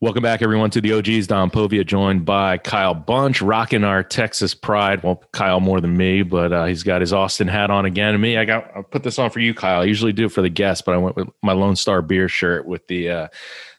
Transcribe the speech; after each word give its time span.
Welcome 0.00 0.22
back, 0.22 0.42
everyone, 0.42 0.70
to 0.70 0.80
the 0.80 0.92
OGs. 0.92 1.26
Don 1.26 1.50
Povia, 1.50 1.84
joined 1.84 2.24
by 2.24 2.58
Kyle 2.58 2.94
Bunch, 2.94 3.42
rocking 3.42 3.82
our 3.82 4.04
Texas 4.04 4.54
pride. 4.54 5.02
Well, 5.02 5.24
Kyle 5.32 5.58
more 5.58 5.80
than 5.80 5.96
me, 5.96 6.22
but 6.22 6.52
uh, 6.52 6.66
he's 6.66 6.84
got 6.84 7.00
his 7.00 7.12
Austin 7.12 7.48
hat 7.48 7.68
on 7.68 7.84
again. 7.84 8.14
And 8.14 8.22
me, 8.22 8.36
I 8.38 8.44
got 8.44 8.70
I 8.76 8.82
put 8.82 9.02
this 9.02 9.18
on 9.18 9.30
for 9.30 9.40
you, 9.40 9.54
Kyle. 9.54 9.80
I 9.80 9.84
usually 9.86 10.12
do 10.12 10.26
it 10.26 10.28
for 10.28 10.40
the 10.40 10.48
guests, 10.48 10.82
but 10.82 10.94
I 10.94 10.98
went 10.98 11.16
with 11.16 11.28
my 11.42 11.52
Lone 11.52 11.74
Star 11.74 12.00
beer 12.00 12.28
shirt 12.28 12.64
with 12.64 12.86
the 12.86 13.10
uh, 13.10 13.28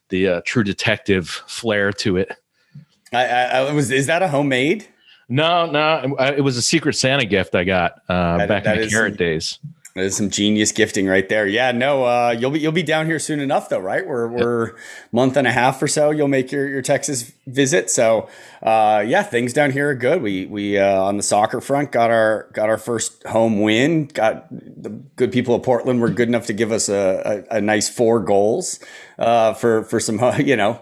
the 0.09 0.27
uh, 0.27 0.41
True 0.43 0.65
Detective 0.65 1.29
flair 1.29 1.93
to 1.93 2.17
it. 2.17 2.35
I, 3.13 3.25
I, 3.25 3.43
I 3.59 3.71
was. 3.71 3.89
Is 3.89 4.07
that 4.07 4.21
a 4.21 4.27
homemade? 4.27 4.89
No, 5.29 5.71
no, 5.71 6.17
it 6.19 6.41
was 6.41 6.57
a 6.57 6.61
Secret 6.61 6.97
Santa 6.97 7.23
gift 7.23 7.55
I 7.55 7.63
got 7.63 7.93
uh, 8.09 8.39
that, 8.39 8.49
back 8.49 8.65
in 8.65 8.81
the 8.81 8.89
carrot 8.89 9.15
days. 9.15 9.57
There's 9.95 10.15
some 10.15 10.29
genius 10.29 10.71
gifting 10.71 11.07
right 11.07 11.27
there. 11.27 11.47
Yeah, 11.47 11.71
no, 11.71 12.03
uh, 12.03 12.35
you'll 12.37 12.51
be 12.51 12.59
you'll 12.59 12.71
be 12.71 12.83
down 12.83 13.07
here 13.07 13.17
soon 13.17 13.39
enough 13.39 13.69
though, 13.69 13.79
right? 13.79 14.05
We're 14.05 14.31
yep. 14.31 14.39
we're 14.39 14.75
month 15.11 15.35
and 15.35 15.47
a 15.47 15.51
half 15.51 15.81
or 15.81 15.87
so. 15.87 16.11
You'll 16.11 16.27
make 16.27 16.51
your, 16.51 16.69
your 16.69 16.83
Texas 16.83 17.31
visit. 17.47 17.89
So 17.89 18.29
uh, 18.61 19.03
yeah, 19.05 19.23
things 19.23 19.51
down 19.51 19.71
here 19.71 19.89
are 19.89 19.95
good. 19.95 20.21
We 20.21 20.45
we 20.45 20.77
uh, 20.77 21.01
on 21.01 21.17
the 21.17 21.23
soccer 21.23 21.59
front 21.59 21.91
got 21.91 22.11
our 22.11 22.49
got 22.53 22.69
our 22.69 22.77
first 22.77 23.23
home 23.23 23.61
win. 23.61 24.05
Got 24.05 24.47
the 24.51 24.89
good 25.15 25.31
people 25.31 25.55
of 25.55 25.63
Portland 25.63 26.01
were 26.01 26.09
good 26.09 26.27
enough 26.27 26.45
to 26.45 26.53
give 26.53 26.71
us 26.71 26.87
a, 26.87 27.45
a, 27.49 27.57
a 27.57 27.61
nice 27.61 27.89
four 27.89 28.19
goals 28.19 28.79
uh, 29.17 29.53
for 29.53 29.83
for 29.83 29.99
some 29.99 30.19
you 30.39 30.55
know 30.55 30.79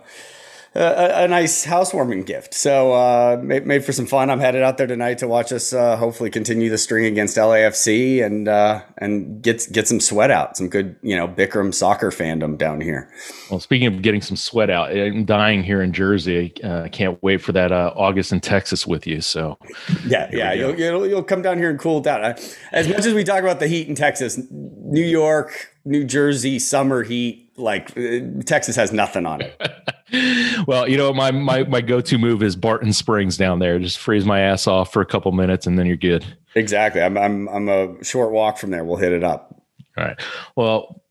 a, 0.78 1.24
a, 1.24 1.28
nice 1.28 1.64
housewarming 1.64 2.24
gift. 2.24 2.54
So 2.54 2.94
uh, 2.94 3.40
made, 3.42 3.66
made, 3.66 3.84
for 3.84 3.92
some 3.92 4.06
fun. 4.06 4.30
I'm 4.30 4.40
headed 4.40 4.62
out 4.62 4.78
there 4.78 4.88
tonight 4.88 5.18
to 5.20 5.28
watch 5.28 5.52
us 5.52 5.74
uh, 5.74 5.98
hopefully 5.98 6.30
continue 6.30 6.70
the 6.70 6.78
string 6.78 7.06
against 7.06 7.36
LAFC 7.38 8.24
and 8.24 8.48
uh, 8.48 8.82
and 8.98 9.42
get 9.42 9.68
get 9.72 9.88
some 9.88 10.00
sweat 10.00 10.30
out, 10.30 10.56
some 10.56 10.70
good 10.70 10.96
you 11.02 11.16
know 11.16 11.28
Bikram 11.28 11.74
soccer 11.74 12.12
fandom 12.12 12.58
down 12.58 12.82
here. 12.82 13.12
Well, 13.50 13.60
speaking 13.60 13.88
of 13.88 14.02
getting 14.02 14.22
some 14.22 14.38
sweat 14.38 14.70
out, 14.70 14.92
I'm 14.92 15.26
dying 15.26 15.64
here 15.64 15.82
in 15.82 15.94
Jersey. 15.94 16.54
Uh, 16.64 16.84
I 16.84 16.90
can't 16.90 17.22
wait 17.24 17.42
for 17.42 17.54
that 17.54 17.72
uh, 17.72 17.94
August 17.96 18.32
in 18.32 18.40
Texas 18.40 18.86
with 18.86 19.08
you. 19.08 19.22
So 19.22 19.58
yeah, 20.06 20.30
yeah, 20.32 20.54
you'll, 20.54 20.78
you'll, 20.78 21.08
you'll 21.08 21.24
come 21.24 21.42
down 21.42 21.58
here 21.58 21.70
and 21.70 21.80
cool 21.80 22.02
down. 22.02 22.36
As 22.72 22.88
much 22.88 23.06
as 23.06 23.14
we 23.14 23.24
talk 23.24 23.42
about 23.42 23.60
the 23.60 23.68
heat 23.68 23.88
in 23.88 23.96
Texas, 23.96 24.40
New 24.52 25.06
York, 25.06 25.74
New 25.86 26.04
Jersey 26.04 26.60
summer 26.60 27.04
heat, 27.04 27.47
like 27.58 27.98
uh, 27.98 28.20
Texas 28.46 28.76
has 28.76 28.92
nothing 28.92 29.26
on 29.26 29.42
it. 29.42 30.66
well, 30.68 30.88
you 30.88 30.98
know, 30.98 31.14
my 31.14 31.32
my 31.32 31.64
my 31.64 31.82
go-to 31.82 32.18
move 32.18 32.44
is 32.44 32.56
Barton 32.56 32.94
Springs 32.94 33.38
down 33.38 33.60
there. 33.60 33.80
Just 33.80 33.98
freeze 33.98 34.26
my 34.26 34.40
ass 34.40 34.68
off 34.68 34.94
for 34.94 35.02
a 35.02 35.06
couple 35.06 35.32
minutes 35.32 35.68
and 35.68 35.78
then 35.78 35.86
you're 35.86 35.98
good. 35.98 36.26
Exactly. 36.56 37.02
I'm 37.02 37.18
I'm 37.18 37.48
I'm 37.50 37.70
a 37.70 38.04
short 38.04 38.32
walk 38.32 38.58
from 38.58 38.72
there. 38.72 38.84
We'll 38.84 38.98
hit 38.98 39.12
it 39.12 39.24
up. 39.24 39.62
All 39.98 40.06
right. 40.06 40.20
Well, 40.56 41.02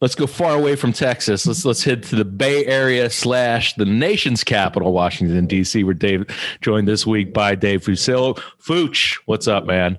let's 0.00 0.14
go 0.14 0.26
far 0.26 0.54
away 0.54 0.76
from 0.76 0.92
Texas. 0.92 1.46
Let's 1.46 1.64
let's 1.64 1.82
head 1.82 2.02
to 2.04 2.16
the 2.16 2.24
Bay 2.24 2.66
Area 2.66 3.10
slash 3.10 3.74
the 3.74 3.86
nation's 3.86 4.44
capital, 4.44 4.92
Washington 4.92 5.46
D.C., 5.46 5.82
where 5.84 5.94
Dave 5.94 6.26
joined 6.60 6.86
this 6.86 7.06
week 7.06 7.32
by 7.32 7.54
Dave 7.54 7.82
Fusillo. 7.82 8.40
Fooch, 8.62 9.18
what's 9.26 9.48
up, 9.48 9.64
man? 9.64 9.98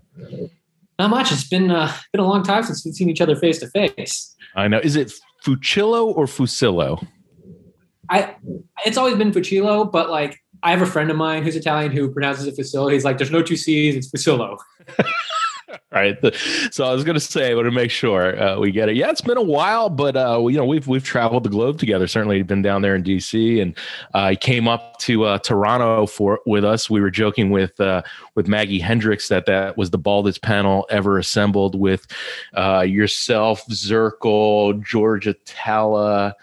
Not 0.98 1.10
much. 1.10 1.32
It's 1.32 1.48
been 1.48 1.72
uh, 1.72 1.94
been 2.12 2.22
a 2.22 2.28
long 2.28 2.44
time 2.44 2.64
since 2.64 2.86
we've 2.86 2.94
seen 2.94 3.10
each 3.10 3.22
other 3.22 3.36
face 3.36 3.60
to 3.60 3.68
face. 3.68 4.36
I 4.56 4.68
know. 4.68 4.80
Is 4.80 4.96
it 4.96 5.14
Fucillo 5.56 6.16
or 6.16 6.26
Fusillo? 6.26 7.06
I 8.10 8.36
it's 8.86 8.98
always 8.98 9.16
been 9.16 9.32
Fucillo, 9.32 9.92
but 9.92 10.10
like 10.10 10.40
I 10.64 10.72
have 10.72 10.82
a 10.82 10.86
friend 10.86 11.10
of 11.10 11.18
mine 11.18 11.44
who's 11.44 11.56
Italian 11.56 11.92
who 11.92 12.12
pronounces 12.12 12.48
it 12.48 12.56
Fusillo. 12.56 12.92
He's 12.92 13.06
like, 13.06 13.18
"There's 13.18 13.32
no 13.32 13.42
two 13.42 13.56
C's. 13.56 13.96
It's 13.96 14.10
Fusillo." 14.10 14.58
Right. 16.00 16.18
So 16.72 16.86
I 16.86 16.94
was 16.94 17.04
going 17.04 17.16
to 17.16 17.20
say, 17.20 17.52
I 17.52 17.56
want 17.56 17.66
to 17.66 17.72
make 17.72 17.90
sure 17.92 18.42
uh, 18.42 18.60
we 18.60 18.72
get 18.72 18.90
it. 18.90 18.96
Yeah, 18.96 19.10
it's 19.10 19.22
been 19.22 19.38
a 19.38 19.42
while, 19.42 19.90
but 19.90 20.16
uh, 20.16 20.46
you 20.48 20.58
know, 20.58 20.66
we've 20.66 20.88
we've 20.88 21.04
traveled 21.04 21.44
the 21.44 21.50
globe 21.50 21.80
together. 21.80 22.08
Certainly, 22.08 22.44
been 22.44 22.62
down 22.62 22.82
there 22.82 22.96
in 22.96 23.04
DC, 23.04 23.62
and 23.62 23.76
uh, 24.14 24.36
came 24.40 24.68
up 24.68 24.98
to 25.00 25.26
uh, 25.26 25.40
Toronto 25.40 26.06
for 26.06 26.40
with 26.46 26.64
us. 26.64 26.90
We 26.90 27.02
were 27.02 27.10
joking 27.12 27.50
with 27.50 27.80
uh, 27.82 28.04
with 28.36 28.48
Maggie 28.48 28.80
Hendricks 28.80 29.28
that 29.30 29.46
that 29.48 29.78
was 29.78 29.90
the 29.90 29.98
baldest 29.98 30.42
panel 30.42 30.86
ever 30.90 31.18
assembled 31.18 31.76
with 31.76 32.08
uh, 32.56 32.82
yourself, 32.82 33.66
Zirkle, 33.68 34.82
Georgia 34.84 35.34
Talla. 35.46 36.34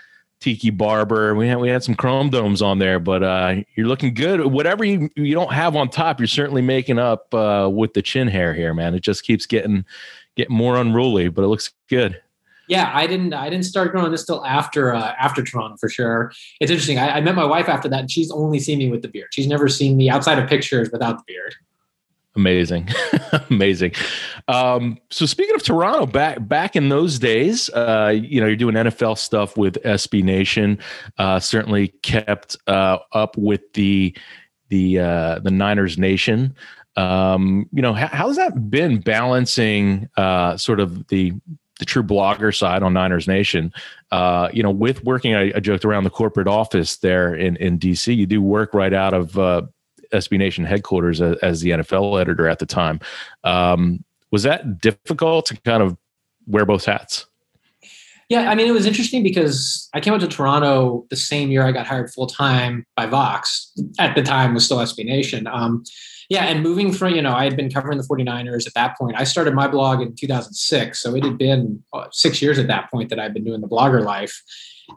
Tiki 0.41 0.71
Barber. 0.71 1.35
We 1.35 1.49
had 1.49 1.59
we 1.59 1.69
had 1.69 1.83
some 1.83 1.95
chrome 1.95 2.31
domes 2.31 2.63
on 2.63 2.79
there, 2.79 2.99
but 2.99 3.23
uh, 3.23 3.57
you're 3.75 3.87
looking 3.87 4.15
good. 4.15 4.45
Whatever 4.47 4.85
you 4.85 5.11
you 5.17 5.35
don't 5.35 5.53
have 5.53 5.77
on 5.77 5.89
top, 5.89 6.21
you're 6.21 6.27
certainly 6.27 6.63
making 6.63 6.99
up 6.99 7.33
uh, 7.35 7.69
with 7.73 7.95
the 7.95 8.03
chin 8.03 8.29
hair 8.29 8.55
here, 8.55 8.75
man. 8.75 8.95
It 8.95 9.01
just 9.01 9.25
keeps 9.25 9.47
getting 9.47 9.85
getting 10.37 10.57
more 10.57 10.77
unruly, 10.77 11.29
but 11.29 11.43
it 11.43 11.49
looks 11.49 11.73
good. 11.89 12.21
Yeah, 12.69 12.91
I 12.93 13.07
didn't 13.07 13.33
I 13.33 13.49
didn't 13.49 13.65
start 13.65 13.93
growing 13.93 14.11
this 14.11 14.25
till 14.25 14.45
after 14.45 14.95
uh, 14.95 15.15
after 15.19 15.43
Toronto 15.43 15.77
for 15.79 15.89
sure. 15.89 16.33
It's 16.61 16.71
interesting. 16.71 16.99
I, 16.99 17.17
I 17.17 17.21
met 17.21 17.35
my 17.35 17.45
wife 17.45 17.69
after 17.69 17.89
that, 17.89 18.01
and 18.01 18.11
she's 18.11 18.31
only 18.31 18.59
seen 18.59 18.79
me 18.79 18.91
with 18.91 19.03
the 19.03 19.09
beard. 19.09 19.29
She's 19.33 19.47
never 19.47 19.69
seen 19.69 19.97
me 19.97 20.11
outside 20.11 20.39
of 20.39 20.49
pictures 20.49 20.91
without 20.91 21.19
the 21.19 21.25
beard. 21.27 21.55
Amazing, 22.37 22.89
amazing. 23.51 23.93
Um, 24.47 24.99
so 25.11 25.25
speaking 25.25 25.55
of 25.55 25.63
Toronto, 25.63 26.05
back 26.05 26.47
back 26.47 26.77
in 26.77 26.91
those 26.91 27.19
days, 27.19 27.71
uh, 27.71 28.15
you 28.15 28.41
know, 28.41 28.47
you're 28.47 28.57
doing 28.57 28.75
NFL 28.75 29.17
stuff 29.17 29.57
with 29.57 29.83
SB 29.83 30.23
Nation. 30.23 30.79
Uh, 31.19 31.41
certainly 31.41 31.89
kept 32.03 32.57
uh, 32.67 32.99
up 33.13 33.39
with 33.39 33.73
the 33.73 34.15
the 34.69 34.99
uh, 34.99 35.39
the 35.39 35.51
Niners 35.51 35.97
Nation. 35.97 36.55
Um, 36.97 37.69
you 37.73 37.83
know, 37.83 37.95
how, 37.95 38.09
how's 38.09 38.37
that 38.37 38.71
been 38.71 39.01
balancing 39.01 40.09
uh, 40.17 40.59
sort 40.59 40.81
of 40.81 41.09
the 41.09 41.33
the 41.79 41.85
true 41.85 42.03
blogger 42.03 42.57
side 42.57 42.83
on 42.83 42.95
Niners 42.95 43.29
Nation, 43.29 43.73
uh, 44.11 44.49
you 44.53 44.63
know, 44.63 44.71
with 44.71 45.05
working, 45.05 45.35
I, 45.35 45.53
I, 45.55 45.61
joked 45.61 45.85
around 45.85 46.05
the 46.05 46.11
corporate 46.11 46.49
office 46.49 46.97
there 46.97 47.35
in, 47.35 47.57
in 47.57 47.79
DC, 47.79 48.17
you 48.17 48.25
do 48.25 48.41
work 48.41 48.73
right 48.73 48.95
out 48.95 49.13
of 49.13 49.39
uh, 49.39 49.63
SB 50.13 50.39
Nation 50.39 50.65
headquarters 50.65 51.21
as, 51.21 51.37
as 51.39 51.61
the 51.61 51.71
NFL 51.71 52.21
editor 52.21 52.49
at 52.49 52.59
the 52.59 52.67
time. 52.67 53.01
Um, 53.45 54.05
was 54.31 54.43
that 54.43 54.81
difficult 54.81 55.47
to 55.47 55.61
kind 55.63 55.83
of 55.83 55.97
wear 56.47 56.65
both 56.65 56.85
hats? 56.85 57.27
Yeah, 58.29 58.51
I 58.51 58.57
mean, 58.57 58.67
it 58.67 58.73
was 58.73 58.87
interesting 58.87 59.23
because 59.23 59.89
I 59.95 60.01
came 60.01 60.13
out 60.13 60.21
to 60.21 60.27
Toronto 60.27 61.07
the 61.11 61.17
same 61.17 61.51
year 61.51 61.63
I 61.63 61.71
got 61.71 61.87
hired 61.87 62.13
full 62.13 62.27
time 62.27 62.85
by 62.97 63.07
Vox. 63.07 63.73
At 64.01 64.17
the 64.17 64.23
time, 64.23 64.53
was 64.53 64.65
still 64.65 64.79
SB 64.79 65.05
Nation. 65.05 65.47
Um, 65.47 65.85
yeah, 66.29 66.47
and 66.47 66.61
moving 66.61 66.93
from, 66.93 67.15
you 67.15 67.23
know, 67.23 67.33
I 67.33 67.45
had 67.45 67.57
been 67.57 67.71
covering 67.71 67.99
the 67.99 68.05
49ers 68.05 68.67
at 68.67 68.75
that 68.75 68.99
point. 68.99 69.15
I 69.17 69.23
started 69.23 69.55
my 69.55 69.69
blog 69.69 70.03
in 70.03 70.17
2006. 70.17 71.01
So 71.01 71.15
it 71.15 71.25
had 71.25 71.39
been 71.39 71.85
uh, 71.93 72.07
six 72.11 72.43
years 72.43 72.59
at 72.59 72.67
that 72.67 72.91
point 72.91 73.11
that 73.11 73.21
I'd 73.21 73.33
been 73.33 73.45
doing 73.45 73.61
the 73.61 73.69
blogger 73.69 74.05
life 74.05 74.43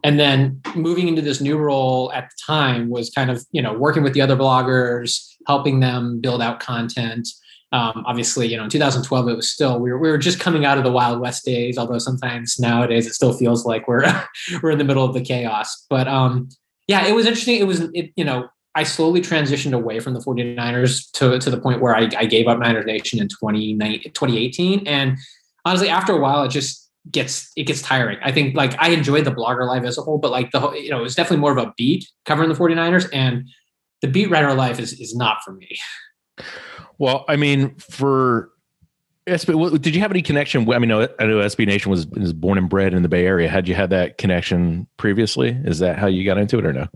and 0.04 0.20
then 0.20 0.62
moving 0.76 1.08
into 1.08 1.22
this 1.22 1.42
new 1.42 1.58
role 1.58 2.12
at 2.14 2.30
the 2.30 2.36
time 2.46 2.90
was 2.90 3.10
kind 3.10 3.30
of 3.30 3.46
you 3.52 3.62
know 3.62 3.74
working 3.74 4.04
with 4.04 4.14
the 4.14 4.22
other 4.22 4.36
bloggers 4.36 5.26
helping 5.48 5.80
them 5.80 6.20
build 6.20 6.42
out 6.42 6.60
content. 6.60 7.28
Um, 7.72 8.04
obviously 8.08 8.48
you 8.48 8.58
know 8.58 8.64
in 8.64 8.70
2012 8.70 9.28
it 9.28 9.36
was 9.36 9.52
still 9.52 9.80
we 9.80 9.92
were, 9.92 10.00
we 10.00 10.10
were 10.10 10.18
just 10.18 10.40
coming 10.40 10.66
out 10.66 10.80
of 10.80 10.84
the 10.84 10.92
wild 10.92 11.20
west 11.20 11.46
days 11.46 11.78
although 11.78 12.00
sometimes 12.00 12.60
nowadays 12.60 13.06
it 13.06 13.14
still 13.14 13.32
feels 13.32 13.64
like 13.64 13.88
we're 13.88 14.12
we're 14.64 14.72
in 14.72 14.80
the 14.80 14.84
middle 14.84 15.06
of 15.06 15.14
the 15.14 15.22
chaos. 15.22 15.86
But 15.90 16.08
um 16.08 16.50
yeah 16.88 17.06
it 17.06 17.14
was 17.14 17.26
interesting. 17.26 17.60
It 17.60 17.68
was 17.68 17.82
it, 17.94 18.12
you 18.16 18.26
know 18.26 18.50
I 18.76 18.84
slowly 18.84 19.22
transitioned 19.22 19.74
away 19.74 20.00
from 20.00 20.14
the 20.14 20.20
49ers 20.20 21.12
to, 21.14 21.40
to 21.40 21.50
the 21.50 21.60
point 21.60 21.82
where 21.82 21.96
I, 21.96 22.08
I 22.16 22.26
gave 22.26 22.48
up 22.48 22.60
Niners 22.60 22.86
Nation 22.86 23.20
in 23.20 23.28
2018. 23.28 24.88
And 24.88 25.18
honestly, 25.66 25.90
after 25.90 26.14
a 26.14 26.18
while, 26.18 26.44
it 26.44 26.50
just 26.50 26.89
gets 27.12 27.52
it 27.56 27.64
gets 27.64 27.82
tiring. 27.82 28.18
I 28.22 28.32
think 28.32 28.56
like 28.56 28.76
I 28.80 28.90
enjoyed 28.90 29.26
the 29.26 29.32
blogger 29.32 29.68
life 29.68 29.84
as 29.84 29.98
a 29.98 30.02
whole, 30.02 30.18
but 30.18 30.32
like 30.32 30.52
the 30.52 30.60
whole, 30.60 30.76
you 30.76 30.90
know, 30.90 31.04
it's 31.04 31.16
definitely 31.16 31.42
more 31.42 31.52
of 31.52 31.58
a 31.58 31.74
beat 31.78 32.08
covering 32.26 32.50
the 32.50 32.56
49ers 32.56 33.10
and 33.14 33.48
the 34.02 34.08
beat 34.08 34.30
writer 34.30 34.54
life 34.54 34.80
is 34.80 34.94
is 34.94 35.16
not 35.16 35.38
for 35.44 35.54
me. 35.54 35.78
Well, 37.02 37.24
I 37.30 37.38
mean, 37.38 37.76
for 37.78 38.50
SB, 39.26 39.82
did 39.82 39.96
you 39.96 40.02
have 40.02 40.12
any 40.12 40.22
connection? 40.22 40.70
I 40.70 40.80
mean, 40.80 40.92
I 40.92 41.26
know 41.26 41.40
SB 41.40 41.66
Nation 41.66 41.90
was, 41.90 42.06
was 42.08 42.34
born 42.34 42.58
and 42.58 42.70
bred 42.70 42.94
in 42.94 43.04
the 43.04 43.10
Bay 43.10 43.26
Area. 43.26 43.48
Had 43.48 43.70
you 43.70 43.76
had 43.76 43.90
that 43.92 44.18
connection 44.18 44.86
previously? 44.98 45.58
Is 45.64 45.80
that 45.80 45.98
how 45.98 46.08
you 46.08 46.26
got 46.26 46.38
into 46.38 46.60
it 46.60 46.66
or 46.66 46.74
no? 46.74 46.88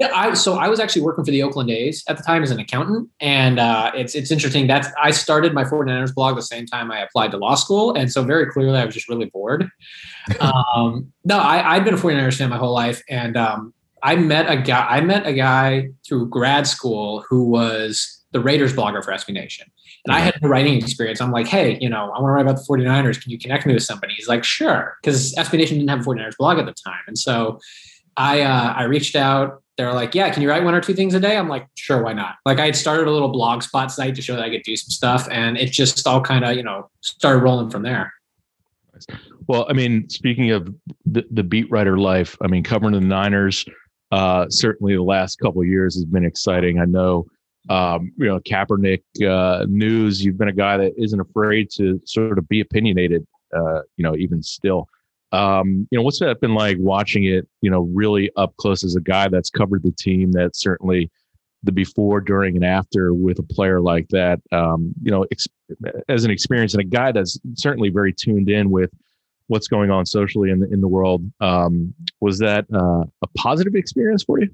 Yeah, 0.00 0.10
I, 0.14 0.32
so 0.32 0.54
I 0.54 0.68
was 0.68 0.80
actually 0.80 1.02
working 1.02 1.26
for 1.26 1.30
the 1.30 1.42
Oakland 1.42 1.70
A's 1.70 2.02
at 2.08 2.16
the 2.16 2.22
time 2.22 2.42
as 2.42 2.50
an 2.50 2.58
accountant, 2.58 3.10
and 3.20 3.58
uh, 3.58 3.92
it's 3.94 4.14
it's 4.14 4.30
interesting. 4.30 4.66
That's 4.66 4.88
I 5.00 5.10
started 5.10 5.52
my 5.52 5.62
49ers 5.62 6.14
blog 6.14 6.36
the 6.36 6.42
same 6.42 6.64
time 6.64 6.90
I 6.90 7.00
applied 7.00 7.32
to 7.32 7.36
law 7.36 7.54
school, 7.54 7.92
and 7.92 8.10
so 8.10 8.22
very 8.22 8.50
clearly 8.50 8.78
I 8.78 8.86
was 8.86 8.94
just 8.94 9.10
really 9.10 9.26
bored. 9.26 9.68
um, 10.40 11.12
no, 11.24 11.38
I, 11.38 11.76
I'd 11.76 11.84
been 11.84 11.92
a 11.92 11.98
49ers 11.98 12.38
fan 12.38 12.48
my 12.48 12.56
whole 12.56 12.72
life, 12.72 13.02
and 13.10 13.36
um, 13.36 13.74
I 14.02 14.16
met 14.16 14.50
a 14.50 14.56
guy. 14.56 14.86
I 14.88 15.02
met 15.02 15.26
a 15.26 15.34
guy 15.34 15.90
through 16.08 16.30
grad 16.30 16.66
school 16.66 17.22
who 17.28 17.44
was 17.44 18.24
the 18.32 18.40
Raiders 18.40 18.72
blogger 18.72 19.04
for 19.04 19.12
SB 19.12 19.34
Nation. 19.34 19.70
And 20.06 20.16
I 20.16 20.20
had 20.20 20.34
no 20.40 20.48
writing 20.48 20.78
experience. 20.78 21.20
I'm 21.20 21.30
like, 21.32 21.46
hey, 21.46 21.76
you 21.78 21.90
know, 21.90 22.04
I 22.04 22.20
want 22.20 22.28
to 22.28 22.32
write 22.32 22.40
about 22.40 22.56
the 22.56 22.62
49ers. 22.62 23.20
Can 23.20 23.32
you 23.32 23.38
connect 23.38 23.66
me 23.66 23.74
with 23.74 23.82
somebody? 23.82 24.14
He's 24.14 24.28
like, 24.28 24.44
sure. 24.44 24.96
Because 25.02 25.34
SB 25.34 25.58
Nation 25.58 25.76
didn't 25.76 25.90
have 25.90 26.00
a 26.00 26.02
49ers 26.04 26.38
blog 26.38 26.58
at 26.58 26.64
the 26.64 26.72
time. 26.72 27.02
And 27.06 27.18
so 27.18 27.58
I 28.16 28.40
uh, 28.42 28.72
I 28.74 28.84
reached 28.84 29.14
out 29.14 29.62
they're 29.80 29.94
like, 29.94 30.14
yeah, 30.14 30.30
can 30.30 30.42
you 30.42 30.50
write 30.50 30.62
one 30.62 30.74
or 30.74 30.80
two 30.80 30.92
things 30.92 31.14
a 31.14 31.20
day? 31.20 31.38
I'm 31.38 31.48
like, 31.48 31.66
sure, 31.74 32.02
why 32.02 32.12
not? 32.12 32.36
Like 32.44 32.58
I 32.58 32.66
had 32.66 32.76
started 32.76 33.08
a 33.08 33.10
little 33.10 33.30
blog 33.30 33.62
spot 33.62 33.90
site 33.90 34.14
to 34.16 34.22
show 34.22 34.36
that 34.36 34.44
I 34.44 34.50
could 34.50 34.62
do 34.62 34.76
some 34.76 34.90
stuff, 34.90 35.26
and 35.30 35.56
it 35.56 35.70
just 35.72 36.06
all 36.06 36.20
kind 36.20 36.44
of, 36.44 36.54
you 36.54 36.62
know, 36.62 36.90
started 37.00 37.40
rolling 37.40 37.70
from 37.70 37.82
there. 37.82 38.12
Well, 39.46 39.66
I 39.70 39.72
mean, 39.72 40.08
speaking 40.10 40.50
of 40.50 40.74
the, 41.06 41.24
the 41.30 41.42
beat 41.42 41.70
writer 41.70 41.96
life, 41.98 42.36
I 42.42 42.46
mean, 42.46 42.62
covering 42.62 42.92
the 42.92 43.00
Niners, 43.00 43.64
uh, 44.12 44.48
certainly 44.50 44.94
the 44.94 45.02
last 45.02 45.36
couple 45.36 45.62
of 45.62 45.66
years 45.66 45.94
has 45.94 46.04
been 46.04 46.26
exciting. 46.26 46.78
I 46.78 46.84
know, 46.84 47.26
um, 47.70 48.12
you 48.18 48.26
know, 48.26 48.38
Kaepernick 48.40 49.02
uh, 49.26 49.64
news. 49.68 50.22
You've 50.22 50.36
been 50.36 50.48
a 50.48 50.52
guy 50.52 50.76
that 50.76 50.92
isn't 50.98 51.20
afraid 51.20 51.70
to 51.76 52.00
sort 52.04 52.38
of 52.38 52.46
be 52.48 52.60
opinionated. 52.60 53.26
Uh, 53.56 53.80
you 53.96 54.04
know, 54.04 54.14
even 54.16 54.42
still. 54.42 54.86
Um, 55.32 55.86
you 55.90 55.98
know, 55.98 56.02
what's 56.02 56.18
that 56.20 56.40
been 56.40 56.54
like 56.54 56.76
watching 56.80 57.24
it? 57.24 57.48
You 57.60 57.70
know, 57.70 57.82
really 57.92 58.30
up 58.36 58.56
close 58.56 58.84
as 58.84 58.96
a 58.96 59.00
guy 59.00 59.28
that's 59.28 59.50
covered 59.50 59.82
the 59.82 59.92
team. 59.92 60.32
That 60.32 60.56
certainly 60.56 61.10
the 61.62 61.72
before, 61.72 62.20
during, 62.20 62.56
and 62.56 62.64
after 62.64 63.12
with 63.12 63.38
a 63.38 63.42
player 63.42 63.80
like 63.80 64.08
that. 64.08 64.40
Um, 64.52 64.92
you 65.02 65.10
know, 65.10 65.26
ex- 65.30 65.46
as 66.08 66.24
an 66.24 66.30
experience 66.30 66.74
and 66.74 66.80
a 66.80 66.86
guy 66.86 67.12
that's 67.12 67.38
certainly 67.54 67.90
very 67.90 68.12
tuned 68.12 68.48
in 68.48 68.70
with 68.70 68.90
what's 69.48 69.68
going 69.68 69.90
on 69.90 70.06
socially 70.06 70.50
in 70.50 70.60
the 70.60 70.72
in 70.72 70.80
the 70.80 70.88
world. 70.88 71.30
Um, 71.40 71.94
was 72.20 72.38
that 72.38 72.66
uh, 72.72 73.04
a 73.22 73.26
positive 73.36 73.74
experience 73.74 74.22
for 74.22 74.40
you? 74.40 74.48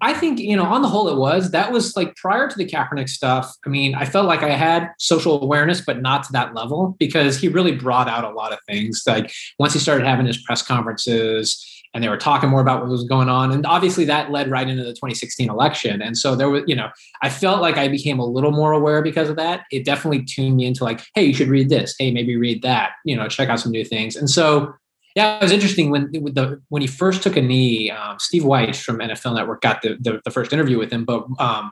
I 0.00 0.14
think, 0.14 0.40
you 0.40 0.56
know, 0.56 0.64
on 0.64 0.82
the 0.82 0.88
whole, 0.88 1.08
it 1.08 1.16
was. 1.16 1.50
That 1.50 1.70
was 1.70 1.96
like 1.96 2.16
prior 2.16 2.48
to 2.48 2.56
the 2.56 2.66
Kaepernick 2.66 3.08
stuff. 3.08 3.54
I 3.64 3.68
mean, 3.68 3.94
I 3.94 4.04
felt 4.04 4.26
like 4.26 4.42
I 4.42 4.50
had 4.50 4.90
social 4.98 5.42
awareness, 5.42 5.80
but 5.80 6.00
not 6.00 6.24
to 6.24 6.32
that 6.32 6.54
level 6.54 6.96
because 6.98 7.38
he 7.38 7.48
really 7.48 7.72
brought 7.72 8.08
out 8.08 8.24
a 8.24 8.30
lot 8.30 8.52
of 8.52 8.58
things. 8.66 9.02
Like 9.06 9.32
once 9.58 9.74
he 9.74 9.78
started 9.78 10.06
having 10.06 10.26
his 10.26 10.42
press 10.42 10.62
conferences, 10.62 11.68
and 11.94 12.02
they 12.02 12.08
were 12.08 12.16
talking 12.16 12.48
more 12.48 12.62
about 12.62 12.80
what 12.80 12.88
was 12.88 13.04
going 13.04 13.28
on. 13.28 13.52
And 13.52 13.66
obviously 13.66 14.06
that 14.06 14.30
led 14.30 14.50
right 14.50 14.66
into 14.66 14.82
the 14.82 14.92
2016 14.92 15.50
election. 15.50 16.00
And 16.00 16.16
so 16.16 16.34
there 16.34 16.48
was, 16.48 16.62
you 16.66 16.74
know, 16.74 16.88
I 17.22 17.28
felt 17.28 17.60
like 17.60 17.76
I 17.76 17.88
became 17.88 18.18
a 18.18 18.24
little 18.24 18.50
more 18.50 18.72
aware 18.72 19.02
because 19.02 19.28
of 19.28 19.36
that. 19.36 19.64
It 19.70 19.84
definitely 19.84 20.24
tuned 20.24 20.56
me 20.56 20.64
into 20.64 20.84
like, 20.84 21.02
hey, 21.14 21.24
you 21.24 21.34
should 21.34 21.48
read 21.48 21.68
this. 21.68 21.94
Hey, 21.98 22.10
maybe 22.10 22.36
read 22.36 22.62
that. 22.62 22.92
You 23.04 23.14
know, 23.16 23.28
check 23.28 23.50
out 23.50 23.60
some 23.60 23.72
new 23.72 23.84
things. 23.84 24.16
And 24.16 24.30
so 24.30 24.72
yeah, 25.14 25.36
it 25.36 25.42
was 25.42 25.52
interesting 25.52 25.90
when 25.90 26.10
the 26.12 26.60
when 26.68 26.82
he 26.82 26.88
first 26.88 27.22
took 27.22 27.36
a 27.36 27.42
knee. 27.42 27.90
Um, 27.90 28.18
Steve 28.18 28.42
Wyche 28.42 28.82
from 28.82 28.98
NFL 28.98 29.34
Network 29.34 29.60
got 29.60 29.82
the, 29.82 29.96
the, 30.00 30.20
the 30.24 30.30
first 30.30 30.52
interview 30.52 30.78
with 30.78 30.90
him, 30.90 31.04
but 31.04 31.26
um, 31.38 31.70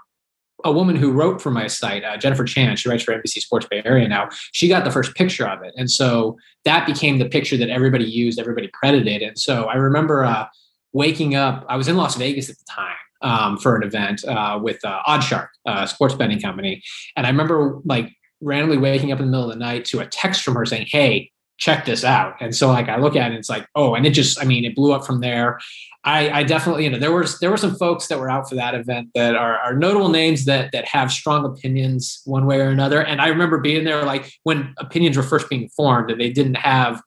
a 0.65 0.73
woman 0.73 0.97
who 0.97 1.13
wrote 1.13 1.41
for 1.41 1.51
my 1.51 1.67
site, 1.67 2.05
uh, 2.05 2.17
Jennifer 2.17 2.45
Chan, 2.45 2.77
she 2.77 2.89
writes 2.89 3.03
for 3.03 3.13
NBC 3.13 3.41
Sports 3.41 3.67
Bay 3.67 3.83
Area 3.85 4.07
now. 4.09 4.29
She 4.53 4.69
got 4.69 4.85
the 4.85 4.91
first 4.91 5.15
picture 5.15 5.49
of 5.49 5.63
it, 5.63 5.73
and 5.77 5.91
so 5.91 6.37
that 6.65 6.87
became 6.87 7.19
the 7.19 7.29
picture 7.29 7.57
that 7.57 7.71
everybody 7.71 8.05
used, 8.05 8.39
everybody 8.39 8.69
credited. 8.69 9.23
And 9.23 9.39
so 9.39 9.65
I 9.65 9.75
remember 9.75 10.25
uh, 10.25 10.47
waking 10.93 11.35
up. 11.35 11.65
I 11.69 11.77
was 11.77 11.89
in 11.89 11.97
Las 11.97 12.17
Vegas 12.17 12.51
at 12.51 12.57
the 12.59 12.65
time 12.69 12.97
um, 13.23 13.59
for 13.59 13.77
an 13.77 13.83
event 13.83 14.25
uh, 14.25 14.59
with 14.63 14.85
uh, 14.85 15.03
OddsShark, 15.07 15.49
uh, 15.67 15.87
sports 15.87 16.15
betting 16.15 16.41
company, 16.41 16.83
and 17.17 17.27
I 17.27 17.31
remember 17.31 17.81
like 17.85 18.13
randomly 18.43 18.79
waking 18.79 19.13
up 19.13 19.19
in 19.19 19.27
the 19.27 19.31
middle 19.31 19.51
of 19.51 19.59
the 19.59 19.65
night 19.65 19.85
to 19.87 20.01
a 20.01 20.07
text 20.07 20.43
from 20.43 20.55
her 20.57 20.67
saying, 20.67 20.87
"Hey." 20.91 21.31
Check 21.61 21.85
this 21.85 22.05
out. 22.05 22.35
And 22.41 22.57
so 22.57 22.69
like 22.69 22.89
I 22.89 22.97
look 22.97 23.15
at 23.15 23.27
it, 23.27 23.27
and 23.27 23.35
it's 23.35 23.51
like, 23.51 23.67
oh, 23.77 23.95
and 23.95 24.05
it 24.05 24.11
just, 24.11 24.41
I 24.41 24.45
mean, 24.45 24.65
it 24.65 24.75
blew 24.75 24.93
up 24.93 25.07
from 25.07 25.21
there. 25.21 25.61
I, 26.03 26.31
I 26.31 26.43
definitely, 26.43 26.85
you 26.85 26.91
know, 26.91 26.99
there 26.99 27.13
was 27.13 27.39
there 27.41 27.51
were 27.51 27.59
some 27.59 27.77
folks 27.77 28.09
that 28.09 28.19
were 28.19 28.31
out 28.31 28.49
for 28.49 28.55
that 28.55 28.75
event 28.75 29.11
that 29.15 29.37
are, 29.37 29.59
are 29.59 29.77
notable 29.77 30.09
names 30.09 30.47
that 30.47 30.73
that 30.73 30.87
have 30.87 31.13
strong 31.13 31.45
opinions 31.45 32.23
one 32.25 32.47
way 32.47 32.59
or 32.59 32.69
another. 32.69 33.03
And 33.03 33.21
I 33.21 33.29
remember 33.29 33.59
being 33.59 33.85
there 33.85 34.03
like 34.05 34.33
when 34.43 34.75
opinions 34.79 35.19
were 35.19 35.23
first 35.23 35.51
being 35.51 35.69
formed 35.77 36.11
and 36.11 36.19
they 36.19 36.31
didn't 36.31 36.57
have 36.57 37.03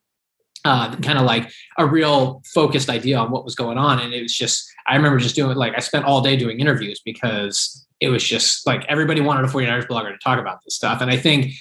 uh, 0.65 0.95
kind 0.97 1.17
of 1.17 1.25
like 1.25 1.51
a 1.77 1.85
real 1.85 2.41
focused 2.53 2.89
idea 2.89 3.17
on 3.17 3.31
what 3.31 3.44
was 3.44 3.55
going 3.55 3.77
on. 3.77 4.00
And 4.00 4.13
it 4.13 4.21
was 4.21 4.33
just, 4.33 4.63
I 4.88 4.95
remember 4.95 5.17
just 5.17 5.35
doing 5.35 5.57
like 5.57 5.73
I 5.75 5.79
spent 5.79 6.05
all 6.05 6.21
day 6.21 6.38
doing 6.38 6.59
interviews 6.59 7.01
because 7.03 7.85
it 8.00 8.09
was 8.09 8.23
just 8.23 8.65
like 8.67 8.85
everybody 8.88 9.21
wanted 9.21 9.45
a 9.45 9.47
49ers 9.47 9.88
blogger 9.88 10.11
to 10.11 10.19
talk 10.23 10.39
about 10.39 10.59
this 10.63 10.75
stuff. 10.75 11.01
And 11.01 11.09
I 11.09 11.17
think 11.17 11.51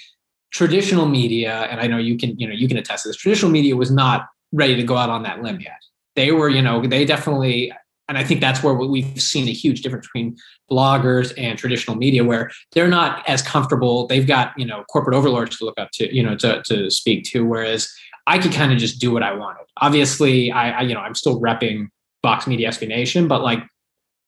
traditional 0.53 1.07
media, 1.07 1.67
and 1.69 1.81
I 1.81 1.87
know 1.87 1.97
you 1.97 2.17
can, 2.17 2.37
you 2.39 2.47
know, 2.47 2.53
you 2.53 2.67
can 2.67 2.77
attest 2.77 3.03
to 3.03 3.09
this, 3.09 3.17
traditional 3.17 3.51
media 3.51 3.75
was 3.75 3.91
not 3.91 4.27
ready 4.51 4.75
to 4.75 4.83
go 4.83 4.95
out 4.95 5.09
on 5.09 5.23
that 5.23 5.41
limb 5.41 5.59
yet. 5.59 5.81
They 6.15 6.31
were, 6.31 6.47
you 6.47 6.61
know, 6.61 6.85
they 6.85 7.05
definitely, 7.05 7.73
and 8.07 8.17
I 8.17 8.23
think 8.23 8.39
that's 8.39 8.61
where 8.61 8.73
we've 8.75 9.21
seen 9.21 9.47
a 9.47 9.51
huge 9.51 9.81
difference 9.81 10.05
between 10.07 10.37
bloggers 10.71 11.33
and 11.37 11.57
traditional 11.57 11.97
media, 11.97 12.23
where 12.23 12.51
they're 12.73 12.87
not 12.87 13.27
as 13.27 13.41
comfortable. 13.41 14.05
They've 14.05 14.27
got, 14.27 14.53
you 14.55 14.65
know, 14.65 14.83
corporate 14.91 15.15
overlords 15.15 15.57
to 15.57 15.65
look 15.65 15.79
up 15.79 15.89
to, 15.93 16.15
you 16.15 16.21
know, 16.21 16.35
to, 16.37 16.61
to 16.67 16.91
speak 16.91 17.23
to. 17.31 17.43
Whereas 17.43 17.91
I 18.27 18.37
could 18.37 18.51
kind 18.51 18.71
of 18.71 18.77
just 18.77 19.01
do 19.01 19.11
what 19.11 19.23
I 19.23 19.33
wanted. 19.33 19.65
Obviously, 19.81 20.51
I, 20.51 20.69
I 20.69 20.81
you 20.81 20.93
know, 20.93 20.99
I'm 20.99 21.15
still 21.15 21.41
repping 21.41 21.87
Vox 22.21 22.45
Media 22.45 22.69
SB 22.69 22.87
Nation, 22.87 23.27
but 23.27 23.41
like 23.41 23.63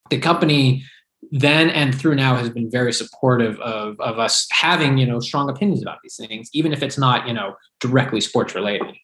the 0.10 0.18
company 0.18 0.83
then 1.31 1.69
and 1.69 1.94
through 1.94 2.16
now 2.16 2.36
has 2.36 2.50
been 2.50 2.69
very 2.69 2.94
supportive 2.94 3.60
of, 3.60 4.00
of 4.00 4.19
us 4.19 4.48
having 4.51 4.98
you 4.98 5.06
know 5.06 5.19
strong 5.19 5.50
opinions 5.50 5.81
about 5.81 5.98
these 6.04 6.16
things 6.16 6.50
even 6.54 6.74
if 6.74 6.81
it's 6.83 6.98
not 6.98 7.27
you 7.27 7.33
know 7.33 7.56
directly 7.80 8.22
sports 8.22 8.56
related. 8.56 8.95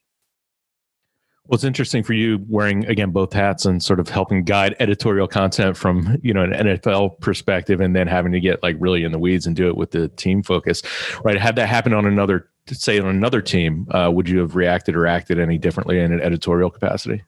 Well 1.46 1.56
it's 1.56 1.64
interesting 1.64 2.04
for 2.04 2.14
you 2.14 2.46
wearing 2.48 2.86
again 2.86 3.12
both 3.12 3.34
hats 3.34 3.66
and 3.66 3.84
sort 3.84 4.00
of 4.00 4.10
helping 4.10 4.44
guide 4.44 4.76
editorial 4.80 5.28
content 5.28 5.76
from 5.76 6.18
you 6.22 6.34
know 6.34 6.44
an 6.44 6.52
nfl 6.52 7.20
perspective 7.20 7.82
and 7.82 7.96
then 7.96 8.08
having 8.08 8.32
to 8.32 8.40
get 8.40 8.62
like 8.64 8.76
really 8.80 9.04
in 9.04 9.12
the 9.12 9.20
weeds 9.20 9.46
and 9.46 9.56
do 9.56 9.68
it 9.68 9.76
with 9.76 9.92
the 9.92 10.08
team 10.10 10.44
focus 10.44 10.82
right? 11.24 11.38
Had 11.38 11.56
that 11.58 11.68
happen 11.68 11.94
on 11.94 12.06
another 12.06 12.50
say 12.68 13.00
on 13.00 13.08
another 13.08 13.42
team 13.42 13.88
uh, 13.92 14.10
would 14.14 14.30
you 14.30 14.40
have 14.40 14.56
reacted 14.56 14.96
or 14.96 15.08
acted 15.08 15.40
any 15.40 15.58
differently 15.58 16.00
in 16.00 16.14
an 16.14 16.22
editorial 16.22 16.70
capacity? 16.70 17.24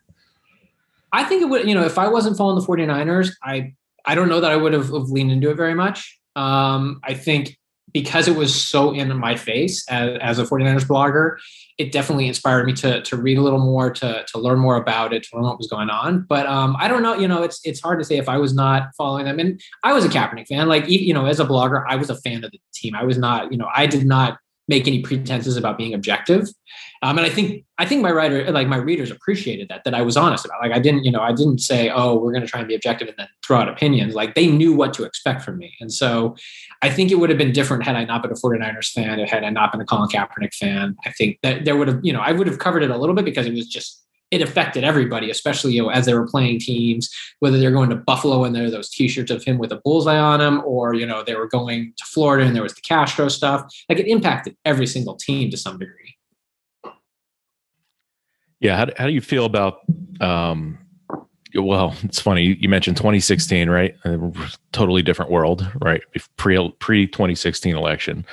I 1.14 1.24
think 1.24 1.44
it 1.44 1.46
would, 1.46 1.68
you 1.68 1.76
know, 1.76 1.86
if 1.86 2.00
I 2.00 2.08
wasn't 2.08 2.38
following 2.38 2.60
the 2.60 2.66
49ers, 2.66 3.34
I 3.44 3.76
I 4.06 4.16
don't 4.16 4.30
know 4.30 4.42
that 4.42 4.52
I 4.52 4.56
would 4.56 4.74
have, 4.74 4.90
have 4.90 5.10
leaned 5.10 5.32
into 5.32 5.50
it 5.50 5.56
very 5.56 5.76
much. 5.76 6.20
Um, 6.36 7.00
I 7.04 7.14
think 7.14 7.58
because 7.94 8.28
it 8.28 8.36
was 8.36 8.54
so 8.54 8.92
in 8.92 9.16
my 9.18 9.36
face 9.36 9.88
as, 9.88 10.18
as, 10.20 10.40
a 10.40 10.44
49ers 10.44 10.86
blogger, 10.86 11.38
it 11.78 11.92
definitely 11.92 12.28
inspired 12.28 12.66
me 12.66 12.74
to, 12.74 13.02
to 13.04 13.16
read 13.16 13.38
a 13.38 13.42
little 13.42 13.60
more, 13.60 13.92
to, 13.92 14.26
to 14.28 14.40
learn 14.40 14.58
more 14.60 14.76
about 14.76 15.14
it, 15.14 15.24
to 15.24 15.30
learn 15.36 15.44
what 15.44 15.60
was 15.60 15.68
going 15.68 15.90
on. 15.90 16.26
But 16.28 16.48
um, 16.48 16.76
I 16.80 16.88
don't 16.88 17.04
know, 17.04 17.14
you 17.14 17.28
know, 17.28 17.44
it's 17.44 17.62
it's 17.64 17.80
hard 17.80 18.00
to 18.00 18.06
say 18.06 18.18
if 18.18 18.28
I 18.28 18.38
was 18.38 18.54
not 18.54 18.90
following 18.98 19.26
them. 19.26 19.40
And 19.40 19.62
I 19.84 19.94
was 19.94 20.06
a 20.06 20.10
Kaepernick 20.10 20.48
fan. 20.48 20.68
Like, 20.68 20.90
you 20.90 21.14
know, 21.14 21.28
as 21.28 21.40
a 21.40 21.46
blogger, 21.46 21.86
I 21.88 21.96
was 21.96 22.10
a 22.10 22.16
fan 22.22 22.44
of 22.44 22.52
the 22.52 22.60
team. 22.74 22.96
I 22.96 23.04
was 23.04 23.18
not, 23.18 23.52
you 23.52 23.58
know, 23.58 23.70
I 23.74 23.86
did 23.86 24.06
not 24.06 24.40
make 24.68 24.88
any 24.88 25.02
pretenses 25.02 25.58
about 25.58 25.78
being 25.78 25.94
objective. 25.94 26.48
Um, 27.02 27.18
and 27.18 27.28
I 27.28 27.30
think 27.30 27.66
I 27.78 27.86
think 27.86 28.02
my 28.02 28.12
writer, 28.12 28.50
like 28.52 28.68
my 28.68 28.78
readers, 28.78 29.12
appreciated 29.12 29.68
that 29.70 29.84
that 29.84 29.94
I 29.94 30.02
was 30.02 30.16
honest 30.16 30.46
about. 30.46 30.62
Like 30.62 30.72
I 30.72 30.80
didn't, 30.80 31.04
you 31.04 31.12
know, 31.12 31.20
I 31.20 31.34
didn't 31.34 31.60
say, 31.60 31.90
"Oh, 31.90 32.16
we're 32.16 32.32
going 32.32 32.44
to 32.44 32.48
try 32.48 32.62
and 32.62 32.68
be 32.68 32.76
objective," 32.76 33.10
and 33.10 33.18
then 33.18 33.28
throw 33.46 33.58
out 33.58 33.68
opinions. 33.68 34.16
Like 34.16 34.36
they 34.36 34.48
knew 34.48 34.74
what 34.74 34.94
to 34.94 35.04
expect 35.04 35.42
from 35.42 35.58
me, 35.58 35.74
and 35.82 35.92
so 35.92 36.36
I 36.82 36.90
think 36.90 37.12
it 37.12 37.16
would 37.16 37.30
have 37.30 37.38
been 37.38 37.52
different 37.52 37.84
had 37.84 37.96
I 37.96 38.06
not 38.06 38.22
been 38.22 38.32
a 38.32 38.36
49ers 38.36 38.92
fan, 38.92 39.20
had 39.20 39.44
I 39.44 39.50
not 39.50 39.72
been 39.72 39.82
a 39.82 39.86
Colin 39.86 40.10
Kaepernick 40.10 40.54
fan. 40.54 40.96
I 41.06 41.12
think 41.12 41.40
that 41.44 41.66
there 41.66 41.76
would 41.76 41.88
have, 41.88 42.00
you 42.04 42.14
know, 42.14 42.22
I 42.22 42.32
would 42.32 42.48
have 42.48 42.60
covered 42.60 42.84
it 42.84 42.90
a 42.90 42.98
little 42.98 43.16
bit 43.16 43.26
because 43.26 43.46
it 43.46 43.54
was 43.54 43.68
just 43.68 44.03
it 44.34 44.42
affected 44.42 44.84
everybody, 44.84 45.30
especially 45.30 45.74
you 45.74 45.84
know 45.84 45.90
as 45.90 46.06
they 46.08 46.14
were 46.14 46.28
playing 46.28 46.60
teams, 46.60 47.10
whether 47.40 47.60
they're 47.60 47.72
going 47.72 47.92
to 47.92 47.96
Buffalo 47.96 48.44
and 48.44 48.56
there 48.56 48.66
are 48.66 48.72
those 48.72 48.90
T-shirts 48.90 49.30
of 49.30 49.44
him 49.44 49.60
with 49.60 49.72
a 49.72 49.80
bullseye 49.84 50.18
on 50.18 50.40
them, 50.40 50.64
or 50.66 50.96
you 50.96 51.06
know 51.06 51.24
they 51.24 51.36
were 51.36 51.48
going 51.48 51.94
to 51.98 52.06
Florida 52.06 52.46
and 52.46 52.56
there 52.56 52.64
was 52.64 52.74
the 52.74 52.82
Castro 52.82 53.28
stuff. 53.28 53.72
Like 53.88 54.00
it 54.00 54.08
impacted 54.08 54.58
every 54.66 54.88
single 54.88 55.16
team 55.16 55.52
to 55.52 55.58
some 55.58 55.78
degree. 55.78 56.16
Yeah, 58.60 58.78
how, 58.78 58.88
how 58.98 59.06
do 59.06 59.14
you 59.14 59.22
feel 59.22 59.46
about 59.46 59.82
um, 60.20 60.80
well, 61.54 61.96
it's 62.04 62.20
funny 62.20 62.58
you 62.60 62.70
mentioned 62.70 62.98
2016, 62.98 63.70
right? 63.70 63.96
A 64.06 64.32
totally 64.72 65.04
different 65.04 65.32
world, 65.32 65.70
right? 65.80 66.02
Pre 66.38 66.72
pre 66.80 67.08
2016 67.08 67.76
election, 67.76 68.26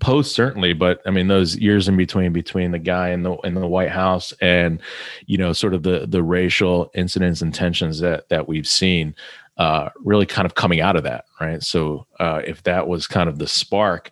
post 0.00 0.34
certainly, 0.34 0.72
but 0.72 1.00
I 1.06 1.10
mean 1.10 1.28
those 1.28 1.56
years 1.56 1.88
in 1.88 1.96
between 1.96 2.32
between 2.32 2.70
the 2.70 2.78
guy 2.78 3.10
in 3.10 3.22
the 3.22 3.36
in 3.38 3.54
the 3.54 3.66
White 3.66 3.90
House 3.90 4.32
and 4.40 4.80
you 5.26 5.38
know 5.38 5.52
sort 5.52 5.74
of 5.74 5.82
the 5.82 6.06
the 6.06 6.22
racial 6.22 6.90
incidents 6.94 7.42
and 7.42 7.54
tensions 7.54 8.00
that 8.00 8.28
that 8.28 8.48
we've 8.48 8.68
seen, 8.68 9.14
uh, 9.56 9.90
really 9.96 10.26
kind 10.26 10.46
of 10.46 10.54
coming 10.54 10.80
out 10.80 10.96
of 10.96 11.04
that, 11.04 11.24
right? 11.40 11.62
So 11.62 12.06
uh, 12.20 12.42
if 12.46 12.62
that 12.64 12.88
was 12.88 13.06
kind 13.06 13.28
of 13.28 13.38
the 13.38 13.46
spark, 13.46 14.10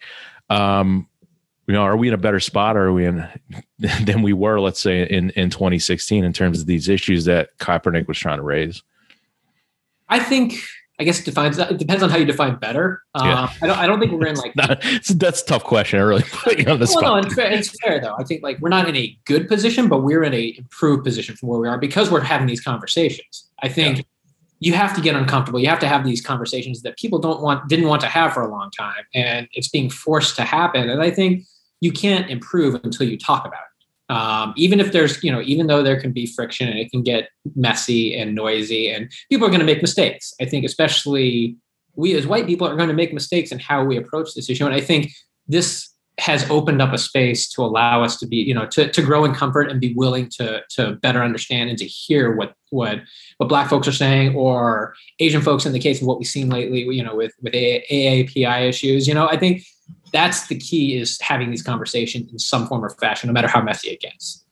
um, 0.50 1.08
you 1.66 1.74
know, 1.74 1.82
are 1.82 1.96
we 1.96 2.08
in 2.08 2.14
a 2.14 2.18
better 2.18 2.40
spot 2.40 2.76
or 2.76 2.86
are 2.86 2.92
we 2.92 3.06
in 3.06 3.26
than 3.78 4.22
we 4.22 4.32
were, 4.32 4.60
let's 4.60 4.80
say, 4.80 5.02
in, 5.02 5.30
in 5.30 5.50
2016 5.50 6.24
in 6.24 6.32
terms 6.32 6.60
of 6.60 6.66
these 6.66 6.88
issues 6.88 7.24
that 7.24 7.56
Kaepernick 7.58 8.06
was 8.06 8.18
trying 8.18 8.38
to 8.38 8.42
raise? 8.42 8.82
I 10.08 10.18
think, 10.18 10.54
I 11.00 11.04
guess 11.04 11.18
it 11.18 11.24
defines 11.24 11.58
it 11.58 11.76
depends 11.76 12.02
on 12.04 12.10
how 12.10 12.18
you 12.18 12.24
define 12.24 12.56
better. 12.56 13.02
Yeah. 13.16 13.44
Uh, 13.44 13.48
I 13.62 13.66
don't, 13.66 13.78
I 13.78 13.86
don't 13.86 13.98
think 13.98 14.12
we're 14.12 14.26
in 14.26 14.36
like, 14.44 14.54
not, 14.54 14.82
that's 15.14 15.42
a 15.42 15.46
tough 15.46 15.64
question. 15.64 15.98
I 15.98 16.02
really 16.02 16.22
put 16.30 16.58
you 16.58 16.66
on 16.66 16.78
the 16.78 16.84
well, 16.84 16.98
spot. 16.98 17.02
No, 17.02 17.16
it's 17.16 17.34
fair, 17.34 17.50
it's 17.50 17.80
fair 17.80 18.00
though. 18.00 18.14
I 18.16 18.24
think 18.24 18.42
like 18.42 18.60
we're 18.60 18.68
not 18.68 18.88
in 18.88 18.96
a 18.96 19.16
good 19.24 19.48
position, 19.48 19.88
but 19.88 20.02
we're 20.02 20.22
in 20.22 20.34
a 20.34 20.54
improved 20.56 21.04
position 21.04 21.34
from 21.36 21.48
where 21.48 21.58
we 21.58 21.68
are 21.68 21.78
because 21.78 22.10
we're 22.10 22.20
having 22.20 22.46
these 22.46 22.60
conversations. 22.60 23.48
I 23.62 23.68
think 23.68 23.98
yeah 23.98 24.02
you 24.60 24.72
have 24.72 24.94
to 24.94 25.02
get 25.02 25.14
uncomfortable. 25.14 25.60
You 25.60 25.68
have 25.68 25.80
to 25.80 25.88
have 25.88 26.04
these 26.04 26.22
conversations 26.22 26.80
that 26.82 26.96
people 26.96 27.18
don't 27.18 27.42
want, 27.42 27.68
didn't 27.68 27.86
want 27.86 28.00
to 28.00 28.06
have 28.06 28.32
for 28.32 28.40
a 28.40 28.48
long 28.48 28.70
time, 28.70 29.04
and 29.14 29.46
it's 29.52 29.68
being 29.68 29.90
forced 29.90 30.36
to 30.36 30.42
happen. 30.42 30.88
And 30.88 31.02
I 31.02 31.10
think 31.10 31.44
you 31.80 31.92
can't 31.92 32.30
improve 32.30 32.80
until 32.82 33.06
you 33.06 33.18
talk 33.18 33.44
about 33.44 33.60
it. 33.60 33.73
Um, 34.08 34.52
even 34.56 34.80
if 34.80 34.92
there's, 34.92 35.22
you 35.24 35.32
know, 35.32 35.40
even 35.42 35.66
though 35.66 35.82
there 35.82 35.98
can 35.98 36.12
be 36.12 36.26
friction 36.26 36.68
and 36.68 36.78
it 36.78 36.90
can 36.90 37.02
get 37.02 37.30
messy 37.56 38.14
and 38.14 38.34
noisy 38.34 38.90
and 38.90 39.10
people 39.30 39.46
are 39.46 39.50
going 39.50 39.60
to 39.60 39.66
make 39.66 39.80
mistakes. 39.80 40.34
I 40.40 40.44
think 40.44 40.64
especially 40.64 41.56
we 41.96 42.14
as 42.14 42.26
white 42.26 42.46
people 42.46 42.66
are 42.66 42.76
going 42.76 42.88
to 42.88 42.94
make 42.94 43.14
mistakes 43.14 43.52
in 43.52 43.58
how 43.58 43.84
we 43.84 43.96
approach 43.96 44.34
this 44.34 44.50
issue. 44.50 44.66
And 44.66 44.74
I 44.74 44.80
think 44.80 45.12
this 45.46 45.90
has 46.18 46.48
opened 46.48 46.80
up 46.80 46.92
a 46.92 46.98
space 46.98 47.48
to 47.48 47.62
allow 47.62 48.04
us 48.04 48.16
to 48.18 48.26
be, 48.26 48.36
you 48.36 48.54
know, 48.54 48.66
to, 48.66 48.88
to 48.88 49.02
grow 49.02 49.24
in 49.24 49.34
comfort 49.34 49.70
and 49.70 49.80
be 49.80 49.94
willing 49.94 50.28
to 50.28 50.62
to 50.70 50.92
better 50.96 51.22
understand 51.22 51.70
and 51.70 51.78
to 51.78 51.86
hear 51.86 52.36
what 52.36 52.54
what 52.70 53.00
what 53.38 53.48
Black 53.48 53.68
folks 53.68 53.88
are 53.88 53.92
saying 53.92 54.34
or 54.36 54.94
Asian 55.18 55.42
folks 55.42 55.66
in 55.66 55.72
the 55.72 55.80
case 55.80 56.00
of 56.00 56.06
what 56.06 56.18
we've 56.18 56.28
seen 56.28 56.50
lately, 56.50 56.82
you 56.82 57.02
know, 57.02 57.16
with 57.16 57.32
with 57.42 57.52
AAPI 57.52 58.68
issues. 58.68 59.08
You 59.08 59.14
know, 59.14 59.28
I 59.28 59.36
think 59.36 59.64
that's 60.14 60.46
the 60.46 60.56
key 60.56 60.96
is 60.96 61.20
having 61.20 61.50
these 61.50 61.62
conversations 61.62 62.30
in 62.30 62.38
some 62.38 62.68
form 62.68 62.84
or 62.84 62.90
fashion, 62.90 63.26
no 63.26 63.32
matter 63.32 63.48
how 63.48 63.60
messy 63.60 63.90
it 63.90 64.00
gets. 64.00 64.44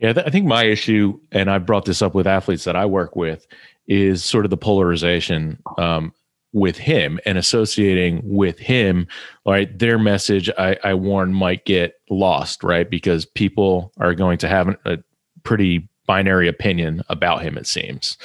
Yeah, 0.00 0.12
I 0.16 0.30
think 0.30 0.46
my 0.46 0.64
issue, 0.64 1.20
and 1.30 1.48
I 1.50 1.58
brought 1.58 1.84
this 1.84 2.02
up 2.02 2.14
with 2.14 2.26
athletes 2.26 2.64
that 2.64 2.74
I 2.74 2.84
work 2.84 3.14
with, 3.14 3.46
is 3.86 4.24
sort 4.24 4.44
of 4.44 4.50
the 4.50 4.56
polarization 4.56 5.62
um, 5.78 6.12
with 6.52 6.76
him 6.78 7.20
and 7.26 7.38
associating 7.38 8.22
with 8.24 8.58
him, 8.58 9.06
right? 9.46 9.78
Their 9.78 9.98
message, 9.98 10.50
I, 10.58 10.76
I 10.82 10.94
warn, 10.94 11.32
might 11.32 11.64
get 11.64 12.00
lost, 12.10 12.64
right? 12.64 12.90
Because 12.90 13.24
people 13.24 13.92
are 13.98 14.14
going 14.14 14.38
to 14.38 14.48
have 14.48 14.74
a 14.84 14.98
pretty 15.44 15.88
binary 16.10 16.48
opinion 16.48 17.00
about 17.08 17.40
him, 17.40 17.56
it 17.56 17.68
seems. 17.68 18.18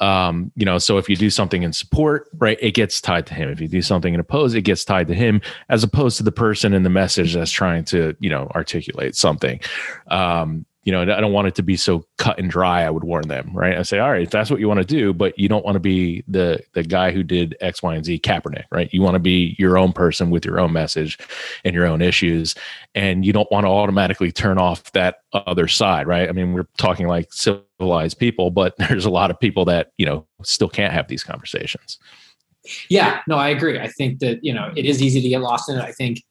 Um, 0.00 0.50
you 0.56 0.64
know, 0.64 0.78
so 0.78 0.98
if 0.98 1.08
you 1.08 1.14
do 1.14 1.30
something 1.30 1.62
in 1.62 1.72
support, 1.72 2.28
right, 2.36 2.58
it 2.60 2.74
gets 2.74 3.00
tied 3.00 3.28
to 3.28 3.34
him. 3.34 3.48
If 3.48 3.60
you 3.60 3.68
do 3.68 3.80
something 3.80 4.12
in 4.12 4.18
oppose, 4.18 4.54
it 4.54 4.62
gets 4.62 4.84
tied 4.84 5.06
to 5.06 5.14
him, 5.14 5.40
as 5.68 5.84
opposed 5.84 6.16
to 6.16 6.24
the 6.24 6.32
person 6.32 6.74
in 6.74 6.82
the 6.82 6.90
message 6.90 7.34
that's 7.34 7.52
trying 7.52 7.84
to, 7.84 8.16
you 8.18 8.28
know, 8.28 8.50
articulate 8.56 9.14
something. 9.14 9.60
Um, 10.08 10.66
you 10.88 10.92
know, 10.92 11.02
I 11.02 11.20
don't 11.20 11.34
want 11.34 11.48
it 11.48 11.54
to 11.56 11.62
be 11.62 11.76
so 11.76 12.06
cut 12.16 12.38
and 12.38 12.50
dry. 12.50 12.82
I 12.82 12.88
would 12.88 13.04
warn 13.04 13.28
them, 13.28 13.50
right? 13.52 13.76
I 13.76 13.82
say, 13.82 13.98
all 13.98 14.10
right, 14.10 14.22
if 14.22 14.30
that's 14.30 14.50
what 14.50 14.58
you 14.58 14.68
want 14.68 14.78
to 14.80 14.86
do, 14.86 15.12
but 15.12 15.38
you 15.38 15.46
don't 15.46 15.62
want 15.62 15.74
to 15.74 15.80
be 15.80 16.24
the 16.26 16.64
the 16.72 16.82
guy 16.82 17.10
who 17.10 17.22
did 17.22 17.58
X, 17.60 17.82
Y, 17.82 17.94
and 17.94 18.06
Z, 18.06 18.20
Kaepernick, 18.20 18.64
right? 18.72 18.88
You 18.90 19.02
want 19.02 19.14
to 19.14 19.18
be 19.18 19.54
your 19.58 19.76
own 19.76 19.92
person 19.92 20.30
with 20.30 20.46
your 20.46 20.58
own 20.58 20.72
message 20.72 21.18
and 21.62 21.74
your 21.74 21.84
own 21.84 22.00
issues, 22.00 22.54
and 22.94 23.22
you 23.22 23.34
don't 23.34 23.52
want 23.52 23.64
to 23.64 23.68
automatically 23.68 24.32
turn 24.32 24.56
off 24.56 24.90
that 24.92 25.18
other 25.34 25.68
side, 25.68 26.06
right? 26.06 26.26
I 26.26 26.32
mean, 26.32 26.54
we're 26.54 26.66
talking 26.78 27.06
like 27.06 27.34
civilized 27.34 28.18
people, 28.18 28.50
but 28.50 28.74
there's 28.78 29.04
a 29.04 29.10
lot 29.10 29.30
of 29.30 29.38
people 29.38 29.66
that 29.66 29.92
you 29.98 30.06
know 30.06 30.26
still 30.42 30.70
can't 30.70 30.94
have 30.94 31.08
these 31.08 31.22
conversations. 31.22 31.98
Yeah, 32.88 33.20
no, 33.28 33.36
I 33.36 33.50
agree. 33.50 33.78
I 33.78 33.88
think 33.88 34.20
that 34.20 34.42
you 34.42 34.54
know 34.54 34.72
it 34.74 34.86
is 34.86 35.02
easy 35.02 35.20
to 35.20 35.28
get 35.28 35.42
lost 35.42 35.68
in 35.68 35.76
it. 35.76 35.82
I 35.82 35.92
think 35.92 36.22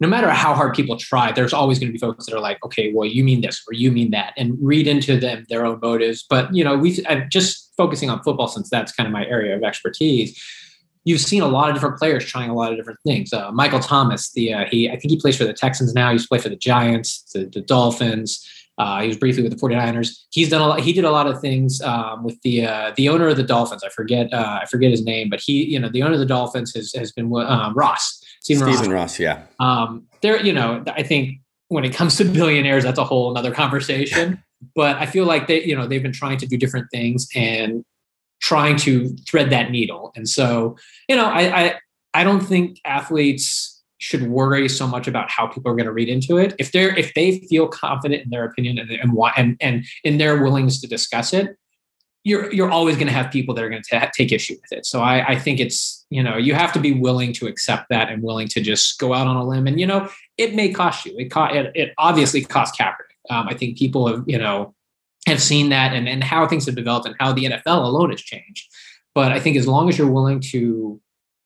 no 0.00 0.08
matter 0.08 0.30
how 0.30 0.54
hard 0.54 0.74
people 0.74 0.96
try, 0.96 1.30
there's 1.30 1.52
always 1.52 1.78
going 1.78 1.88
to 1.88 1.92
be 1.92 1.98
folks 1.98 2.26
that 2.26 2.34
are 2.34 2.40
like, 2.40 2.64
okay, 2.64 2.90
well, 2.92 3.06
you 3.06 3.22
mean 3.22 3.42
this 3.42 3.62
or 3.68 3.74
you 3.74 3.92
mean 3.92 4.10
that, 4.12 4.32
and 4.36 4.56
read 4.60 4.86
into 4.86 5.20
them 5.20 5.44
their 5.50 5.66
own 5.66 5.78
motives. 5.80 6.24
But 6.28 6.54
you 6.54 6.64
know, 6.64 6.76
we 6.76 7.04
just 7.28 7.72
focusing 7.76 8.08
on 8.08 8.22
football 8.22 8.48
since 8.48 8.70
that's 8.70 8.92
kind 8.92 9.06
of 9.06 9.12
my 9.12 9.26
area 9.26 9.54
of 9.54 9.62
expertise. 9.62 10.42
You've 11.04 11.20
seen 11.20 11.42
a 11.42 11.48
lot 11.48 11.68
of 11.68 11.74
different 11.74 11.98
players 11.98 12.24
trying 12.24 12.50
a 12.50 12.54
lot 12.54 12.72
of 12.72 12.78
different 12.78 13.00
things. 13.06 13.32
Uh, 13.32 13.50
Michael 13.52 13.80
Thomas, 13.80 14.32
the 14.32 14.54
uh, 14.54 14.64
he 14.66 14.88
I 14.88 14.92
think 14.92 15.10
he 15.10 15.20
plays 15.20 15.36
for 15.36 15.44
the 15.44 15.52
Texans 15.52 15.94
now. 15.94 16.08
He 16.08 16.14
used 16.14 16.24
to 16.24 16.28
play 16.28 16.38
for 16.38 16.48
the 16.48 16.56
Giants, 16.56 17.22
the, 17.34 17.44
the 17.44 17.60
Dolphins. 17.60 18.46
Uh, 18.78 19.02
he 19.02 19.08
was 19.08 19.18
briefly 19.18 19.42
with 19.42 19.52
the 19.52 19.58
49ers. 19.58 20.24
He's 20.30 20.48
done 20.48 20.62
a 20.62 20.66
lot. 20.66 20.80
He 20.80 20.94
did 20.94 21.04
a 21.04 21.10
lot 21.10 21.26
of 21.26 21.38
things 21.42 21.82
um, 21.82 22.24
with 22.24 22.40
the 22.40 22.66
uh, 22.66 22.92
the 22.96 23.10
owner 23.10 23.28
of 23.28 23.36
the 23.36 23.42
Dolphins. 23.42 23.84
I 23.84 23.90
forget 23.90 24.32
uh, 24.32 24.60
I 24.62 24.64
forget 24.64 24.90
his 24.90 25.04
name, 25.04 25.28
but 25.28 25.40
he 25.40 25.64
you 25.64 25.78
know 25.78 25.90
the 25.90 26.02
owner 26.02 26.14
of 26.14 26.20
the 26.20 26.26
Dolphins 26.26 26.74
has 26.74 26.90
has 26.94 27.12
been 27.12 27.30
um, 27.34 27.74
Ross 27.74 28.19
Stephen, 28.40 28.72
Stephen 28.72 28.90
Ross. 28.90 29.12
Ross. 29.12 29.20
yeah. 29.20 29.42
Um, 29.58 30.06
there, 30.22 30.40
you 30.44 30.52
know, 30.52 30.82
I 30.86 31.02
think 31.02 31.40
when 31.68 31.84
it 31.84 31.94
comes 31.94 32.16
to 32.16 32.24
billionaires, 32.32 32.84
that's 32.84 32.98
a 32.98 33.04
whole 33.04 33.30
another 33.30 33.52
conversation. 33.52 34.42
but 34.74 34.96
I 34.96 35.06
feel 35.06 35.24
like 35.24 35.46
they, 35.46 35.64
you 35.64 35.76
know, 35.76 35.86
they've 35.86 36.02
been 36.02 36.12
trying 36.12 36.38
to 36.38 36.46
do 36.46 36.56
different 36.56 36.88
things 36.90 37.28
and 37.34 37.84
trying 38.40 38.76
to 38.76 39.08
thread 39.28 39.50
that 39.50 39.70
needle. 39.70 40.12
And 40.16 40.28
so, 40.28 40.76
you 41.08 41.16
know, 41.16 41.26
I, 41.26 41.64
I, 41.64 41.78
I 42.14 42.24
don't 42.24 42.40
think 42.40 42.78
athletes 42.84 43.82
should 43.98 44.22
worry 44.22 44.66
so 44.68 44.86
much 44.86 45.06
about 45.06 45.30
how 45.30 45.46
people 45.46 45.70
are 45.70 45.74
going 45.74 45.86
to 45.86 45.92
read 45.92 46.08
into 46.08 46.38
it. 46.38 46.54
If 46.58 46.72
they're, 46.72 46.96
if 46.98 47.12
they 47.12 47.40
feel 47.40 47.68
confident 47.68 48.24
in 48.24 48.30
their 48.30 48.44
opinion 48.44 48.78
and 48.78 48.90
and 48.90 49.12
why, 49.12 49.32
and, 49.36 49.56
and 49.60 49.84
in 50.04 50.16
their 50.16 50.42
willingness 50.42 50.80
to 50.80 50.86
discuss 50.86 51.34
it, 51.34 51.56
you're 52.24 52.52
you're 52.52 52.70
always 52.70 52.96
going 52.96 53.06
to 53.06 53.12
have 53.12 53.30
people 53.30 53.54
that 53.54 53.64
are 53.64 53.70
going 53.70 53.82
to 53.82 54.10
take 54.14 54.32
issue 54.32 54.56
with 54.60 54.72
it. 54.72 54.84
So 54.84 55.00
I, 55.00 55.30
I 55.30 55.38
think 55.38 55.60
it's 55.60 56.04
you 56.10 56.22
know 56.22 56.36
you 56.36 56.54
have 56.54 56.72
to 56.74 56.78
be 56.78 56.92
willing 56.92 57.32
to 57.34 57.46
accept 57.46 57.88
that 57.90 58.10
and 58.10 58.22
willing 58.22 58.48
to 58.48 58.60
just 58.60 58.98
go 58.98 59.14
out 59.14 59.26
on 59.26 59.36
a 59.36 59.44
limb. 59.44 59.66
And 59.66 59.80
you 59.80 59.86
know 59.86 60.08
it 60.36 60.54
may 60.54 60.70
cost 60.70 61.06
you. 61.06 61.14
It 61.18 61.30
co- 61.30 61.44
it, 61.44 61.72
it 61.74 61.94
obviously 61.98 62.42
cost 62.42 62.78
Kaepernick. 62.78 62.94
Um, 63.30 63.48
I 63.48 63.54
think 63.54 63.78
people 63.78 64.06
have 64.08 64.24
you 64.26 64.38
know 64.38 64.74
have 65.26 65.40
seen 65.40 65.70
that 65.70 65.94
and 65.94 66.08
and 66.08 66.22
how 66.22 66.46
things 66.46 66.66
have 66.66 66.76
developed 66.76 67.06
and 67.06 67.16
how 67.18 67.32
the 67.32 67.44
NFL 67.44 67.84
alone 67.84 68.10
has 68.10 68.20
changed. 68.20 68.70
But 69.14 69.32
I 69.32 69.40
think 69.40 69.56
as 69.56 69.66
long 69.66 69.88
as 69.88 69.96
you're 69.96 70.10
willing 70.10 70.40
to 70.52 71.00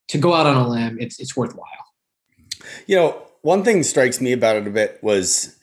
to 0.09 0.19
go 0.19 0.35
out 0.35 0.47
on 0.47 0.57
a 0.57 0.69
limb, 0.69 0.99
it's 1.01 1.21
it's 1.21 1.37
worthwhile. 1.37 1.69
You 2.87 2.97
know, 2.97 3.23
one 3.43 3.63
thing 3.63 3.83
strikes 3.83 4.21
me 4.21 4.33
about 4.33 4.57
it 4.57 4.67
a 4.67 4.71
bit 4.71 4.99
was 5.03 5.54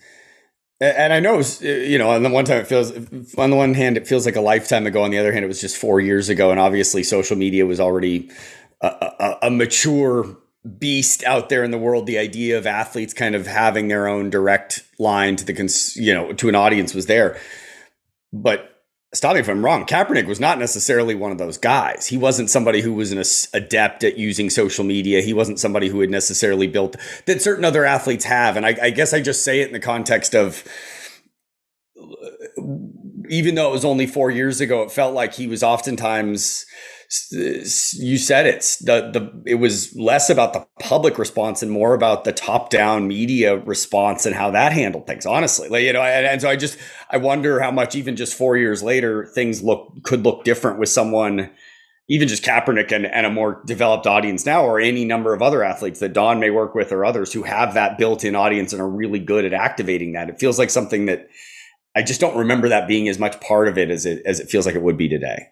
and 0.82 1.14
I 1.14 1.20
know, 1.20 1.42
you 1.62 1.98
know, 2.00 2.10
on 2.10 2.24
the 2.24 2.30
one 2.30 2.44
time 2.44 2.58
it 2.58 2.68
feels, 2.68 2.92
on 3.38 3.50
the 3.52 3.56
one 3.56 3.76
hand, 3.76 3.98
it 3.98 4.08
feels 4.08 4.26
like 4.26 4.36
a 4.36 4.42
lifetime 4.42 4.88
ago. 4.88 5.04
On 5.04 5.12
the 5.12 5.20
other 5.20 5.32
hand, 5.32 5.46
it 5.46 5.48
was 5.48 5.62
just 5.62 5.78
four 5.78 6.00
years 6.00 6.28
ago. 6.28 6.50
And 6.50 6.60
obviously, 6.60 7.04
social 7.04 7.38
media 7.38 7.66
was 7.66 7.80
already 7.80 8.32
a, 8.82 8.88
a, 8.88 9.38
a 9.44 9.52
mature 9.52 10.38
beast 10.80 11.24
out 11.24 11.50
there 11.50 11.64
in 11.64 11.72
the 11.72 11.78
world. 11.78 12.08
The 12.08 12.18
idea 12.18 12.58
of 12.58 12.66
athletes 12.66 13.14
kind 13.14 13.36
of 13.36 13.46
having 13.46 13.90
their 13.90 14.08
own 14.08 14.32
direct 14.32 14.84
line 14.98 15.36
to 15.36 15.46
the, 15.46 15.54
cons- 15.54 15.96
you 15.96 16.14
know, 16.14 16.34
to 16.34 16.50
an 16.50 16.56
audience 16.56 16.94
was 16.96 17.06
there. 17.06 17.40
But 18.34 18.71
stop 19.14 19.34
me 19.34 19.42
if 19.42 19.50
I'm 19.50 19.64
wrong. 19.64 19.86
Kaepernick 19.86 20.26
was 20.26 20.40
not 20.40 20.58
necessarily 20.58 21.16
one 21.16 21.32
of 21.32 21.38
those 21.38 21.58
guys. 21.58 22.08
He 22.08 22.18
wasn't 22.18 22.50
somebody 22.50 22.82
who 22.82 22.94
was 22.94 23.12
an 23.12 23.24
adept 23.54 24.04
at 24.04 24.18
using 24.18 24.50
social 24.50 24.84
media. 24.84 25.22
He 25.22 25.34
wasn't 25.34 25.60
somebody 25.60 25.90
who 25.90 26.00
had 26.00 26.10
necessarily 26.10 26.68
built 26.68 26.96
that 27.26 27.42
certain 27.42 27.66
other 27.66 27.86
athletes 27.86 28.26
have. 28.26 28.56
And 28.56 28.66
I, 28.66 28.76
I 28.82 28.90
guess 28.90 29.14
I 29.14 29.22
just 29.22 29.44
say 29.44 29.62
it 29.62 29.68
in 29.68 29.74
the 29.74 29.80
context 29.80 30.34
of 30.34 30.64
even 33.30 33.56
though 33.56 33.70
it 33.70 33.74
was 33.74 33.86
only 33.86 34.08
four 34.08 34.30
years 34.30 34.62
ago, 34.62 34.84
it 34.84 34.92
felt 34.92 35.14
like 35.14 35.34
he 35.34 35.48
was 35.48 35.64
oftentimes 35.64 36.66
you 37.32 38.18
said 38.18 38.46
it. 38.46 38.78
The 38.82 39.12
the 39.12 39.44
it 39.46 39.56
was 39.56 39.94
less 39.96 40.30
about 40.30 40.54
the 40.54 40.66
public 40.80 41.18
response 41.18 41.62
and 41.62 41.70
more 41.70 41.94
about 41.94 42.24
the 42.24 42.32
top 42.32 42.70
down 42.70 43.08
media 43.08 43.58
response 43.58 44.26
and 44.26 44.34
how 44.34 44.52
that 44.52 44.72
handled 44.72 45.08
things. 45.08 45.26
Honestly, 45.26 45.68
like 45.68 45.84
you 45.84 45.92
know, 45.92 46.02
and, 46.02 46.26
and, 46.26 46.42
so 46.42 46.50
I 46.50 46.56
just 46.56 46.78
I 47.10 47.18
wonder 47.18 47.60
how 47.60 47.72
much 47.72 47.96
even 47.96 48.16
just 48.16 48.34
four 48.34 48.56
years 48.56 48.82
later 48.82 49.26
things 49.26 49.62
look 49.62 49.92
could 50.04 50.24
look 50.24 50.44
different 50.46 50.80
with 50.80 50.90
someone. 50.90 51.50
Even 52.08 52.28
just 52.28 52.44
Kaepernick 52.44 52.92
and, 52.92 53.06
and 53.06 53.26
a 53.26 53.30
more 53.30 53.62
developed 53.66 54.06
audience 54.06 54.46
now, 54.46 54.66
or 54.66 54.82
any 54.82 55.06
number 55.06 55.34
of 55.34 55.42
other 55.42 55.64
athletes 55.64 56.00
that 56.00 56.12
Don 56.12 56.42
may 56.42 56.50
work 56.50 56.76
with, 56.76 56.92
or 56.92 57.06
others 57.06 57.32
who 57.32 57.44
have 57.44 57.74
that 57.74 57.98
built-in 57.98 58.36
audience 58.36 58.74
and 58.74 58.82
are 58.82 58.90
really 58.90 59.20
good 59.20 59.46
at 59.46 59.54
activating 59.54 60.12
that. 60.14 60.30
It 60.30 60.38
feels 60.38 60.60
like 60.60 60.70
something 60.70 61.06
that 61.06 61.30
I 61.96 62.02
just 62.02 62.20
don't 62.20 62.38
remember 62.38 62.68
that 62.70 62.88
being 62.88 63.08
as 63.08 63.20
much 63.20 63.40
part 63.40 63.70
of 63.70 63.78
it 63.78 63.90
as 63.90 64.06
it 64.06 64.24
as 64.26 64.40
it 64.42 64.50
feels 64.50 64.66
like 64.66 64.76
it 64.76 64.82
would 64.82 64.98
be 64.98 65.08
today. 65.08 65.48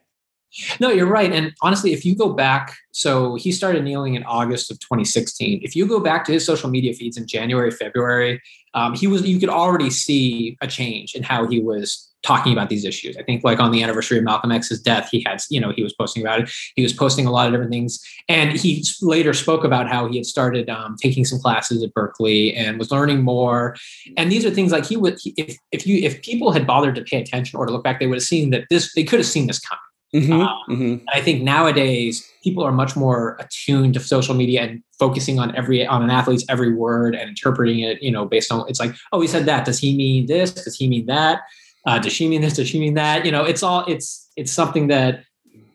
No, 0.80 0.90
you're 0.90 1.08
right. 1.08 1.32
And 1.32 1.54
honestly, 1.62 1.94
if 1.94 2.06
you 2.06 2.16
go 2.16 2.34
back, 2.34 2.76
so 2.92 3.36
he 3.36 3.52
started 3.52 3.84
kneeling 3.84 4.16
in 4.16 4.24
August 4.24 4.72
of 4.72 4.80
2016. 4.80 5.62
If 5.64 5.76
you 5.76 5.88
go 5.88 6.00
back 6.00 6.26
to 6.26 6.32
his 6.32 6.46
social 6.46 6.70
media 6.70 6.94
feeds 6.94 7.18
in 7.18 7.28
January, 7.28 7.72
February, 7.72 8.42
um, 8.74 8.96
he 8.96 9.08
was 9.08 9.28
you 9.28 9.40
could 9.40 9.50
already 9.50 9.90
see 9.90 10.58
a 10.62 10.68
change 10.68 11.16
in 11.16 11.24
how 11.24 11.48
he 11.48 11.60
was 11.60 12.10
talking 12.22 12.52
about 12.52 12.70
these 12.70 12.84
issues. 12.84 13.16
I 13.16 13.24
think 13.24 13.44
like 13.44 13.60
on 13.60 13.72
the 13.72 13.82
anniversary 13.82 14.18
of 14.18 14.26
Malcolm 14.26 14.52
X's 14.52 14.82
death, 14.82 15.08
he 15.10 15.24
had, 15.26 15.42
you 15.50 15.60
know, 15.60 15.72
he 15.72 15.82
was 15.84 15.94
posting 15.94 16.22
about 16.22 16.42
it. 16.42 16.52
He 16.76 16.84
was 16.84 16.92
posting 16.92 17.26
a 17.26 17.32
lot 17.32 17.48
of 17.48 17.54
different 17.54 17.72
things. 17.72 18.04
And 18.28 18.52
he 18.52 18.84
later 19.02 19.34
spoke 19.34 19.64
about 19.64 19.88
how 19.88 20.08
he 20.10 20.18
had 20.18 20.26
started 20.26 20.70
um, 20.70 20.96
taking 21.02 21.24
some 21.24 21.40
classes 21.40 21.82
at 21.82 21.94
Berkeley 21.94 22.54
and 22.56 22.78
was 22.78 22.92
learning 22.92 23.24
more. 23.24 23.78
And 24.18 24.32
these 24.32 24.46
are 24.46 24.52
things 24.52 24.72
like 24.72 24.86
he 24.86 24.98
would, 24.98 25.18
if, 25.26 25.58
if 25.72 25.88
you, 25.88 25.98
if 26.04 26.22
people 26.22 26.52
had 26.52 26.68
bothered 26.68 26.96
to 26.96 27.04
pay 27.04 27.22
attention 27.22 27.58
or 27.58 27.66
to 27.66 27.72
look 27.72 27.84
back, 27.84 28.00
they 28.00 28.08
would 28.08 28.18
have 28.18 28.24
seen 28.24 28.50
that 28.50 28.66
this, 28.70 28.94
they 28.96 29.04
could 29.04 29.20
have 29.20 29.28
seen 29.28 29.48
this 29.48 29.60
coming. 29.60 29.80
Mm-hmm, 30.14 30.42
um, 30.42 30.60
mm-hmm. 30.70 31.06
I 31.10 31.22
think 31.22 31.44
nowadays 31.44 32.28
people 32.44 32.64
are 32.64 32.72
much 32.72 32.96
more 32.96 33.38
attuned 33.40 33.94
to 33.94 34.00
social 34.00 34.34
media 34.34 34.64
and 34.64 34.84
focusing 34.98 35.40
on 35.40 35.56
every 35.56 35.86
on 35.86 36.02
an 36.02 36.10
athlete's 36.10 36.44
every 36.50 36.74
word 36.74 37.14
and 37.14 37.30
interpreting 37.30 37.82
it. 37.82 38.02
You 38.02 38.12
know, 38.12 38.26
based 38.26 38.52
on 38.52 38.68
it's 38.68 38.80
like, 38.80 38.96
oh, 39.12 39.22
he 39.22 39.28
said 39.28 39.46
that. 39.46 39.66
Does 39.66 39.78
he 39.78 39.96
mean 39.96 40.26
this? 40.26 40.52
Does 40.52 40.76
he 40.76 40.88
mean 40.88 41.06
that? 41.06 41.42
Uh, 41.86 42.00
does 42.00 42.12
she 42.12 42.28
mean 42.28 42.42
this? 42.42 42.56
Does 42.56 42.68
she 42.68 42.80
mean 42.80 42.96
that? 42.96 43.24
You 43.24 43.32
know, 43.32 43.44
it's 43.44 43.62
all 43.62 43.86
it's 43.86 44.30
it's 44.36 44.52
something 44.52 44.88
that 44.88 45.24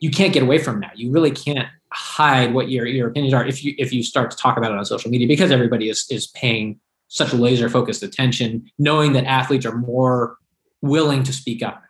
you 0.00 0.10
can't 0.10 0.32
get 0.32 0.42
away 0.42 0.58
from 0.58 0.80
now. 0.80 0.90
You 0.96 1.12
really 1.12 1.30
can't 1.30 1.68
hide 1.92 2.52
what 2.54 2.68
your 2.70 2.86
your 2.86 3.08
opinions 3.08 3.34
are 3.34 3.46
if 3.46 3.64
you 3.64 3.74
if 3.78 3.92
you 3.92 4.02
start 4.02 4.32
to 4.32 4.36
talk 4.36 4.56
about 4.56 4.72
it 4.72 4.78
on 4.78 4.84
social 4.84 5.12
media 5.12 5.28
because 5.28 5.52
everybody 5.52 5.88
is 5.88 6.06
is 6.10 6.26
paying 6.26 6.80
such 7.06 7.32
laser 7.32 7.68
focused 7.68 8.02
attention, 8.02 8.68
knowing 8.80 9.12
that 9.12 9.24
athletes 9.26 9.64
are 9.64 9.76
more 9.76 10.36
willing 10.82 11.22
to 11.22 11.32
speak 11.32 11.62
up 11.62 11.83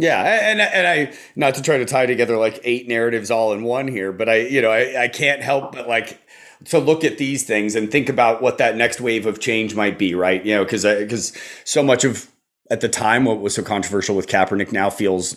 yeah, 0.00 0.50
and 0.50 0.60
and 0.60 0.86
I 0.86 1.12
not 1.36 1.54
to 1.56 1.62
try 1.62 1.78
to 1.78 1.84
tie 1.84 2.06
together 2.06 2.36
like 2.36 2.60
eight 2.64 2.88
narratives 2.88 3.30
all 3.30 3.52
in 3.52 3.62
one 3.62 3.88
here, 3.88 4.12
but 4.12 4.28
I 4.28 4.36
you 4.38 4.62
know 4.62 4.70
I, 4.70 5.04
I 5.04 5.08
can't 5.08 5.42
help 5.42 5.72
but 5.72 5.88
like 5.88 6.20
to 6.66 6.78
look 6.78 7.04
at 7.04 7.18
these 7.18 7.44
things 7.44 7.74
and 7.74 7.90
think 7.90 8.08
about 8.08 8.42
what 8.42 8.58
that 8.58 8.76
next 8.76 9.00
wave 9.00 9.26
of 9.26 9.40
change 9.40 9.74
might 9.74 9.98
be, 9.98 10.14
right? 10.14 10.44
You 10.44 10.56
know, 10.56 10.64
because 10.64 10.84
because 10.84 11.36
so 11.64 11.82
much 11.82 12.04
of 12.04 12.30
at 12.70 12.80
the 12.80 12.88
time 12.88 13.24
what 13.24 13.40
was 13.40 13.54
so 13.54 13.62
controversial 13.62 14.16
with 14.16 14.26
Kaepernick 14.26 14.72
now 14.72 14.90
feels 14.90 15.36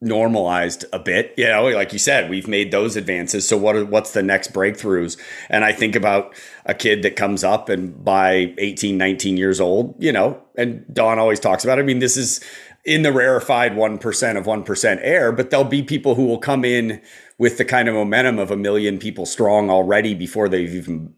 normalized 0.00 0.84
a 0.92 0.98
bit. 0.98 1.32
You 1.36 1.48
know, 1.48 1.68
like 1.68 1.92
you 1.92 1.98
said, 1.98 2.28
we've 2.28 2.46
made 2.46 2.70
those 2.70 2.96
advances. 2.96 3.48
So 3.48 3.56
what 3.56 3.74
are, 3.74 3.84
what's 3.84 4.12
the 4.12 4.22
next 4.22 4.52
breakthroughs? 4.52 5.18
And 5.48 5.64
I 5.64 5.72
think 5.72 5.96
about 5.96 6.34
a 6.66 6.74
kid 6.74 7.02
that 7.02 7.16
comes 7.16 7.42
up 7.42 7.68
and 7.68 8.04
by 8.04 8.54
18, 8.58 8.98
19 8.98 9.36
years 9.36 9.60
old, 9.60 9.94
you 9.98 10.12
know, 10.12 10.40
and 10.56 10.84
Don 10.92 11.18
always 11.18 11.40
talks 11.40 11.64
about 11.64 11.78
it. 11.78 11.82
I 11.82 11.84
mean, 11.84 12.00
this 12.00 12.16
is 12.16 12.40
in 12.84 13.02
the 13.02 13.12
rarefied 13.12 13.72
1% 13.72 14.36
of 14.36 14.44
1% 14.44 14.98
air, 15.02 15.32
but 15.32 15.50
there'll 15.50 15.64
be 15.64 15.82
people 15.82 16.14
who 16.14 16.26
will 16.26 16.38
come 16.38 16.64
in 16.64 17.00
with 17.38 17.58
the 17.58 17.64
kind 17.64 17.88
of 17.88 17.94
momentum 17.94 18.38
of 18.38 18.50
a 18.50 18.56
million 18.56 18.98
people 18.98 19.26
strong 19.26 19.70
already 19.70 20.14
before 20.14 20.48
they've 20.48 20.74
even 20.74 21.14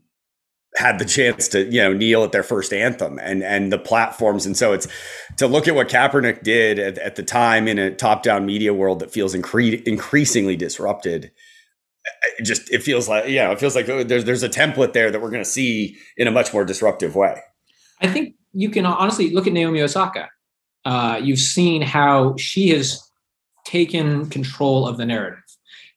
had 0.77 0.99
the 0.99 1.05
chance 1.07 1.49
to 1.49 1.65
you 1.73 1.81
know 1.81 1.95
kneel 1.95 2.23
at 2.23 2.33
their 2.33 2.43
first 2.43 2.73
anthem. 2.73 3.19
And 3.19 3.43
and 3.43 3.73
the 3.73 3.79
platforms 3.79 4.45
and 4.45 4.57
so 4.57 4.73
it's 4.73 4.87
to 5.39 5.47
look 5.47 5.67
at 5.67 5.75
what 5.75 5.89
Kaepernick 5.89 6.43
did 6.43 6.79
at, 6.79 6.99
at 6.99 7.17
the 7.17 7.23
time 7.23 7.67
in 7.67 7.79
a 7.79 7.91
top 7.95 8.23
down 8.23 8.45
media 8.45 8.75
world 8.75 9.01
that 9.01 9.11
feels 9.11 9.35
incre- 9.35 9.83
increasingly 9.85 10.55
disrupted 10.55 11.33
it 12.39 12.45
just 12.45 12.71
it 12.73 12.83
feels 12.83 13.09
like 13.09 13.29
yeah 13.29 13.51
it 13.51 13.59
feels 13.59 13.75
like 13.75 13.89
oh, 13.89 14.03
there's 14.05 14.25
there's 14.25 14.43
a 14.43 14.49
template 14.49 14.93
there 14.93 15.11
that 15.11 15.21
we're 15.21 15.31
going 15.31 15.43
to 15.43 15.49
see 15.49 15.97
in 16.17 16.29
a 16.29 16.31
much 16.31 16.53
more 16.53 16.65
disruptive 16.65 17.15
way. 17.15 17.41
I 18.01 18.09
think 18.09 18.35
you 18.53 18.71
can 18.71 18.87
honestly 18.87 19.31
look 19.31 19.47
at 19.47 19.53
Naomi 19.53 19.81
Osaka 19.81 20.29
uh, 20.87 21.21
you've 21.23 21.39
seen 21.39 21.83
how 21.83 22.35
she 22.37 22.71
has 22.71 23.03
taken 23.67 24.31
control 24.31 24.89
of 24.89 24.97
the 24.97 25.05
narrative 25.05 25.43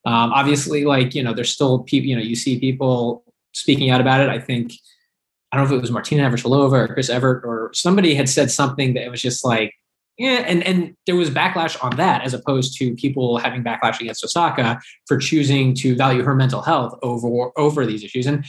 um, 0.05 0.33
obviously 0.33 0.85
like 0.85 1.15
you 1.15 1.23
know 1.23 1.33
there's 1.33 1.53
still 1.53 1.79
people 1.83 2.09
you 2.09 2.15
know 2.15 2.21
you 2.21 2.35
see 2.35 2.59
people 2.59 3.23
speaking 3.53 3.89
out 3.89 4.01
about 4.01 4.21
it. 4.21 4.29
I 4.29 4.39
think 4.39 4.73
I 5.51 5.57
don't 5.57 5.67
know 5.67 5.75
if 5.75 5.77
it 5.77 5.81
was 5.81 5.91
Martina 5.91 6.29
Navratilova 6.29 6.73
or 6.73 6.93
Chris 6.93 7.09
Evert 7.09 7.43
or 7.45 7.71
somebody 7.73 8.13
had 8.15 8.29
said 8.29 8.51
something 8.51 8.93
that 8.93 9.09
was 9.09 9.21
just 9.21 9.43
like, 9.43 9.73
yeah, 10.17 10.43
and 10.47 10.63
and 10.63 10.95
there 11.05 11.15
was 11.15 11.29
backlash 11.29 11.81
on 11.83 11.95
that 11.97 12.23
as 12.23 12.33
opposed 12.33 12.77
to 12.77 12.95
people 12.95 13.37
having 13.37 13.63
backlash 13.63 13.99
against 13.99 14.23
Osaka 14.23 14.79
for 15.07 15.17
choosing 15.17 15.73
to 15.75 15.95
value 15.95 16.23
her 16.23 16.35
mental 16.35 16.61
health 16.61 16.97
over 17.01 17.51
over 17.57 17.85
these 17.85 18.03
issues. 18.03 18.25
And 18.25 18.45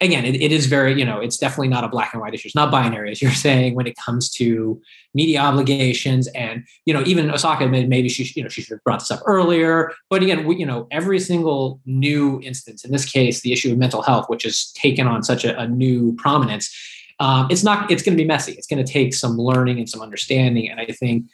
again, 0.00 0.24
it, 0.24 0.36
it 0.36 0.50
is 0.50 0.66
very, 0.66 0.98
you 0.98 1.04
know, 1.04 1.20
it's 1.20 1.36
definitely 1.36 1.68
not 1.68 1.84
a 1.84 1.88
black 1.88 2.14
and 2.14 2.22
white 2.22 2.32
issue. 2.32 2.46
It's 2.46 2.54
not 2.54 2.70
binary, 2.70 3.10
as 3.10 3.20
you're 3.20 3.30
saying, 3.46 3.74
when 3.74 3.86
it 3.86 3.96
comes 3.96 4.30
to 4.30 4.80
media 5.14 5.40
obligations. 5.40 6.26
And, 6.28 6.64
you 6.86 6.94
know, 6.94 7.02
even 7.06 7.30
Osaka 7.30 7.64
admitted 7.64 7.88
maybe 7.88 8.08
she, 8.08 8.30
you 8.34 8.42
know, 8.42 8.48
she 8.48 8.62
should 8.62 8.74
have 8.74 8.84
brought 8.84 9.00
this 9.00 9.10
up 9.10 9.20
earlier. 9.26 9.92
But 10.08 10.22
again, 10.22 10.46
we, 10.46 10.56
you 10.56 10.66
know, 10.66 10.86
every 10.90 11.20
single 11.20 11.80
new 11.84 12.40
instance, 12.42 12.84
in 12.84 12.92
this 12.92 13.04
case, 13.04 13.40
the 13.40 13.52
issue 13.52 13.72
of 13.72 13.78
mental 13.78 14.02
health, 14.02 14.28
which 14.28 14.44
has 14.44 14.72
taken 14.72 15.06
on 15.06 15.22
such 15.22 15.44
a, 15.44 15.58
a 15.58 15.68
new 15.68 16.14
prominence, 16.16 16.74
um, 17.18 17.48
it's 17.50 17.62
not, 17.62 17.90
it's 17.90 18.02
going 18.02 18.16
to 18.16 18.22
be 18.22 18.26
messy. 18.26 18.52
It's 18.52 18.66
going 18.66 18.84
to 18.84 18.90
take 18.90 19.12
some 19.12 19.36
learning 19.36 19.78
and 19.78 19.88
some 19.88 20.00
understanding. 20.00 20.70
And 20.70 20.80
I 20.80 20.86
think, 20.86 21.26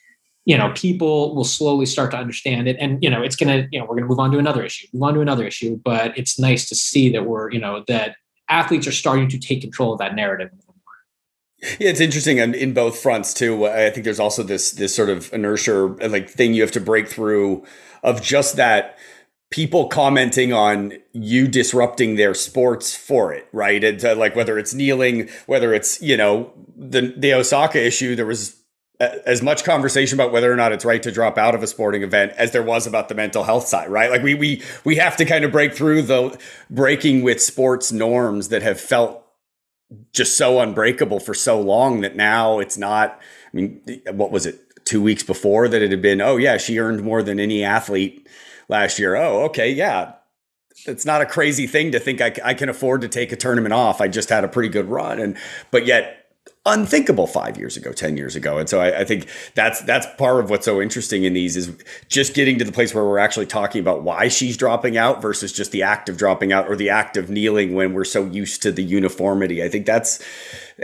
you 0.44 0.58
know, 0.58 0.72
people 0.74 1.34
will 1.34 1.44
slowly 1.44 1.86
start 1.86 2.10
to 2.12 2.16
understand 2.16 2.66
it. 2.66 2.76
And, 2.80 3.02
you 3.02 3.10
know, 3.10 3.22
it's 3.22 3.36
going 3.36 3.48
to, 3.48 3.68
you 3.70 3.78
know, 3.78 3.84
we're 3.84 3.94
going 3.94 4.04
to 4.04 4.08
move 4.08 4.18
on 4.18 4.32
to 4.32 4.38
another 4.38 4.64
issue, 4.64 4.88
move 4.92 5.02
on 5.04 5.14
to 5.14 5.20
another 5.20 5.46
issue. 5.46 5.80
But 5.84 6.16
it's 6.18 6.38
nice 6.38 6.68
to 6.68 6.74
see 6.74 7.08
that 7.10 7.26
we're, 7.26 7.52
you 7.52 7.60
know, 7.60 7.84
that 7.86 8.16
athletes 8.48 8.86
are 8.86 8.92
starting 8.92 9.28
to 9.28 9.38
take 9.38 9.60
control 9.60 9.92
of 9.92 9.98
that 9.98 10.14
narrative. 10.14 10.50
Yeah, 11.62 11.88
it's 11.88 12.00
interesting 12.00 12.38
in, 12.38 12.54
in 12.54 12.74
both 12.74 12.98
fronts 12.98 13.32
too. 13.32 13.66
I 13.66 13.90
think 13.90 14.04
there's 14.04 14.20
also 14.20 14.42
this 14.42 14.72
this 14.72 14.94
sort 14.94 15.08
of 15.08 15.32
inertia 15.32 15.86
like 16.08 16.28
thing 16.28 16.52
you 16.54 16.62
have 16.62 16.72
to 16.72 16.80
break 16.80 17.08
through 17.08 17.64
of 18.02 18.22
just 18.22 18.56
that 18.56 18.98
people 19.50 19.88
commenting 19.88 20.52
on 20.52 20.92
you 21.12 21.48
disrupting 21.48 22.16
their 22.16 22.34
sports 22.34 22.94
for 22.94 23.32
it, 23.32 23.48
right? 23.52 23.82
And 23.82 24.04
uh, 24.04 24.14
like 24.16 24.36
whether 24.36 24.58
it's 24.58 24.74
kneeling, 24.74 25.28
whether 25.46 25.72
it's 25.72 26.00
you 26.02 26.16
know 26.16 26.52
the 26.76 27.14
the 27.16 27.32
Osaka 27.32 27.84
issue, 27.84 28.14
there 28.14 28.26
was 28.26 28.62
as 29.00 29.42
much 29.42 29.64
conversation 29.64 30.16
about 30.18 30.32
whether 30.32 30.50
or 30.50 30.56
not 30.56 30.72
it's 30.72 30.84
right 30.84 31.02
to 31.02 31.12
drop 31.12 31.36
out 31.36 31.54
of 31.54 31.62
a 31.62 31.66
sporting 31.66 32.02
event 32.02 32.32
as 32.36 32.52
there 32.52 32.62
was 32.62 32.86
about 32.86 33.08
the 33.08 33.14
mental 33.14 33.44
health 33.44 33.66
side, 33.66 33.90
right? 33.90 34.10
Like 34.10 34.22
we 34.22 34.34
we 34.34 34.62
we 34.84 34.96
have 34.96 35.16
to 35.16 35.24
kind 35.24 35.44
of 35.44 35.52
break 35.52 35.74
through 35.74 36.02
the 36.02 36.38
breaking 36.70 37.22
with 37.22 37.40
sports 37.42 37.92
norms 37.92 38.48
that 38.48 38.62
have 38.62 38.80
felt 38.80 39.22
just 40.12 40.36
so 40.36 40.60
unbreakable 40.60 41.20
for 41.20 41.34
so 41.34 41.60
long 41.60 42.00
that 42.00 42.16
now 42.16 42.58
it's 42.58 42.78
not. 42.78 43.20
I 43.52 43.56
mean, 43.56 43.80
what 44.12 44.30
was 44.30 44.46
it? 44.46 44.62
Two 44.84 45.02
weeks 45.02 45.24
before 45.24 45.66
that 45.68 45.82
it 45.82 45.90
had 45.90 46.00
been. 46.00 46.20
Oh 46.20 46.36
yeah, 46.36 46.56
she 46.56 46.78
earned 46.78 47.02
more 47.02 47.22
than 47.22 47.40
any 47.40 47.64
athlete 47.64 48.26
last 48.68 48.98
year. 48.98 49.16
Oh 49.16 49.44
okay, 49.46 49.70
yeah. 49.70 50.12
It's 50.86 51.06
not 51.06 51.22
a 51.22 51.26
crazy 51.26 51.66
thing 51.66 51.90
to 51.92 51.98
think 51.98 52.20
I, 52.20 52.32
I 52.44 52.54
can 52.54 52.68
afford 52.68 53.00
to 53.00 53.08
take 53.08 53.32
a 53.32 53.36
tournament 53.36 53.72
off. 53.72 54.00
I 54.00 54.08
just 54.08 54.28
had 54.28 54.44
a 54.44 54.48
pretty 54.48 54.68
good 54.68 54.86
run, 54.86 55.18
and 55.18 55.36
but 55.70 55.86
yet 55.86 56.25
unthinkable 56.66 57.28
five 57.28 57.56
years 57.56 57.76
ago, 57.76 57.92
ten 57.92 58.16
years 58.16 58.34
ago. 58.34 58.58
And 58.58 58.68
so 58.68 58.80
I, 58.80 59.00
I, 59.00 59.04
think 59.04 59.28
that's 59.54 59.80
that's 59.82 60.06
part 60.18 60.40
of 60.40 60.50
what's 60.50 60.64
so 60.64 60.82
interesting 60.82 61.22
in 61.22 61.32
these 61.32 61.56
is 61.56 61.72
just 62.08 62.34
getting 62.34 62.58
to 62.58 62.64
the 62.64 62.72
place 62.72 62.92
where 62.92 63.04
we're 63.04 63.18
actually 63.18 63.46
talking 63.46 63.80
about 63.80 64.02
why 64.02 64.26
she's 64.26 64.56
dropping 64.56 64.96
out 64.96 65.22
versus 65.22 65.52
just 65.52 65.70
the 65.70 65.84
act 65.84 66.08
of 66.08 66.16
dropping 66.16 66.52
out 66.52 66.68
or 66.68 66.74
the 66.74 66.90
act 66.90 67.16
of 67.16 67.30
kneeling 67.30 67.74
when 67.74 67.94
we're 67.94 68.04
so 68.04 68.24
used 68.26 68.62
to 68.62 68.72
the 68.72 68.82
uniformity. 68.82 69.62
I 69.62 69.68
think 69.68 69.86
that's 69.86 70.22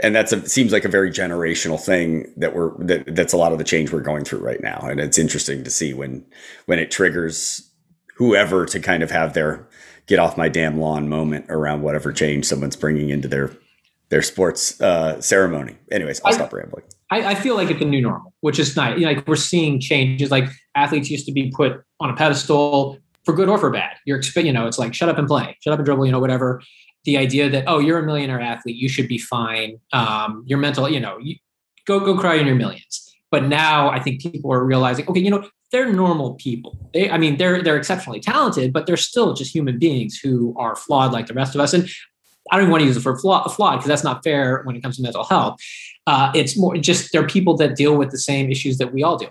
and 0.01 0.15
that's 0.15 0.31
a, 0.31 0.47
seems 0.47 0.71
like 0.71 0.85
a 0.85 0.89
very 0.89 1.11
generational 1.11 1.79
thing 1.79 2.33
that 2.37 2.55
we're 2.55 2.71
that, 2.85 3.13
that's 3.13 3.33
a 3.33 3.37
lot 3.37 3.51
of 3.51 3.57
the 3.57 3.65
change 3.65 3.91
we're 3.91 3.99
going 3.99 4.23
through 4.23 4.39
right 4.39 4.61
now. 4.61 4.79
And 4.89 5.01
it's 5.01 5.17
interesting 5.17 5.65
to 5.65 5.69
see 5.69 5.93
when 5.93 6.25
when 6.65 6.79
it 6.79 6.91
triggers 6.91 7.69
whoever 8.15 8.65
to 8.67 8.79
kind 8.79 9.03
of 9.03 9.11
have 9.11 9.33
their 9.33 9.67
get 10.07 10.19
off 10.19 10.37
my 10.37 10.47
damn 10.47 10.79
lawn 10.79 11.09
moment 11.09 11.45
around 11.49 11.81
whatever 11.81 12.13
change 12.13 12.45
someone's 12.45 12.75
bringing 12.75 13.09
into 13.09 13.27
their 13.27 13.51
their 14.13 14.21
sports 14.21 14.79
uh, 14.79 15.19
ceremony. 15.19 15.75
Anyways, 15.91 16.21
I'll 16.23 16.33
I, 16.33 16.35
stop 16.35 16.53
rambling. 16.53 16.83
I, 17.09 17.31
I, 17.31 17.35
feel 17.35 17.55
like 17.55 17.71
it's 17.71 17.81
a 17.81 17.85
new 17.85 17.99
normal, 17.99 18.31
which 18.41 18.59
is 18.59 18.75
nice. 18.75 18.99
You 18.99 19.07
know, 19.07 19.13
like 19.13 19.27
we're 19.27 19.35
seeing 19.35 19.79
changes. 19.79 20.29
Like 20.29 20.47
athletes 20.75 21.09
used 21.09 21.25
to 21.25 21.31
be 21.31 21.49
put 21.49 21.83
on 21.99 22.11
a 22.11 22.15
pedestal 22.15 22.99
for 23.25 23.33
good 23.33 23.49
or 23.49 23.57
for 23.57 23.71
bad. 23.71 23.95
You're 24.05 24.21
you 24.35 24.53
know, 24.53 24.67
it's 24.67 24.77
like 24.77 24.93
shut 24.93 25.09
up 25.09 25.17
and 25.17 25.27
play, 25.27 25.57
shut 25.61 25.73
up 25.73 25.79
and 25.79 25.85
dribble, 25.87 26.05
you 26.05 26.11
know, 26.11 26.19
whatever. 26.19 26.61
The 27.05 27.17
idea 27.17 27.49
that 27.49 27.63
oh, 27.65 27.79
you're 27.79 27.97
a 27.97 28.03
millionaire 28.03 28.39
athlete, 28.39 28.75
you 28.75 28.87
should 28.87 29.07
be 29.07 29.17
fine. 29.17 29.79
Um, 29.93 30.43
your 30.45 30.59
mental, 30.59 30.87
you 30.87 30.99
know, 30.99 31.17
you, 31.17 31.37
go 31.87 31.99
go 31.99 32.15
cry 32.15 32.35
in 32.35 32.45
your 32.45 32.55
millions. 32.55 33.15
But 33.31 33.45
now 33.45 33.89
I 33.89 33.99
think 33.99 34.21
people 34.21 34.53
are 34.53 34.63
realizing, 34.63 35.07
okay, 35.07 35.21
you 35.21 35.31
know, 35.31 35.49
they're 35.71 35.91
normal 35.91 36.35
people. 36.35 36.77
They, 36.93 37.09
I 37.09 37.17
mean, 37.17 37.37
they're 37.37 37.63
they're 37.63 37.77
exceptionally 37.77 38.19
talented, 38.19 38.73
but 38.73 38.85
they're 38.85 38.95
still 38.95 39.33
just 39.33 39.55
human 39.55 39.79
beings 39.79 40.19
who 40.19 40.53
are 40.55 40.75
flawed 40.75 41.13
like 41.13 41.25
the 41.25 41.33
rest 41.33 41.55
of 41.55 41.61
us. 41.61 41.73
And 41.73 41.89
I 42.51 42.57
don't 42.57 42.63
even 42.63 42.71
want 42.71 42.81
to 42.81 42.87
use 42.87 42.97
it 42.97 43.01
for 43.01 43.17
flawed 43.17 43.45
because 43.45 43.85
that's 43.85 44.03
not 44.03 44.23
fair 44.23 44.63
when 44.63 44.75
it 44.75 44.81
comes 44.81 44.97
to 44.97 45.01
mental 45.01 45.23
health. 45.23 45.59
Uh, 46.05 46.31
it's 46.35 46.57
more 46.57 46.75
just 46.77 47.11
there 47.13 47.23
are 47.23 47.27
people 47.27 47.55
that 47.57 47.75
deal 47.75 47.95
with 47.95 48.11
the 48.11 48.17
same 48.17 48.51
issues 48.51 48.77
that 48.77 48.93
we 48.93 49.03
all 49.03 49.17
do. 49.17 49.27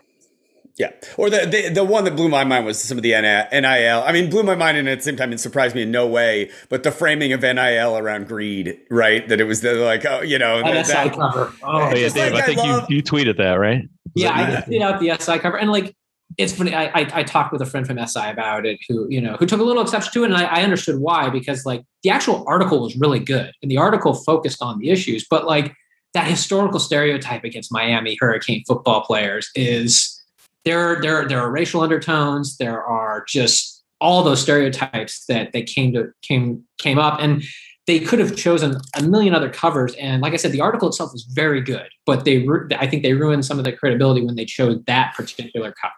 Yeah. 0.79 0.91
Or 1.19 1.29
the, 1.29 1.47
the, 1.47 1.69
the 1.69 1.85
one 1.85 2.05
that 2.05 2.17
blew 2.17 2.31
my 2.31 2.45
mind 2.45 2.65
was 2.65 2.81
some 2.81 2.97
of 2.97 3.03
the 3.03 3.11
NIL. 3.11 4.03
I 4.03 4.13
mean, 4.13 4.31
blew 4.31 4.43
my 4.43 4.55
mind 4.55 4.79
and 4.79 4.89
at 4.89 4.99
the 4.99 5.05
same 5.05 5.17
time 5.17 5.33
it 5.33 5.39
surprised 5.39 5.75
me 5.75 5.83
in 5.83 5.91
no 5.91 6.07
way, 6.07 6.51
but 6.71 6.83
the 6.83 6.91
framing 6.91 7.33
of 7.35 7.43
NIL 7.43 7.99
around 7.99 8.27
greed, 8.27 8.81
right? 8.91 9.29
That 9.29 9.41
it 9.41 9.45
was 9.45 9.61
the 9.61 9.75
like, 9.75 10.07
oh, 10.07 10.23
you 10.23 10.39
know, 10.39 10.63
that, 10.63 10.87
that 10.87 11.13
cover. 11.13 11.53
Oh, 11.63 11.95
yeah, 11.95 12.09
Dave, 12.09 12.33
like, 12.33 12.45
I 12.45 12.47
think 12.47 12.59
love, 12.59 12.91
you, 12.91 12.97
you 12.97 13.03
tweeted 13.03 13.37
that, 13.37 13.55
right? 13.55 13.87
yeah, 14.15 14.33
I 14.33 14.63
tweeted 14.63 14.81
out 14.81 15.01
the 15.01 15.17
SI 15.21 15.39
cover. 15.41 15.59
And 15.59 15.71
like, 15.71 15.95
it's 16.39 16.53
funny. 16.53 16.75
I, 16.75 16.85
I, 16.87 17.11
I 17.13 17.23
talked 17.23 17.53
with 17.53 17.63
a 17.63 17.67
friend 17.67 17.87
from 17.87 18.05
SI 18.07 18.29
about 18.31 18.67
it, 18.67 18.79
who 18.89 19.07
you 19.09 19.21
know 19.21 19.37
who 19.37 19.47
took 19.47 19.61
a 19.61 19.63
little 19.63 19.83
exception 19.83 20.13
to 20.13 20.23
it, 20.23 20.27
and 20.27 20.37
I, 20.37 20.45
I 20.45 20.63
understood 20.63 20.99
why 20.99 21.29
because 21.29 21.67
like 21.67 21.85
the 22.03 22.11
actual 22.11 22.45
article 22.47 22.81
was 22.81 22.97
really 22.97 23.19
good, 23.19 23.53
and 23.63 23.71
the 23.71 23.79
article 23.79 24.15
focused 24.15 24.63
on 24.63 24.79
the 24.79 24.91
issues, 24.91 25.27
but 25.29 25.47
like 25.47 25.75
that 26.15 26.27
historical 26.27 26.79
stereotype 26.79 27.45
against 27.45 27.73
Miami 27.73 28.17
Hurricane 28.21 28.65
football 28.67 29.03
players 29.03 29.51
is 29.55 30.23
there. 30.65 31.01
There 31.01 31.27
there 31.27 31.41
are 31.41 31.51
racial 31.51 31.81
undertones. 31.81 32.57
There 32.57 32.83
are 32.83 33.25
just 33.29 33.83
all 34.01 34.23
those 34.23 34.43
stereotypes 34.43 35.25
that 35.27 35.53
that 35.53 35.67
came 35.67 35.93
to 35.95 36.13
came 36.23 36.65
came 36.79 36.99
up, 36.99 37.19
and 37.21 37.43
they 37.87 37.99
could 37.99 38.19
have 38.21 38.37
chosen 38.37 38.77
a 38.97 39.03
million 39.03 39.35
other 39.35 39.51
covers. 39.51 39.95
And 39.95 40.23
like 40.23 40.35
I 40.35 40.37
said, 40.37 40.53
the 40.53 40.61
article 40.61 40.89
itself 40.89 41.13
was 41.13 41.25
very 41.25 41.61
good, 41.61 41.89
but 42.07 42.25
they 42.25 42.47
I 42.77 42.87
think 42.87 43.03
they 43.03 43.15
ruined 43.15 43.45
some 43.45 43.59
of 43.59 43.65
the 43.65 43.73
credibility 43.73 44.25
when 44.25 44.37
they 44.37 44.45
chose 44.45 44.81
that 44.87 45.15
particular 45.15 45.75
cover. 45.81 45.95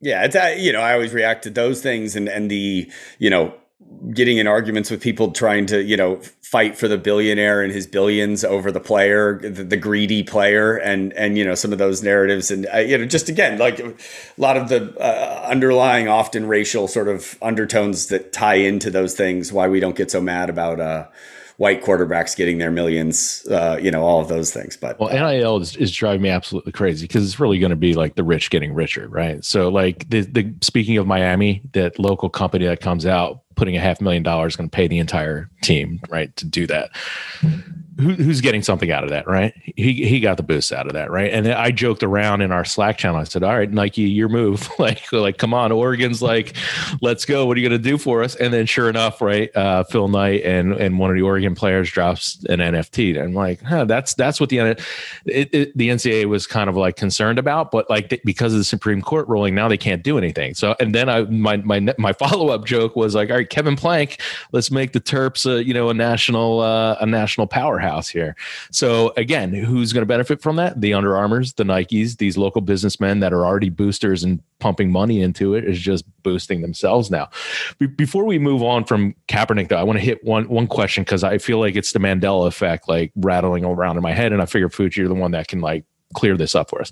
Yeah, 0.00 0.24
it's 0.24 0.36
uh, 0.36 0.54
you 0.58 0.72
know 0.72 0.80
I 0.80 0.92
always 0.92 1.12
react 1.14 1.44
to 1.44 1.50
those 1.50 1.82
things 1.82 2.16
and 2.16 2.28
and 2.28 2.50
the 2.50 2.90
you 3.18 3.30
know 3.30 3.54
getting 4.12 4.38
in 4.38 4.46
arguments 4.46 4.90
with 4.90 5.00
people 5.00 5.32
trying 5.32 5.66
to 5.66 5.82
you 5.82 5.96
know 5.96 6.16
fight 6.42 6.76
for 6.76 6.86
the 6.88 6.98
billionaire 6.98 7.62
and 7.62 7.72
his 7.72 7.86
billions 7.86 8.44
over 8.44 8.70
the 8.70 8.80
player 8.80 9.38
the, 9.38 9.64
the 9.64 9.76
greedy 9.76 10.22
player 10.22 10.76
and 10.76 11.12
and 11.14 11.38
you 11.38 11.44
know 11.44 11.54
some 11.54 11.72
of 11.72 11.78
those 11.78 12.02
narratives 12.02 12.50
and 12.50 12.66
uh, 12.74 12.78
you 12.78 12.98
know 12.98 13.06
just 13.06 13.28
again 13.28 13.58
like 13.58 13.78
a 13.78 13.94
lot 14.36 14.56
of 14.56 14.68
the 14.68 14.94
uh, 15.00 15.46
underlying 15.48 16.08
often 16.08 16.46
racial 16.46 16.88
sort 16.88 17.08
of 17.08 17.38
undertones 17.42 18.06
that 18.08 18.32
tie 18.32 18.54
into 18.54 18.90
those 18.90 19.14
things 19.14 19.52
why 19.52 19.68
we 19.68 19.80
don't 19.80 19.96
get 19.96 20.10
so 20.10 20.20
mad 20.20 20.50
about 20.50 20.80
uh 20.80 21.06
white 21.56 21.82
quarterbacks 21.82 22.36
getting 22.36 22.58
their 22.58 22.70
millions, 22.70 23.46
uh, 23.50 23.78
you 23.80 23.90
know, 23.90 24.02
all 24.02 24.20
of 24.20 24.28
those 24.28 24.52
things. 24.52 24.76
But 24.76 24.98
well, 25.00 25.10
NIL 25.10 25.58
is, 25.58 25.76
is 25.76 25.92
driving 25.92 26.22
me 26.22 26.28
absolutely 26.28 26.72
crazy 26.72 27.06
because 27.06 27.24
it's 27.24 27.40
really 27.40 27.58
going 27.58 27.70
to 27.70 27.76
be 27.76 27.94
like 27.94 28.14
the 28.14 28.24
rich 28.24 28.50
getting 28.50 28.74
richer, 28.74 29.08
right? 29.08 29.44
So, 29.44 29.68
like 29.68 30.08
the 30.08 30.20
the 30.22 30.54
speaking 30.60 30.98
of 30.98 31.06
Miami, 31.06 31.62
that 31.72 31.98
local 31.98 32.28
company 32.28 32.66
that 32.66 32.80
comes 32.80 33.06
out 33.06 33.42
putting 33.54 33.76
a 33.76 33.80
half 33.80 34.00
million 34.00 34.22
dollars 34.22 34.54
going 34.54 34.68
to 34.68 34.74
pay 34.74 34.86
the 34.86 34.98
entire 34.98 35.50
team, 35.62 36.00
right, 36.10 36.34
to 36.36 36.44
do 36.44 36.66
that. 36.66 36.90
Who, 37.98 38.12
who's 38.12 38.40
getting 38.40 38.62
something 38.62 38.90
out 38.90 39.04
of 39.04 39.10
that, 39.10 39.26
right? 39.26 39.54
He 39.76 40.06
he 40.06 40.20
got 40.20 40.36
the 40.36 40.42
boost 40.42 40.70
out 40.72 40.86
of 40.86 40.92
that, 40.92 41.10
right? 41.10 41.32
And 41.32 41.48
I 41.48 41.70
joked 41.70 42.02
around 42.02 42.42
in 42.42 42.52
our 42.52 42.64
Slack 42.64 42.98
channel. 42.98 43.18
I 43.18 43.24
said, 43.24 43.42
"All 43.42 43.56
right, 43.56 43.70
Nike, 43.70 44.02
your 44.02 44.28
move. 44.28 44.68
like, 44.78 45.10
like, 45.12 45.38
come 45.38 45.54
on, 45.54 45.72
Oregon's 45.72 46.20
like, 46.20 46.54
let's 47.00 47.24
go. 47.24 47.46
What 47.46 47.56
are 47.56 47.60
you 47.60 47.68
going 47.68 47.80
to 47.80 47.90
do 47.90 47.96
for 47.96 48.22
us?" 48.22 48.34
And 48.36 48.52
then, 48.52 48.66
sure 48.66 48.90
enough, 48.90 49.22
right, 49.22 49.54
uh, 49.56 49.84
Phil 49.84 50.08
Knight 50.08 50.42
and 50.44 50.74
and 50.74 50.98
one 50.98 51.10
of 51.10 51.16
the 51.16 51.22
Oregon 51.22 51.54
players 51.54 51.90
drops 51.90 52.44
an 52.48 52.58
NFT. 52.58 53.16
And 53.16 53.28
I'm 53.28 53.34
like, 53.34 53.62
huh, 53.62 53.86
that's 53.86 54.12
that's 54.14 54.40
what 54.40 54.50
the 54.50 54.58
it, 54.58 54.84
it, 55.24 55.76
the 55.76 55.88
NCAA 55.88 56.26
was 56.26 56.46
kind 56.46 56.68
of 56.68 56.76
like 56.76 56.96
concerned 56.96 57.38
about, 57.38 57.70
but 57.70 57.88
like 57.88 58.20
because 58.24 58.52
of 58.52 58.58
the 58.58 58.64
Supreme 58.64 59.00
Court 59.00 59.26
ruling, 59.28 59.54
now 59.54 59.68
they 59.68 59.78
can't 59.78 60.02
do 60.02 60.18
anything. 60.18 60.54
So, 60.54 60.76
and 60.80 60.94
then 60.94 61.08
I 61.08 61.22
my 61.22 61.56
my 61.58 61.94
my 61.96 62.12
follow 62.12 62.48
up 62.48 62.66
joke 62.66 62.94
was 62.94 63.14
like, 63.14 63.30
"All 63.30 63.36
right, 63.36 63.48
Kevin 63.48 63.76
Plank, 63.76 64.20
let's 64.52 64.70
make 64.70 64.92
the 64.92 65.00
Terps, 65.00 65.50
uh, 65.50 65.56
you 65.56 65.72
know, 65.72 65.88
a 65.88 65.94
national 65.94 66.60
uh, 66.60 66.96
a 67.00 67.06
national 67.06 67.46
powerhouse." 67.46 67.85
Powerhouse 67.86 68.08
here. 68.08 68.36
So 68.70 69.12
again, 69.16 69.52
who's 69.52 69.92
going 69.92 70.02
to 70.02 70.06
benefit 70.06 70.42
from 70.42 70.56
that? 70.56 70.80
The 70.80 70.94
Under 70.94 71.16
Armours, 71.16 71.54
the 71.54 71.64
Nikes, 71.64 72.18
these 72.18 72.36
local 72.36 72.60
businessmen 72.60 73.20
that 73.20 73.32
are 73.32 73.44
already 73.44 73.70
boosters 73.70 74.24
and 74.24 74.42
pumping 74.58 74.90
money 74.90 75.20
into 75.20 75.54
it 75.54 75.64
is 75.64 75.78
just 75.78 76.04
boosting 76.22 76.62
themselves 76.62 77.10
now. 77.10 77.28
Be- 77.78 77.86
before 77.86 78.24
we 78.24 78.38
move 78.38 78.62
on 78.62 78.84
from 78.84 79.14
Kaepernick, 79.28 79.68
though, 79.68 79.76
I 79.76 79.82
want 79.82 79.98
to 79.98 80.04
hit 80.04 80.24
one 80.24 80.48
one 80.48 80.66
question 80.66 81.04
because 81.04 81.24
I 81.24 81.38
feel 81.38 81.58
like 81.58 81.76
it's 81.76 81.92
the 81.92 81.98
Mandela 81.98 82.46
effect, 82.46 82.88
like 82.88 83.12
rattling 83.16 83.64
around 83.64 83.96
in 83.96 84.02
my 84.02 84.12
head, 84.12 84.32
and 84.32 84.42
I 84.42 84.46
figure 84.46 84.68
Fucci, 84.68 84.96
you're 84.96 85.08
the 85.08 85.14
one 85.14 85.32
that 85.32 85.48
can 85.48 85.60
like 85.60 85.84
clear 86.14 86.36
this 86.36 86.54
up 86.54 86.70
for 86.70 86.80
us. 86.80 86.90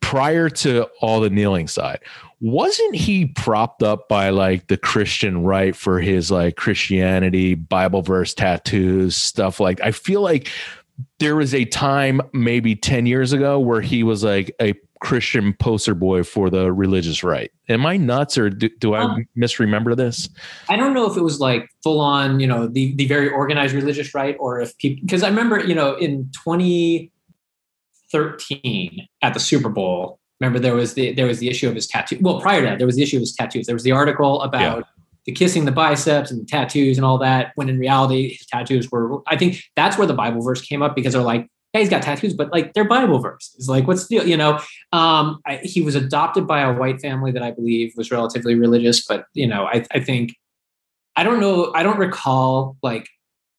Prior 0.00 0.48
to 0.50 0.88
all 1.00 1.20
the 1.20 1.30
kneeling 1.30 1.68
side, 1.68 2.00
wasn't 2.42 2.94
he 2.96 3.26
propped 3.26 3.84
up 3.84 4.08
by 4.08 4.30
like 4.30 4.66
the 4.66 4.76
Christian 4.76 5.44
right 5.44 5.76
for 5.76 6.00
his 6.00 6.32
like 6.32 6.56
Christianity, 6.56 7.54
Bible 7.54 8.02
verse 8.02 8.34
tattoos, 8.34 9.14
stuff 9.14 9.60
like 9.60 9.80
I 9.80 9.92
feel 9.92 10.22
like 10.22 10.50
there 11.20 11.36
was 11.36 11.54
a 11.54 11.64
time 11.66 12.20
maybe 12.32 12.74
10 12.74 13.06
years 13.06 13.32
ago 13.32 13.60
where 13.60 13.80
he 13.80 14.02
was 14.02 14.24
like 14.24 14.52
a 14.60 14.74
Christian 15.00 15.54
poster 15.54 15.94
boy 15.94 16.24
for 16.24 16.50
the 16.50 16.72
religious 16.72 17.22
right. 17.22 17.52
Am 17.68 17.86
I 17.86 17.96
nuts 17.96 18.36
or 18.36 18.50
do, 18.50 18.68
do 18.80 18.94
I 18.94 19.02
um, 19.02 19.24
misremember 19.36 19.94
this? 19.94 20.28
I 20.68 20.76
don't 20.76 20.94
know 20.94 21.08
if 21.08 21.16
it 21.16 21.22
was 21.22 21.38
like 21.38 21.70
full 21.84 22.00
on, 22.00 22.40
you 22.40 22.48
know, 22.48 22.66
the, 22.66 22.92
the 22.96 23.06
very 23.06 23.28
organized 23.28 23.72
religious 23.72 24.16
right 24.16 24.36
or 24.40 24.60
if 24.60 24.76
people, 24.78 25.00
because 25.04 25.22
I 25.22 25.28
remember, 25.28 25.60
you 25.60 25.76
know, 25.76 25.94
in 25.94 26.28
2013 26.44 29.06
at 29.22 29.32
the 29.32 29.40
Super 29.40 29.68
Bowl, 29.68 30.18
remember 30.42 30.58
there 30.58 30.74
was 30.74 30.94
the 30.94 31.12
there 31.12 31.26
was 31.26 31.38
the 31.38 31.48
issue 31.48 31.68
of 31.68 31.74
his 31.74 31.86
tattoo. 31.86 32.18
Well, 32.20 32.40
prior 32.40 32.60
to 32.60 32.66
that, 32.66 32.78
there 32.78 32.86
was 32.86 32.96
the 32.96 33.02
issue 33.02 33.16
of 33.16 33.20
his 33.20 33.32
tattoos. 33.32 33.66
There 33.66 33.74
was 33.74 33.84
the 33.84 33.92
article 33.92 34.42
about 34.42 34.78
yeah. 34.78 34.84
the 35.26 35.32
kissing 35.32 35.64
the 35.64 35.72
biceps 35.72 36.30
and 36.30 36.40
the 36.40 36.46
tattoos 36.46 36.98
and 36.98 37.04
all 37.04 37.18
that. 37.18 37.52
When 37.54 37.68
in 37.68 37.78
reality, 37.78 38.34
his 38.36 38.46
tattoos 38.46 38.90
were. 38.90 39.22
I 39.26 39.36
think 39.36 39.62
that's 39.76 39.96
where 39.98 40.06
the 40.06 40.14
Bible 40.14 40.42
verse 40.42 40.60
came 40.60 40.82
up 40.82 40.94
because 40.96 41.12
they're 41.12 41.22
like, 41.22 41.48
"Hey, 41.72 41.80
he's 41.80 41.88
got 41.88 42.02
tattoos, 42.02 42.34
but 42.34 42.52
like 42.52 42.74
they're 42.74 42.84
Bible 42.84 43.18
verses. 43.18 43.68
Like, 43.68 43.86
what's 43.86 44.08
the 44.08 44.18
deal?" 44.18 44.26
You 44.26 44.36
know, 44.36 44.58
um, 44.92 45.40
I, 45.46 45.60
he 45.62 45.80
was 45.80 45.94
adopted 45.94 46.46
by 46.46 46.60
a 46.62 46.72
white 46.72 47.00
family 47.00 47.32
that 47.32 47.42
I 47.42 47.52
believe 47.52 47.92
was 47.96 48.10
relatively 48.10 48.54
religious, 48.54 49.04
but 49.06 49.26
you 49.34 49.46
know, 49.46 49.64
I, 49.64 49.84
I 49.92 50.00
think 50.00 50.34
I 51.16 51.24
don't 51.24 51.40
know. 51.40 51.72
I 51.74 51.82
don't 51.82 51.98
recall 51.98 52.76
like 52.82 53.08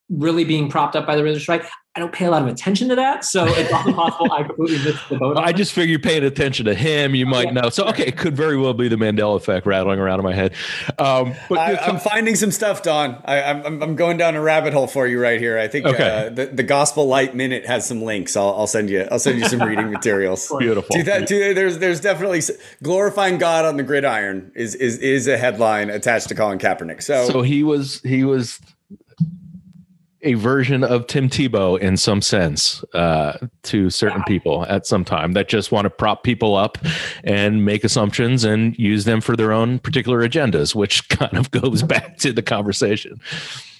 really 0.09 0.43
being 0.43 0.69
propped 0.69 0.95
up 0.95 1.05
by 1.05 1.15
the 1.15 1.23
religious 1.23 1.47
right. 1.47 1.63
I 1.95 1.99
don't 1.99 2.11
pay 2.11 2.25
a 2.25 2.31
lot 2.31 2.41
of 2.41 2.47
attention 2.47 2.89
to 2.89 2.95
that, 2.95 3.23
so 3.23 3.45
it's 3.45 3.71
also 3.71 3.93
possible 3.93 4.31
I 4.31 4.41
completely 4.41 4.83
missed 4.83 5.09
the 5.09 5.17
boat. 5.17 5.37
I 5.37 5.53
just 5.53 5.73
figure 5.73 5.91
you're 5.91 5.99
paying 5.99 6.23
attention 6.23 6.65
to 6.65 6.73
him. 6.73 7.13
You 7.13 7.27
might 7.27 7.45
yeah. 7.45 7.61
know. 7.61 7.69
So 7.69 7.85
okay, 7.89 8.07
it 8.07 8.17
could 8.17 8.35
very 8.35 8.57
well 8.57 8.73
be 8.73 8.87
the 8.87 8.95
Mandela 8.95 9.35
effect 9.35 9.67
rattling 9.67 9.99
around 9.99 10.17
in 10.17 10.25
my 10.25 10.33
head. 10.33 10.53
Um, 10.97 11.35
but 11.49 11.59
I, 11.59 11.87
am 11.87 11.99
finding 11.99 12.33
some 12.33 12.49
stuff, 12.49 12.81
Don. 12.81 13.21
I, 13.25 13.35
am 13.35 13.83
I'm 13.83 13.95
going 13.95 14.17
down 14.17 14.35
a 14.35 14.41
rabbit 14.41 14.73
hole 14.73 14.87
for 14.87 15.05
you 15.05 15.21
right 15.21 15.39
here. 15.39 15.59
I 15.59 15.67
think 15.67 15.85
okay. 15.85 16.25
uh, 16.25 16.29
the, 16.29 16.47
the 16.47 16.63
Gospel 16.63 17.05
Light 17.05 17.35
Minute 17.35 17.67
has 17.67 17.87
some 17.87 18.01
links. 18.01 18.35
I'll, 18.35 18.55
I'll 18.55 18.65
send 18.65 18.89
you. 18.89 19.07
I'll 19.11 19.19
send 19.19 19.37
you 19.37 19.47
some 19.47 19.61
reading 19.67 19.91
materials. 19.91 20.51
Beautiful. 20.57 20.95
Do 20.95 21.03
that, 21.03 21.27
do, 21.27 21.53
there's 21.53 21.77
there's 21.77 22.01
definitely 22.01 22.41
glorifying 22.81 23.37
God 23.37 23.65
on 23.65 23.77
the 23.77 23.83
gridiron 23.83 24.51
is 24.55 24.73
is 24.73 24.97
is 24.97 25.27
a 25.27 25.37
headline 25.37 25.91
attached 25.91 26.29
to 26.29 26.35
Colin 26.35 26.57
Kaepernick. 26.57 27.03
So 27.03 27.27
so 27.29 27.43
he 27.43 27.61
was 27.61 28.01
he 28.01 28.23
was 28.23 28.59
a 30.23 30.33
version 30.35 30.83
of 30.83 31.07
Tim 31.07 31.29
Tebow 31.29 31.79
in 31.79 31.97
some 31.97 32.21
sense 32.21 32.83
uh, 32.93 33.37
to 33.63 33.89
certain 33.89 34.19
wow. 34.19 34.25
people 34.27 34.65
at 34.67 34.87
some 34.87 35.05
time 35.05 35.33
that 35.33 35.49
just 35.49 35.71
want 35.71 35.85
to 35.85 35.89
prop 35.89 36.23
people 36.23 36.55
up 36.55 36.77
and 37.23 37.65
make 37.65 37.83
assumptions 37.83 38.43
and 38.43 38.77
use 38.79 39.05
them 39.05 39.21
for 39.21 39.35
their 39.35 39.51
own 39.51 39.79
particular 39.79 40.27
agendas, 40.27 40.73
which 40.73 41.07
kind 41.09 41.37
of 41.37 41.51
goes 41.51 41.83
back 41.83 42.17
to 42.17 42.33
the 42.33 42.41
conversation. 42.41 43.19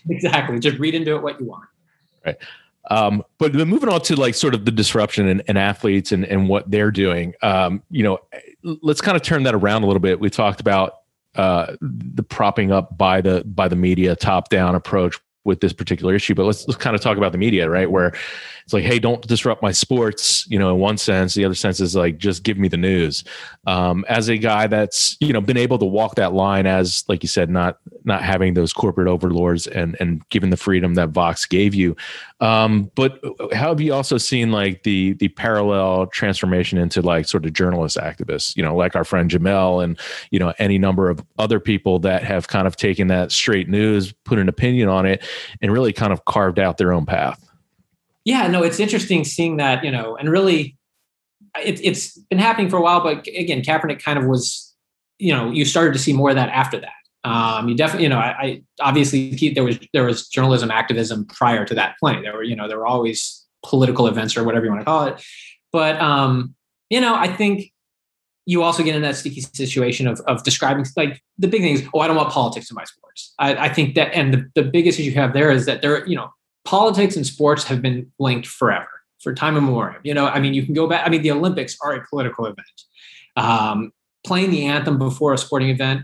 Exactly. 0.09 0.59
Just 0.59 0.77
read 0.77 0.95
into 0.95 1.15
it 1.15 1.23
what 1.23 1.39
you 1.39 1.47
want. 1.47 1.65
Right. 2.25 2.37
Um, 2.91 3.23
but 3.37 3.53
moving 3.53 3.87
on 3.87 4.01
to 4.01 4.15
like 4.15 4.35
sort 4.35 4.53
of 4.53 4.65
the 4.65 4.71
disruption 4.71 5.27
in, 5.27 5.41
in 5.47 5.55
athletes 5.55 6.11
and, 6.11 6.25
and 6.25 6.49
what 6.49 6.69
they're 6.69 6.91
doing, 6.91 7.33
um, 7.41 7.81
you 7.89 8.03
know, 8.03 8.19
let's 8.63 8.99
kind 8.99 9.15
of 9.15 9.23
turn 9.23 9.43
that 9.43 9.55
around 9.55 9.83
a 9.83 9.85
little 9.85 10.01
bit. 10.01 10.19
We 10.19 10.29
talked 10.29 10.59
about 10.59 10.95
uh, 11.35 11.75
the 11.81 12.23
propping 12.23 12.71
up 12.71 12.97
by 12.97 13.21
the 13.21 13.43
by 13.45 13.67
the 13.67 13.75
media 13.75 14.15
top 14.15 14.49
down 14.49 14.75
approach 14.75 15.17
with 15.45 15.59
this 15.59 15.73
particular 15.73 16.15
issue. 16.15 16.35
But 16.35 16.45
let's 16.45 16.67
let's 16.67 16.81
kind 16.81 16.95
of 16.95 17.01
talk 17.01 17.17
about 17.17 17.31
the 17.31 17.37
media, 17.37 17.69
right? 17.69 17.89
Where 17.89 18.13
it's 18.63 18.73
like, 18.73 18.83
hey, 18.83 18.99
don't 18.99 19.25
disrupt 19.27 19.61
my 19.61 19.71
sports. 19.71 20.47
You 20.49 20.59
know, 20.59 20.73
in 20.73 20.79
one 20.79 20.97
sense, 20.97 21.33
the 21.33 21.45
other 21.45 21.55
sense 21.55 21.79
is 21.79 21.95
like, 21.95 22.17
just 22.17 22.43
give 22.43 22.57
me 22.57 22.67
the 22.67 22.77
news. 22.77 23.23
Um, 23.65 24.05
as 24.07 24.29
a 24.29 24.37
guy 24.37 24.67
that's 24.67 25.17
you 25.19 25.33
know 25.33 25.41
been 25.41 25.57
able 25.57 25.77
to 25.79 25.85
walk 25.85 26.15
that 26.15 26.33
line, 26.33 26.65
as 26.65 27.03
like 27.07 27.23
you 27.23 27.29
said, 27.29 27.49
not 27.49 27.77
not 28.03 28.21
having 28.21 28.53
those 28.53 28.73
corporate 28.73 29.07
overlords 29.07 29.67
and 29.67 29.97
and 29.99 30.27
given 30.29 30.49
the 30.49 30.57
freedom 30.57 30.95
that 30.95 31.09
Vox 31.09 31.45
gave 31.45 31.73
you. 31.73 31.95
Um, 32.39 32.91
but 32.95 33.21
how 33.53 33.69
have 33.69 33.81
you 33.81 33.93
also 33.93 34.17
seen 34.17 34.51
like 34.51 34.83
the 34.83 35.13
the 35.13 35.29
parallel 35.29 36.07
transformation 36.07 36.77
into 36.77 37.01
like 37.01 37.27
sort 37.27 37.45
of 37.45 37.53
journalist 37.53 37.97
activists? 37.97 38.55
You 38.55 38.63
know, 38.63 38.75
like 38.75 38.95
our 38.95 39.05
friend 39.05 39.29
Jemele 39.29 39.83
and 39.83 39.99
you 40.31 40.39
know 40.39 40.53
any 40.59 40.77
number 40.77 41.09
of 41.09 41.23
other 41.37 41.59
people 41.59 41.99
that 41.99 42.23
have 42.23 42.47
kind 42.47 42.67
of 42.67 42.75
taken 42.75 43.07
that 43.07 43.31
straight 43.31 43.69
news, 43.69 44.11
put 44.23 44.39
an 44.39 44.49
opinion 44.49 44.89
on 44.89 45.05
it, 45.05 45.23
and 45.61 45.71
really 45.71 45.93
kind 45.93 46.13
of 46.13 46.25
carved 46.25 46.59
out 46.59 46.77
their 46.77 46.93
own 46.93 47.05
path 47.05 47.42
yeah, 48.25 48.47
no, 48.47 48.63
it's 48.63 48.79
interesting 48.79 49.23
seeing 49.23 49.57
that, 49.57 49.83
you 49.83 49.91
know, 49.91 50.15
and 50.15 50.29
really 50.29 50.77
it, 51.61 51.79
it's 51.83 52.17
been 52.29 52.39
happening 52.39 52.69
for 52.69 52.77
a 52.77 52.81
while, 52.81 53.01
but 53.01 53.27
again, 53.27 53.61
Kaepernick 53.61 54.01
kind 54.01 54.17
of 54.17 54.25
was, 54.25 54.73
you 55.19 55.33
know, 55.33 55.51
you 55.51 55.65
started 55.65 55.93
to 55.93 55.99
see 55.99 56.13
more 56.13 56.29
of 56.29 56.35
that 56.35 56.49
after 56.49 56.79
that. 56.79 56.93
Um, 57.25 57.69
you 57.69 57.75
definitely, 57.75 58.03
you 58.03 58.09
know, 58.09 58.17
I, 58.17 58.35
I 58.41 58.63
obviously 58.81 59.51
there 59.53 59.63
was 59.63 59.79
there 59.93 60.03
was 60.03 60.27
journalism 60.27 60.69
activism 60.69 61.25
prior 61.25 61.63
to 61.65 61.73
that 61.75 61.95
point. 61.99 62.23
There 62.23 62.33
were, 62.33 62.43
you 62.43 62.55
know, 62.55 62.67
there 62.67 62.77
were 62.77 62.85
always 62.85 63.45
political 63.65 64.07
events 64.07 64.35
or 64.35 64.43
whatever 64.43 64.65
you 64.65 64.71
want 64.71 64.81
to 64.81 64.85
call 64.85 65.05
it. 65.05 65.23
But 65.71 66.01
um, 66.01 66.53
you 66.89 66.99
know, 66.99 67.15
I 67.15 67.27
think 67.27 67.71
you 68.45 68.61
also 68.61 68.83
get 68.83 68.95
in 68.95 69.01
that 69.03 69.15
sticky 69.15 69.39
situation 69.39 70.05
of 70.07 70.19
of 70.21 70.43
describing 70.43 70.85
like 70.97 71.21
the 71.37 71.47
big 71.47 71.61
things. 71.61 71.81
Oh, 71.93 71.99
I 71.99 72.07
don't 72.07 72.17
want 72.17 72.29
politics 72.29 72.69
in 72.69 72.75
my 72.75 72.83
sports. 72.83 73.33
I, 73.39 73.55
I 73.55 73.69
think 73.69 73.95
that, 73.95 74.13
and 74.13 74.33
the, 74.33 74.49
the 74.55 74.63
biggest 74.63 74.99
issue 74.99 75.09
you 75.09 75.15
have 75.15 75.33
there 75.33 75.49
is 75.49 75.65
that 75.65 75.81
there, 75.81 76.05
you 76.05 76.15
know, 76.15 76.29
politics 76.65 77.15
and 77.15 77.25
sports 77.25 77.63
have 77.65 77.81
been 77.81 78.11
linked 78.19 78.47
forever, 78.47 78.89
for 79.21 79.33
time 79.33 79.57
immemorial. 79.57 79.99
You 80.03 80.13
know, 80.13 80.27
I 80.27 80.39
mean, 80.39 80.53
you 80.53 80.65
can 80.65 80.73
go 80.73 80.87
back. 80.87 81.05
I 81.05 81.09
mean, 81.09 81.21
the 81.21 81.31
Olympics 81.31 81.77
are 81.81 81.93
a 81.93 82.05
political 82.07 82.45
event. 82.45 82.81
Um, 83.35 83.91
playing 84.25 84.51
the 84.51 84.65
anthem 84.65 84.97
before 84.97 85.33
a 85.33 85.37
sporting 85.37 85.69
event 85.69 86.03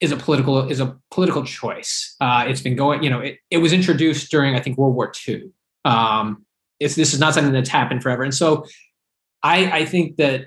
is 0.00 0.12
a 0.12 0.16
political 0.16 0.68
is 0.68 0.80
a 0.80 0.96
political 1.10 1.44
choice. 1.44 2.14
Uh, 2.20 2.44
it's 2.46 2.60
been 2.60 2.76
going. 2.76 3.02
You 3.02 3.10
know, 3.10 3.20
it, 3.20 3.38
it 3.50 3.58
was 3.58 3.72
introduced 3.72 4.30
during 4.30 4.54
I 4.54 4.60
think 4.60 4.78
World 4.78 4.94
War 4.94 5.12
II. 5.26 5.50
Um, 5.84 6.44
it's 6.80 6.94
this 6.94 7.12
is 7.12 7.20
not 7.20 7.34
something 7.34 7.52
that's 7.52 7.68
happened 7.68 8.02
forever, 8.02 8.22
and 8.22 8.34
so 8.34 8.64
I 9.42 9.70
I 9.80 9.84
think 9.84 10.16
that 10.16 10.46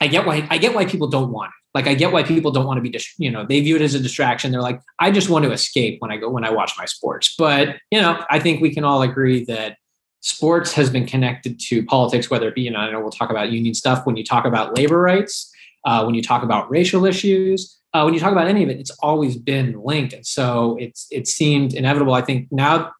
I 0.00 0.08
get 0.08 0.26
why 0.26 0.46
I 0.50 0.58
get 0.58 0.74
why 0.74 0.86
people 0.86 1.08
don't 1.08 1.30
want 1.30 1.50
it. 1.50 1.63
Like 1.74 1.88
I 1.88 1.94
get 1.94 2.12
why 2.12 2.22
people 2.22 2.52
don't 2.52 2.66
want 2.66 2.82
to 2.82 2.88
be, 2.88 2.96
you 3.18 3.30
know, 3.30 3.44
they 3.44 3.60
view 3.60 3.76
it 3.76 3.82
as 3.82 3.94
a 3.94 4.00
distraction. 4.00 4.52
They're 4.52 4.62
like, 4.62 4.80
I 5.00 5.10
just 5.10 5.28
want 5.28 5.44
to 5.44 5.52
escape 5.52 6.00
when 6.00 6.12
I 6.12 6.16
go 6.16 6.30
when 6.30 6.44
I 6.44 6.50
watch 6.50 6.72
my 6.78 6.84
sports. 6.84 7.34
But 7.36 7.76
you 7.90 8.00
know, 8.00 8.24
I 8.30 8.38
think 8.38 8.60
we 8.60 8.72
can 8.72 8.84
all 8.84 9.02
agree 9.02 9.44
that 9.46 9.76
sports 10.20 10.72
has 10.72 10.88
been 10.88 11.04
connected 11.04 11.60
to 11.60 11.84
politics, 11.84 12.30
whether 12.30 12.48
it 12.48 12.54
be, 12.54 12.62
you 12.62 12.70
know, 12.70 12.78
I 12.78 12.90
know 12.90 13.00
we'll 13.00 13.10
talk 13.10 13.30
about 13.30 13.50
union 13.50 13.74
stuff 13.74 14.06
when 14.06 14.16
you 14.16 14.24
talk 14.24 14.46
about 14.46 14.76
labor 14.76 14.98
rights, 14.98 15.52
uh, 15.84 16.02
when 16.04 16.14
you 16.14 16.22
talk 16.22 16.42
about 16.42 16.70
racial 16.70 17.04
issues, 17.04 17.78
uh, 17.92 18.02
when 18.02 18.14
you 18.14 18.20
talk 18.20 18.32
about 18.32 18.48
any 18.48 18.62
of 18.62 18.70
it, 18.70 18.80
it's 18.80 18.90
always 19.02 19.36
been 19.36 19.80
linked. 19.82 20.14
And 20.14 20.26
so 20.26 20.76
it's 20.80 21.06
it 21.10 21.28
seemed 21.28 21.74
inevitable. 21.74 22.14
I 22.14 22.22
think 22.22 22.48
now 22.50 22.92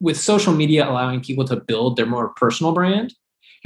with 0.00 0.18
social 0.18 0.52
media 0.52 0.88
allowing 0.88 1.20
people 1.20 1.44
to 1.46 1.56
build 1.56 1.96
their 1.96 2.06
more 2.06 2.28
personal 2.30 2.72
brand, 2.72 3.14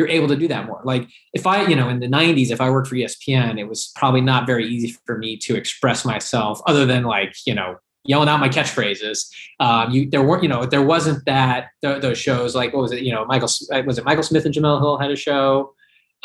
you're 0.01 0.09
able 0.09 0.29
to 0.29 0.37
do 0.37 0.49
that 0.49 0.65
more. 0.65 0.81
Like 0.83 1.07
if 1.35 1.47
I, 1.47 1.67
you 1.67 1.77
know, 1.77 1.91
in 1.91 2.01
the 2.01 2.07
90s, 2.09 2.51
if 2.51 2.59
I 2.59 2.71
worked 2.71 2.89
for 2.89 2.95
ESPN, 2.95 3.61
it 3.61 3.65
was 3.65 3.93
probably 3.95 4.23
not 4.23 4.47
very 4.47 4.67
easy 4.67 4.97
for 5.05 5.19
me 5.19 5.37
to 5.37 5.57
express 5.57 6.07
myself 6.07 6.59
other 6.67 6.87
than 6.87 7.03
like, 7.05 7.35
you 7.45 7.55
know, 7.55 7.77
yelling 8.05 8.31
out 8.31 8.41
my 8.41 8.49
catchphrases. 8.49 9.31
Um, 9.61 9.91
you 9.91 10.09
there 10.09 10.23
weren't, 10.23 10.43
you 10.43 10.49
know, 10.49 10.65
there 10.65 10.81
wasn't 10.81 11.23
that 11.27 11.69
th- 11.83 12.01
those 12.01 12.17
shows 12.17 12.55
like 12.55 12.73
what 12.73 12.81
was 12.81 12.93
it? 12.93 13.03
You 13.03 13.13
know, 13.13 13.27
Michael 13.27 13.51
was 13.85 13.99
it 13.99 14.05
Michael 14.07 14.23
Smith 14.23 14.47
and 14.47 14.55
Jemele 14.55 14.81
Hill 14.81 14.97
had 14.97 15.11
a 15.11 15.17
show. 15.17 15.75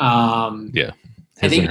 Um, 0.00 0.70
yeah, 0.72 0.92
I 1.42 1.48
think, 1.50 1.70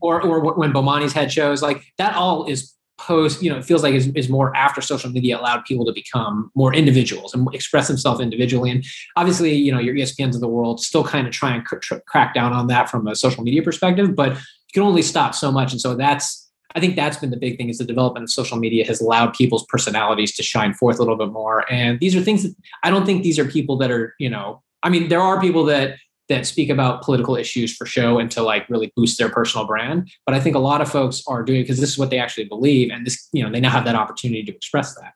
or, 0.00 0.20
or, 0.22 0.22
or 0.22 0.54
when 0.54 0.72
Bomani's 0.72 1.12
had 1.12 1.30
shows 1.30 1.62
like 1.62 1.84
that 1.98 2.16
all 2.16 2.46
is 2.46 2.74
post, 3.02 3.42
you 3.42 3.50
know, 3.50 3.58
it 3.58 3.64
feels 3.64 3.82
like 3.82 3.94
is, 3.94 4.08
is 4.14 4.28
more 4.28 4.54
after 4.56 4.80
social 4.80 5.10
media 5.10 5.38
allowed 5.38 5.64
people 5.64 5.84
to 5.84 5.92
become 5.92 6.50
more 6.54 6.72
individuals 6.72 7.34
and 7.34 7.52
express 7.54 7.88
themselves 7.88 8.20
individually. 8.20 8.70
And 8.70 8.84
obviously, 9.16 9.54
you 9.54 9.72
know, 9.72 9.80
your 9.80 9.94
ESPNs 9.94 10.34
of 10.34 10.40
the 10.40 10.48
world 10.48 10.80
still 10.80 11.04
kind 11.04 11.26
of 11.26 11.32
try 11.32 11.54
and 11.54 11.64
cr- 11.64 11.96
crack 12.06 12.34
down 12.34 12.52
on 12.52 12.68
that 12.68 12.88
from 12.88 13.06
a 13.06 13.16
social 13.16 13.42
media 13.42 13.62
perspective, 13.62 14.14
but 14.14 14.32
you 14.32 14.72
can 14.72 14.82
only 14.82 15.02
stop 15.02 15.34
so 15.34 15.50
much. 15.50 15.72
And 15.72 15.80
so 15.80 15.94
that's, 15.94 16.50
I 16.74 16.80
think 16.80 16.96
that's 16.96 17.18
been 17.18 17.30
the 17.30 17.36
big 17.36 17.58
thing 17.58 17.68
is 17.68 17.78
the 17.78 17.84
development 17.84 18.24
of 18.24 18.30
social 18.30 18.56
media 18.56 18.86
has 18.86 19.00
allowed 19.00 19.34
people's 19.34 19.66
personalities 19.66 20.34
to 20.36 20.42
shine 20.42 20.72
forth 20.72 20.96
a 20.96 21.02
little 21.02 21.18
bit 21.18 21.30
more. 21.30 21.70
And 21.70 22.00
these 22.00 22.16
are 22.16 22.22
things 22.22 22.44
that 22.44 22.54
I 22.82 22.90
don't 22.90 23.04
think 23.04 23.22
these 23.22 23.38
are 23.38 23.44
people 23.44 23.76
that 23.78 23.90
are, 23.90 24.14
you 24.18 24.30
know, 24.30 24.62
I 24.82 24.88
mean, 24.88 25.08
there 25.08 25.20
are 25.20 25.40
people 25.40 25.64
that 25.66 25.96
that 26.32 26.46
speak 26.46 26.70
about 26.70 27.02
political 27.02 27.36
issues 27.36 27.74
for 27.74 27.86
show 27.86 28.18
and 28.18 28.30
to 28.32 28.42
like 28.42 28.68
really 28.68 28.92
boost 28.96 29.18
their 29.18 29.28
personal 29.28 29.66
brand. 29.66 30.10
But 30.26 30.34
I 30.34 30.40
think 30.40 30.56
a 30.56 30.60
lot 30.60 30.80
of 30.80 30.90
folks 30.90 31.22
are 31.26 31.42
doing 31.42 31.62
because 31.62 31.80
this 31.80 31.90
is 31.90 31.98
what 31.98 32.10
they 32.10 32.18
actually 32.18 32.44
believe, 32.44 32.90
and 32.90 33.06
this 33.06 33.28
you 33.32 33.42
know 33.42 33.50
they 33.50 33.60
now 33.60 33.70
have 33.70 33.84
that 33.84 33.94
opportunity 33.94 34.42
to 34.44 34.54
express 34.54 34.94
that. 34.96 35.14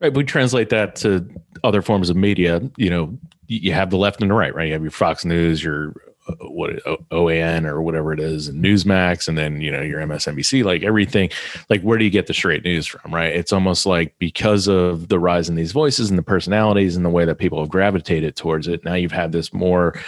Right. 0.00 0.12
We 0.12 0.24
translate 0.24 0.68
that 0.70 0.94
to 0.96 1.26
other 1.64 1.80
forms 1.80 2.10
of 2.10 2.16
media. 2.16 2.60
You 2.76 2.90
know, 2.90 3.18
you 3.46 3.72
have 3.72 3.90
the 3.90 3.96
left 3.96 4.20
and 4.20 4.30
the 4.30 4.34
right, 4.34 4.54
right? 4.54 4.66
You 4.66 4.74
have 4.74 4.82
your 4.82 4.90
Fox 4.90 5.24
News, 5.24 5.64
your 5.64 5.94
what 6.40 6.76
OAN 7.10 7.66
or 7.66 7.82
whatever 7.82 8.12
it 8.12 8.20
is, 8.20 8.48
and 8.48 8.62
Newsmax, 8.62 9.28
and 9.28 9.36
then 9.36 9.60
you 9.60 9.70
know 9.70 9.82
your 9.82 10.00
MSNBC, 10.00 10.64
like 10.64 10.82
everything. 10.82 11.30
Like, 11.70 11.82
where 11.82 11.98
do 11.98 12.04
you 12.04 12.10
get 12.10 12.26
the 12.26 12.34
straight 12.34 12.64
news 12.64 12.86
from? 12.86 13.14
Right? 13.14 13.34
It's 13.34 13.52
almost 13.52 13.86
like 13.86 14.16
because 14.18 14.66
of 14.68 15.08
the 15.08 15.18
rise 15.18 15.48
in 15.48 15.54
these 15.54 15.72
voices 15.72 16.10
and 16.10 16.18
the 16.18 16.22
personalities 16.22 16.96
and 16.96 17.04
the 17.04 17.10
way 17.10 17.24
that 17.24 17.38
people 17.38 17.60
have 17.60 17.68
gravitated 17.68 18.36
towards 18.36 18.68
it. 18.68 18.84
Now 18.84 18.94
you've 18.94 19.12
had 19.12 19.32
this 19.32 19.52
more 19.52 19.98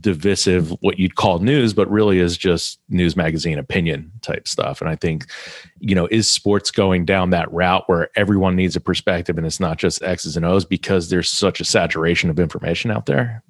divisive, 0.00 0.70
what 0.80 0.98
you'd 0.98 1.16
call 1.16 1.38
news, 1.38 1.72
but 1.72 1.90
really 1.90 2.18
is 2.18 2.36
just 2.36 2.80
news 2.88 3.16
magazine 3.16 3.58
opinion 3.58 4.10
type 4.22 4.48
stuff. 4.48 4.80
And 4.80 4.90
I 4.90 4.96
think, 4.96 5.26
you 5.78 5.94
know, 5.94 6.06
is 6.10 6.30
sports 6.30 6.70
going 6.70 7.04
down 7.04 7.30
that 7.30 7.50
route 7.52 7.88
where 7.88 8.10
everyone 8.16 8.56
needs 8.56 8.76
a 8.76 8.80
perspective 8.80 9.38
and 9.38 9.46
it's 9.46 9.60
not 9.60 9.78
just 9.78 10.02
X's 10.02 10.36
and 10.36 10.44
O's 10.44 10.64
because 10.64 11.10
there's 11.10 11.30
such 11.30 11.60
a 11.60 11.64
saturation 11.64 12.30
of 12.30 12.38
information 12.38 12.90
out 12.90 13.06
there? 13.06 13.42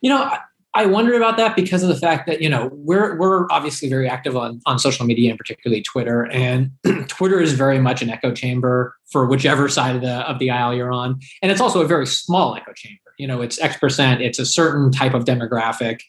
You 0.00 0.10
know, 0.10 0.30
I 0.76 0.84
wonder 0.84 1.14
about 1.14 1.38
that 1.38 1.56
because 1.56 1.82
of 1.82 1.88
the 1.88 1.96
fact 1.96 2.26
that 2.26 2.42
you 2.42 2.50
know 2.50 2.68
we're 2.70 3.16
we're 3.16 3.50
obviously 3.50 3.88
very 3.88 4.06
active 4.08 4.36
on 4.36 4.60
on 4.66 4.78
social 4.78 5.06
media 5.06 5.30
and 5.30 5.38
particularly 5.38 5.82
Twitter, 5.82 6.26
and 6.30 6.70
Twitter 7.08 7.40
is 7.40 7.54
very 7.54 7.78
much 7.78 8.02
an 8.02 8.10
echo 8.10 8.30
chamber 8.30 8.94
for 9.10 9.24
whichever 9.24 9.70
side 9.70 9.96
of 9.96 10.02
the 10.02 10.16
of 10.28 10.38
the 10.38 10.50
aisle 10.50 10.74
you're 10.74 10.92
on, 10.92 11.18
and 11.40 11.50
it's 11.50 11.62
also 11.62 11.80
a 11.80 11.86
very 11.86 12.06
small 12.06 12.54
echo 12.54 12.74
chamber. 12.74 13.00
You 13.18 13.26
know, 13.26 13.40
it's 13.40 13.58
X 13.58 13.78
percent, 13.78 14.20
it's 14.20 14.38
a 14.38 14.44
certain 14.44 14.92
type 14.92 15.14
of 15.14 15.24
demographic, 15.24 16.00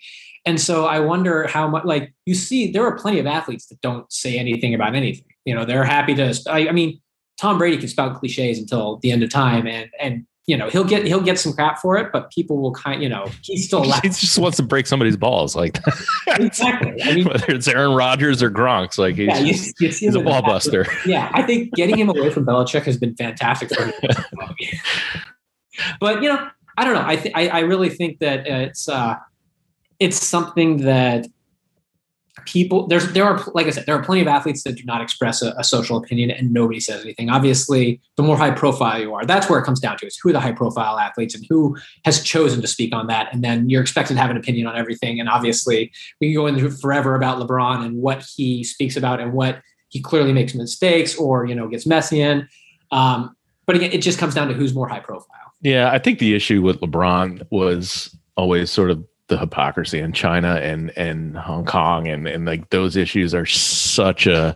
and 0.45 0.59
so 0.59 0.85
I 0.85 0.99
wonder 0.99 1.47
how 1.47 1.69
much 1.69 1.85
like 1.85 2.13
you 2.25 2.35
see 2.35 2.69
there 2.69 2.85
are 2.85 2.97
plenty 2.97 3.19
of 3.19 3.25
athletes 3.25 3.67
that 3.67 3.79
don't 3.79 4.11
say 4.11 4.37
anything 4.37 4.73
about 4.73 4.95
anything. 4.95 5.27
You 5.45 5.55
know, 5.55 5.63
they're 5.63 5.85
happy 5.85 6.13
to. 6.15 6.37
I, 6.49 6.67
I 6.67 6.71
mean, 6.73 6.99
Tom 7.39 7.57
Brady 7.57 7.77
can 7.77 7.87
spout 7.87 8.19
cliches 8.19 8.59
until 8.59 8.97
the 8.97 9.13
end 9.13 9.23
of 9.23 9.29
time, 9.29 9.65
and 9.65 9.89
and 9.97 10.25
you 10.47 10.55
know 10.55 10.69
he'll 10.69 10.85
get 10.85 11.05
he'll 11.05 11.21
get 11.21 11.37
some 11.37 11.51
crap 11.51 11.77
for 11.79 11.97
it, 11.97 12.09
but 12.13 12.31
people 12.31 12.57
will 12.57 12.71
kind 12.71 13.03
you 13.03 13.09
know 13.09 13.29
he's 13.41 13.67
still 13.67 13.83
he 14.01 14.09
just 14.09 14.39
wants 14.39 14.55
to 14.57 14.63
break 14.63 14.87
somebody's 14.87 15.17
balls 15.17 15.55
like 15.55 15.77
exactly. 16.27 16.95
I 17.03 17.13
mean, 17.15 17.25
whether 17.25 17.53
it's 17.53 17.67
Aaron 17.67 17.93
Rodgers 17.93 18.41
or 18.41 18.49
Gronk's, 18.49 18.97
like 18.97 19.15
he's, 19.15 19.27
yeah, 19.27 19.39
you, 19.39 19.53
you 19.79 19.89
he's 19.89 20.15
a 20.15 20.21
ball 20.21 20.41
buster. 20.41 20.87
Yeah, 21.05 21.29
I 21.33 21.43
think 21.43 21.73
getting 21.73 21.97
him 21.97 22.09
away 22.09 22.29
from 22.29 22.45
Belichick 22.45 22.83
has 22.83 22.97
been 22.97 23.13
fantastic 23.15 23.75
for 23.75 23.85
him. 23.85 23.93
but 25.99 26.23
you 26.23 26.29
know, 26.29 26.49
I 26.77 26.85
don't 26.85 26.93
know. 26.93 27.05
I 27.05 27.17
th- 27.17 27.35
I, 27.35 27.49
I 27.49 27.59
really 27.59 27.89
think 27.89 28.19
that 28.19 28.47
it's 28.47 28.87
uh, 28.87 29.17
it's 29.99 30.25
something 30.25 30.77
that 30.77 31.27
people 32.45 32.87
there's 32.87 33.11
there 33.13 33.25
are 33.25 33.41
like 33.53 33.67
I 33.67 33.71
said 33.71 33.85
there 33.85 33.95
are 33.95 34.03
plenty 34.03 34.21
of 34.21 34.27
athletes 34.27 34.63
that 34.63 34.73
do 34.75 34.83
not 34.83 35.01
express 35.01 35.41
a, 35.41 35.53
a, 35.57 35.63
social 35.63 35.97
opinion 35.97 36.31
and 36.31 36.51
nobody 36.53 36.79
says 36.79 37.03
anything. 37.03 37.29
Obviously, 37.29 37.99
the 38.15 38.23
more 38.23 38.37
high 38.37 38.51
profile 38.51 39.01
you 39.01 39.13
are, 39.13 39.25
that's 39.25 39.49
where 39.49 39.59
it 39.59 39.63
comes 39.63 39.79
down 39.79 39.97
to 39.97 40.05
is 40.05 40.17
who 40.17 40.29
are 40.29 40.33
the 40.33 40.39
high 40.39 40.51
profile 40.51 40.99
athletes 40.99 41.35
and 41.35 41.45
who 41.49 41.77
has 42.05 42.21
chosen 42.23 42.61
to 42.61 42.67
speak 42.67 42.93
on 42.93 43.07
that. 43.07 43.33
And 43.33 43.43
then 43.43 43.69
you're 43.69 43.81
expected 43.81 44.13
to 44.13 44.19
have 44.19 44.29
an 44.29 44.37
opinion 44.37 44.67
on 44.67 44.77
everything. 44.77 45.19
And 45.19 45.29
obviously, 45.29 45.91
we 46.21 46.27
can 46.27 46.35
go 46.35 46.47
into 46.47 46.69
forever 46.69 47.15
about 47.15 47.39
LeBron 47.39 47.85
and 47.85 47.97
what 47.97 48.23
he 48.35 48.63
speaks 48.63 48.95
about 48.95 49.19
and 49.19 49.33
what 49.33 49.61
he 49.89 50.01
clearly 50.01 50.33
makes 50.33 50.53
mistakes 50.53 51.15
or 51.15 51.45
you 51.45 51.55
know 51.55 51.67
gets 51.67 51.85
messy 51.85 52.21
in. 52.21 52.47
Um, 52.91 53.35
but 53.65 53.75
again, 53.75 53.91
it 53.91 54.01
just 54.01 54.19
comes 54.19 54.33
down 54.33 54.47
to 54.47 54.53
who's 54.53 54.73
more 54.73 54.87
high 54.87 54.99
profile. 54.99 55.37
Yeah, 55.61 55.91
I 55.91 55.99
think 55.99 56.19
the 56.19 56.35
issue 56.35 56.61
with 56.61 56.79
LeBron 56.79 57.47
was 57.49 58.15
always 58.37 58.71
sort 58.71 58.91
of 58.91 59.03
the 59.27 59.37
hypocrisy 59.37 59.99
in 59.99 60.13
China 60.13 60.55
and 60.55 60.91
and 60.97 61.37
Hong 61.37 61.65
Kong 61.65 62.07
and 62.07 62.27
and 62.27 62.45
like 62.45 62.69
those 62.69 62.95
issues 62.95 63.33
are 63.33 63.45
such 63.45 64.27
a 64.27 64.55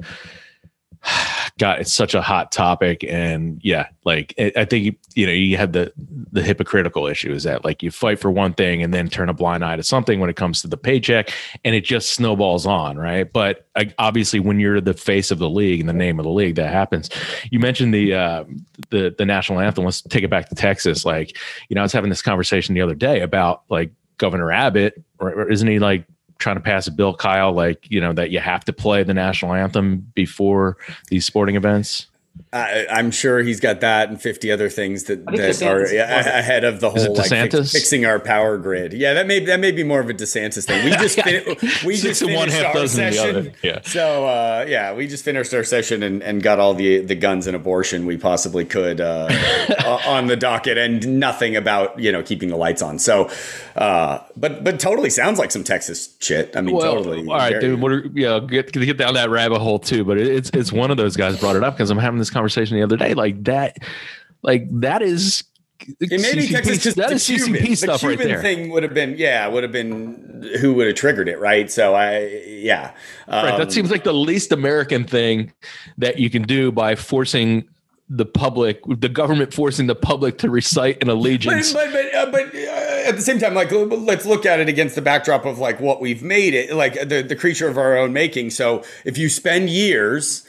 God, 1.58 1.80
it's 1.80 1.92
such 1.92 2.14
a 2.14 2.22
hot 2.22 2.52
topic, 2.52 3.04
and 3.04 3.60
yeah, 3.64 3.88
like 4.06 4.34
I 4.56 4.66
think 4.66 4.98
you 5.16 5.26
know 5.26 5.32
you 5.32 5.58
have 5.58 5.72
the 5.72 5.92
the 5.98 6.44
hypocritical 6.44 7.08
issue 7.08 7.32
is 7.32 7.44
that 7.44 7.66
like 7.66 7.82
you 7.82 7.90
fight 7.92 8.20
for 8.20 8.30
one 8.30 8.54
thing 8.54 8.84
and 8.84 8.94
then 8.94 9.10
turn 9.10 9.28
a 9.28 9.34
blind 9.34 9.66
eye 9.66 9.76
to 9.76 9.84
something 9.84 10.20
when 10.20 10.30
it 10.30 10.36
comes 10.36 10.62
to 10.62 10.68
the 10.68 10.78
paycheck, 10.78 11.32
and 11.64 11.76
it 11.76 11.84
just 11.84 12.12
snowballs 12.12 12.68
on, 12.68 12.98
right? 12.98 13.32
But 13.32 13.68
obviously, 13.98 14.40
when 14.40 14.60
you're 14.60 14.80
the 14.80 14.94
face 14.94 15.32
of 15.32 15.40
the 15.40 15.50
league 15.50 15.80
and 15.80 15.90
the 15.90 15.94
name 15.94 16.20
of 16.20 16.24
the 16.24 16.32
league, 16.32 16.56
that 16.56 16.72
happens. 16.72 17.10
You 17.50 17.60
mentioned 17.60 17.94
the 17.94 18.14
uh, 18.14 18.44
the 18.92 19.16
the 19.18 19.26
national 19.26 19.60
anthem. 19.60 19.86
Let's 19.86 20.02
take 20.04 20.24
it 20.24 20.30
back 20.30 20.50
to 20.50 20.56
Texas. 20.56 21.04
Like 21.04 21.36
you 21.70 21.76
know, 21.76 21.82
I 21.82 21.84
was 21.84 21.94
having 21.94 22.12
this 22.12 22.22
conversation 22.22 22.76
the 22.76 22.82
other 22.82 22.96
day 22.96 23.22
about 23.22 23.64
like 23.70 23.92
Governor 24.22 24.52
Abbott, 24.52 25.04
or 25.18 25.50
isn't 25.50 25.68
he 25.68 25.80
like 25.80 26.06
trying 26.38 26.56
to 26.56 26.62
pass 26.62 26.86
a 26.86 26.92
bill, 26.92 27.16
Kyle, 27.16 27.52
like, 27.52 27.90
you 27.90 28.00
know, 28.00 28.14
that 28.14 28.30
you 28.30 28.40
have 28.40 28.64
to 28.66 28.74
play 28.74 29.02
the 29.02 29.16
national 29.16 29.54
anthem 29.54 30.12
before 30.14 30.78
these 31.10 31.26
sporting 31.26 31.56
events? 31.56 32.06
I, 32.54 33.00
am 33.00 33.12
sure 33.12 33.40
he's 33.40 33.62
got 33.62 33.80
that 33.80 34.10
and 34.10 34.22
50 34.22 34.52
other 34.52 34.70
things 34.70 35.06
that, 35.06 35.26
that 35.26 35.62
are 35.64 35.84
ahead 35.84 36.66
of 36.66 36.82
the 36.82 36.90
whole 36.90 37.16
like 37.16 37.30
fix, 37.30 37.72
fixing 37.72 38.06
our 38.06 38.20
power 38.20 38.58
grid. 38.58 38.92
Yeah, 38.92 39.14
that 39.14 39.26
may 39.26 39.40
that 39.46 39.62
may 39.62 39.72
be 39.72 39.84
more 39.84 40.02
of 40.02 40.10
a 40.10 40.14
DeSantis 40.14 40.66
thing. 40.66 40.84
We 40.84 40.92
just 40.92 41.22
fin- 41.24 41.56
we 41.86 41.96
just 41.96 42.20
finished 42.20 42.38
one 42.38 42.50
half 42.50 42.76
our 42.76 42.88
session. 42.88 43.54
Yeah. 43.64 43.80
So 43.84 44.26
uh, 44.28 44.66
yeah, 44.68 44.94
we 44.94 45.08
just 45.08 45.24
finished 45.24 45.54
our 45.54 45.64
session 45.64 46.04
and, 46.04 46.22
and 46.22 46.44
got 46.44 46.60
all 46.60 46.74
the 46.74 47.00
the 47.00 47.16
guns 47.16 47.48
and 47.48 47.56
abortion 47.56 48.06
we 48.06 48.18
possibly 48.18 48.66
could 48.66 49.00
uh, 49.00 49.30
on 50.06 50.28
the 50.28 50.36
docket, 50.36 50.78
and 50.78 51.20
nothing 51.20 51.56
about 51.56 52.00
you 52.00 52.12
know 52.12 52.22
keeping 52.22 52.50
the 52.50 52.58
lights 52.58 52.82
on. 52.82 53.00
So, 53.00 53.30
uh, 53.76 54.20
but 54.36 54.64
but 54.64 54.80
totally 54.80 55.10
sounds 55.10 55.40
like 55.40 55.52
some 55.52 55.64
Texas 55.64 56.16
shit. 56.20 56.56
I 56.56 56.62
mean, 56.62 56.76
well, 56.76 56.96
totally. 56.96 57.20
All 57.28 57.38
right, 57.38 57.60
dude. 57.60 57.82
What 57.82 57.92
are, 57.92 58.06
yeah, 58.14 58.40
get 58.40 58.72
get 58.72 58.98
down 58.98 59.14
that 59.14 59.30
rabbit 59.30 59.60
hole 59.60 59.80
too. 59.80 60.04
But 60.04 60.18
it's 60.18 60.50
it's 60.54 60.72
one 60.72 60.92
of 60.92 60.98
those 60.98 61.16
guys 61.16 61.40
brought 61.40 61.56
it 61.56 61.64
up 61.64 61.76
because 61.76 61.90
I'm 61.90 61.98
having 61.98 62.20
this 62.20 62.30
conversation 62.30 62.78
the 62.78 62.84
other 62.84 62.98
day. 62.98 63.14
Like 63.14 63.44
that, 63.46 63.78
like 64.42 64.68
that 64.82 65.02
is 65.02 65.44
it 66.00 66.22
may 66.22 66.36
be 66.36 66.48
Texas 66.48 66.78
because 66.78 66.96
that 66.96 67.12
is 67.12 67.26
Cuban. 67.26 67.54
CCP 67.54 67.78
stuff 67.78 68.02
the 68.02 68.08
Cuban 68.08 68.18
right 68.18 68.34
there. 68.34 68.42
Thing 68.42 68.70
would 68.72 68.84
have 68.84 68.94
been 68.94 69.16
yeah, 69.18 69.48
would 69.48 69.64
have 69.64 69.72
been 69.72 70.50
who 70.60 70.74
would 70.74 70.88
have 70.88 70.96
triggered 70.96 71.28
it, 71.28 71.40
right? 71.40 71.72
So 71.72 71.96
I 71.96 72.26
yeah, 72.46 72.94
um, 73.28 73.46
right. 73.46 73.58
That 73.58 73.68
um, 73.68 73.70
seems 73.70 73.92
like 73.92 74.04
the 74.04 74.14
least 74.14 74.52
American 74.52 75.06
thing 75.06 75.54
that 75.98 76.20
you 76.20 76.30
can 76.30 76.44
do 76.44 76.72
by 76.72 76.96
forcing 76.96 77.68
the 78.10 78.26
public, 78.26 78.82
the 78.86 79.10
government 79.10 79.54
forcing 79.54 79.88
the 79.88 79.96
public 79.96 80.38
to 80.40 80.50
recite 80.50 81.02
an 81.02 81.10
allegiance. 81.10 81.74
But 81.74 81.92
but, 81.92 82.12
but, 82.12 82.16
uh, 82.16 82.32
but 82.32 82.56
uh, 82.56 82.81
at 83.06 83.16
the 83.16 83.22
same 83.22 83.40
time, 83.40 83.54
like 83.54 83.72
let's 83.72 84.26
look 84.26 84.46
at 84.46 84.60
it 84.60 84.70
against 84.70 84.96
the 84.96 85.02
backdrop 85.02 85.46
of 85.46 85.60
like 85.60 85.80
what 85.80 86.02
we've 86.02 86.24
made 86.24 86.54
it, 86.54 86.74
like 86.74 86.94
the 87.08 87.22
the 87.22 87.36
creature 87.36 87.68
of 87.68 87.78
our 87.78 87.98
own 87.98 88.14
making. 88.14 88.50
So 88.52 88.84
if 89.06 89.18
you 89.18 89.30
spend 89.30 89.70
years 89.70 90.46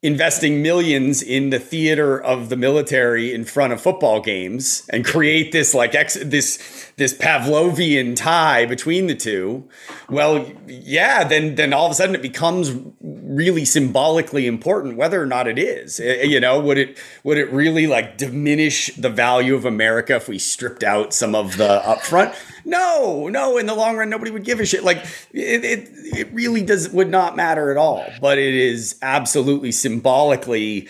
investing 0.00 0.62
millions 0.62 1.22
in 1.22 1.50
the 1.50 1.58
theater 1.58 2.22
of 2.22 2.50
the 2.50 2.56
military 2.56 3.34
in 3.34 3.44
front 3.44 3.72
of 3.72 3.80
football 3.80 4.20
games 4.20 4.88
and 4.90 5.04
create 5.04 5.50
this 5.50 5.74
like 5.74 5.92
ex- 5.94 6.18
this 6.22 6.92
this 6.96 7.12
Pavlovian 7.14 8.14
tie 8.14 8.64
between 8.64 9.08
the 9.08 9.14
two, 9.14 9.68
well, 10.08 10.48
yeah, 10.68 11.24
then 11.24 11.56
then 11.56 11.72
all 11.72 11.86
of 11.86 11.92
a 11.92 11.94
sudden 11.94 12.14
it 12.14 12.22
becomes 12.22 12.72
really 13.00 13.64
symbolically 13.64 14.46
important, 14.46 14.96
whether 14.96 15.20
or 15.20 15.26
not 15.26 15.48
it 15.48 15.58
is. 15.58 15.98
Eh, 15.98 16.22
you 16.22 16.38
know, 16.38 16.60
would 16.60 16.78
it 16.78 16.96
would 17.24 17.38
it 17.38 17.52
really 17.52 17.88
like 17.88 18.16
diminish 18.16 18.94
the 18.94 19.10
value 19.10 19.56
of 19.56 19.64
America 19.64 20.14
if 20.14 20.28
we 20.28 20.38
stripped 20.38 20.84
out 20.84 21.12
some 21.12 21.34
of 21.34 21.56
the 21.56 21.82
upfront? 21.84 22.36
No, 22.64 23.28
no. 23.28 23.58
In 23.58 23.66
the 23.66 23.74
long 23.74 23.96
run, 23.96 24.10
nobody 24.10 24.30
would 24.30 24.44
give 24.44 24.60
a 24.60 24.66
shit. 24.66 24.84
Like 24.84 24.98
it, 25.32 25.64
it, 25.64 25.88
it 25.92 26.32
really 26.32 26.62
does 26.62 26.88
would 26.90 27.10
not 27.10 27.36
matter 27.36 27.70
at 27.70 27.76
all. 27.76 28.04
But 28.20 28.38
it 28.38 28.54
is 28.54 28.98
absolutely 29.02 29.72
symbolically 29.72 30.88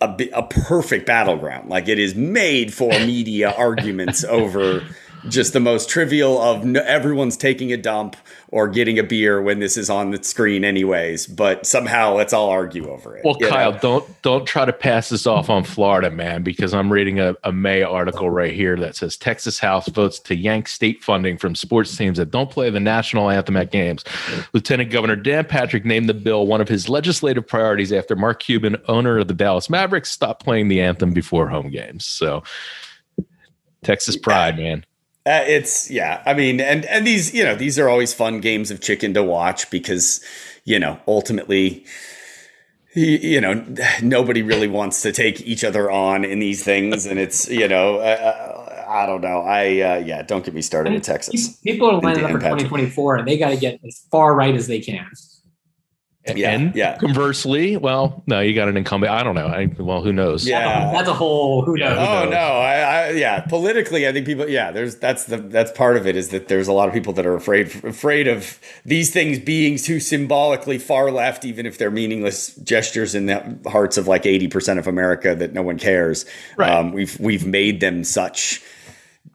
a, 0.00 0.30
a 0.32 0.42
perfect 0.42 1.06
battleground. 1.06 1.68
Like 1.68 1.88
it 1.88 1.98
is 1.98 2.14
made 2.14 2.74
for 2.74 2.90
media 2.90 3.50
arguments 3.50 4.24
over 4.24 4.82
just 5.28 5.52
the 5.52 5.60
most 5.60 5.88
trivial 5.88 6.40
of 6.40 6.64
no, 6.64 6.80
everyone's 6.80 7.36
taking 7.36 7.72
a 7.72 7.76
dump 7.76 8.16
or 8.48 8.68
getting 8.68 8.98
a 8.98 9.02
beer 9.02 9.40
when 9.40 9.60
this 9.60 9.76
is 9.76 9.88
on 9.88 10.10
the 10.10 10.22
screen 10.22 10.64
anyways 10.64 11.26
but 11.26 11.64
somehow 11.66 12.14
let's 12.14 12.32
all 12.32 12.50
argue 12.50 12.88
over 12.90 13.16
it 13.16 13.24
well 13.24 13.36
kyle 13.36 13.72
know? 13.72 13.78
don't 13.78 14.22
don't 14.22 14.46
try 14.46 14.64
to 14.64 14.72
pass 14.72 15.08
this 15.08 15.26
off 15.26 15.48
on 15.48 15.64
florida 15.64 16.10
man 16.10 16.42
because 16.42 16.74
i'm 16.74 16.92
reading 16.92 17.20
a, 17.20 17.34
a 17.44 17.52
may 17.52 17.82
article 17.82 18.30
right 18.30 18.52
here 18.52 18.76
that 18.76 18.96
says 18.96 19.16
texas 19.16 19.58
house 19.58 19.88
votes 19.88 20.18
to 20.18 20.34
yank 20.34 20.68
state 20.68 21.02
funding 21.02 21.38
from 21.38 21.54
sports 21.54 21.96
teams 21.96 22.18
that 22.18 22.30
don't 22.30 22.50
play 22.50 22.70
the 22.70 22.80
national 22.80 23.30
anthem 23.30 23.56
at 23.56 23.70
games. 23.70 24.04
Lieutenant 24.52 24.90
governor 24.90 25.16
dan 25.16 25.44
patrick 25.44 25.84
named 25.84 26.08
the 26.08 26.14
bill 26.14 26.46
one 26.46 26.60
of 26.60 26.68
his 26.68 26.88
legislative 26.88 27.46
priorities 27.46 27.92
after 27.92 28.16
mark 28.16 28.40
cuban 28.40 28.76
owner 28.88 29.18
of 29.18 29.28
the 29.28 29.34
dallas 29.34 29.70
mavericks 29.70 30.10
stopped 30.10 30.44
playing 30.44 30.68
the 30.68 30.80
anthem 30.80 31.12
before 31.12 31.48
home 31.48 31.70
games. 31.70 32.04
So 32.04 32.42
texas 33.82 34.16
pride 34.16 34.56
man 34.56 34.84
uh, 35.24 35.44
it's 35.46 35.90
yeah. 35.90 36.22
I 36.26 36.34
mean, 36.34 36.60
and 36.60 36.84
and 36.86 37.06
these 37.06 37.32
you 37.32 37.44
know 37.44 37.54
these 37.54 37.78
are 37.78 37.88
always 37.88 38.12
fun 38.12 38.40
games 38.40 38.70
of 38.70 38.80
chicken 38.80 39.14
to 39.14 39.22
watch 39.22 39.70
because 39.70 40.20
you 40.64 40.78
know 40.78 40.98
ultimately 41.06 41.84
you 42.94 43.40
know 43.40 43.64
nobody 44.02 44.42
really 44.42 44.68
wants 44.68 45.00
to 45.02 45.12
take 45.12 45.40
each 45.42 45.62
other 45.62 45.90
on 45.90 46.24
in 46.24 46.40
these 46.40 46.64
things. 46.64 47.06
And 47.06 47.20
it's 47.20 47.48
you 47.48 47.68
know 47.68 47.96
uh, 47.96 48.00
uh 48.00 48.84
i 48.88 49.06
don't 49.06 49.20
know. 49.20 49.40
I 49.42 49.80
uh, 49.80 49.98
yeah 49.98 50.22
don't 50.22 50.44
get 50.44 50.54
me 50.54 50.62
started 50.62 50.92
in 50.92 51.00
texas. 51.00 51.56
people 51.58 51.88
are 51.88 52.00
lining 52.00 52.24
up 52.24 52.32
for 52.32 52.38
2024 52.38 53.16
and 53.16 53.28
they 53.28 53.38
got 53.38 53.50
to 53.50 53.56
get 53.56 53.80
as 53.86 54.04
far 54.10 54.34
right 54.34 54.54
as 54.54 54.66
they 54.66 54.80
can 54.80 55.06
yeah, 56.26 56.50
and 56.50 56.74
yeah. 56.74 56.98
conversely, 56.98 57.76
well, 57.76 58.22
no, 58.26 58.40
you 58.40 58.54
got 58.54 58.68
an 58.68 58.76
incumbent. 58.76 59.12
I 59.12 59.24
don't 59.24 59.34
know. 59.34 59.46
I, 59.46 59.66
well, 59.78 60.02
who 60.02 60.12
knows? 60.12 60.46
Yeah, 60.46 60.92
that's 60.92 61.08
a 61.08 61.14
whole 61.14 61.62
who 61.62 61.76
knows. 61.76 61.98
Oh 61.98 62.28
no, 62.28 62.36
I, 62.36 62.74
I, 62.74 63.10
yeah. 63.10 63.40
Politically, 63.40 64.06
I 64.06 64.12
think 64.12 64.26
people. 64.26 64.48
Yeah, 64.48 64.70
there's 64.70 64.96
that's 64.96 65.24
the 65.24 65.38
that's 65.38 65.72
part 65.72 65.96
of 65.96 66.06
it 66.06 66.14
is 66.14 66.28
that 66.28 66.48
there's 66.48 66.68
a 66.68 66.72
lot 66.72 66.86
of 66.86 66.94
people 66.94 67.12
that 67.14 67.26
are 67.26 67.34
afraid 67.34 67.66
afraid 67.84 68.28
of 68.28 68.60
these 68.84 69.10
things 69.10 69.40
being 69.40 69.76
too 69.76 69.98
symbolically 69.98 70.78
far 70.78 71.10
left, 71.10 71.44
even 71.44 71.66
if 71.66 71.78
they're 71.78 71.90
meaningless 71.90 72.54
gestures 72.56 73.14
in 73.14 73.26
the 73.26 73.58
hearts 73.66 73.96
of 73.96 74.06
like 74.06 74.24
eighty 74.24 74.46
percent 74.46 74.78
of 74.78 74.86
America 74.86 75.34
that 75.34 75.52
no 75.52 75.62
one 75.62 75.78
cares. 75.78 76.24
Right. 76.56 76.70
Um, 76.70 76.92
we've 76.92 77.18
we've 77.18 77.44
made 77.46 77.80
them 77.80 78.04
such 78.04 78.62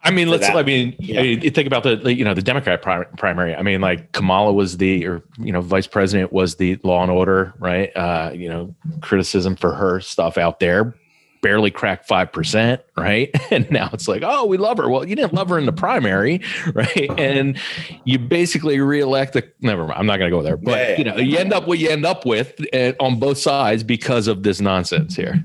I 0.04 0.12
mean, 0.12 0.30
let's. 0.30 0.48
That. 0.48 0.56
I 0.56 0.64
mean, 0.64 0.96
yeah. 1.00 1.22
you 1.22 1.50
think 1.50 1.68
about 1.68 1.84
the 1.84 2.14
you 2.14 2.24
know 2.24 2.34
the 2.34 2.42
Democrat 2.42 2.82
primary. 2.82 3.56
I 3.56 3.62
mean, 3.62 3.82
like 3.82 4.12
Kamala 4.12 4.54
was 4.54 4.78
the 4.78 5.06
or 5.06 5.24
you 5.38 5.52
know 5.52 5.62
vice 5.62 5.88
president 5.88 6.32
was 6.32 6.56
the 6.56 6.80
law 6.84 7.02
and 7.02 7.12
order, 7.12 7.54
right? 7.60 7.96
Uh, 7.96 8.32
you 8.34 8.48
know, 8.48 8.74
criticism 9.02 9.56
for 9.56 9.74
her 9.74 10.00
stuff 10.00 10.38
out 10.38 10.60
there 10.60 10.96
barely 11.42 11.72
cracked 11.72 12.08
five 12.08 12.32
percent, 12.32 12.82
right? 12.96 13.30
And 13.52 13.70
now 13.72 13.90
it's 13.94 14.10
like, 14.10 14.24
oh, 14.26 14.46
we 14.46 14.58
love 14.58 14.78
her. 14.78 14.90
Well, 14.90 15.08
you 15.08 15.16
didn't 15.16 15.34
love 15.34 15.48
her 15.50 15.58
in 15.58 15.66
the 15.66 15.72
primary, 15.72 16.42
right? 16.74 17.10
And 17.18 17.58
you 18.04 18.20
basically 18.20 18.80
reelect 18.80 19.34
the. 19.34 19.50
Never 19.62 19.88
mind. 19.88 19.98
I'm 19.98 20.06
not 20.06 20.18
going 20.18 20.30
to 20.30 20.36
go 20.36 20.44
there, 20.44 20.58
but 20.58 20.72
yeah, 20.72 20.90
yeah. 20.90 20.98
you 20.98 21.04
know, 21.06 21.16
you 21.16 21.38
end 21.38 21.54
up 21.54 21.66
what 21.66 21.80
you 21.80 21.90
end 21.90 22.06
up 22.06 22.26
with 22.26 22.60
uh, 22.74 22.92
on 23.00 23.20
both 23.20 23.38
sides 23.38 23.84
because 23.84 24.28
of 24.28 24.44
this 24.44 24.60
nonsense 24.60 25.16
here. 25.16 25.42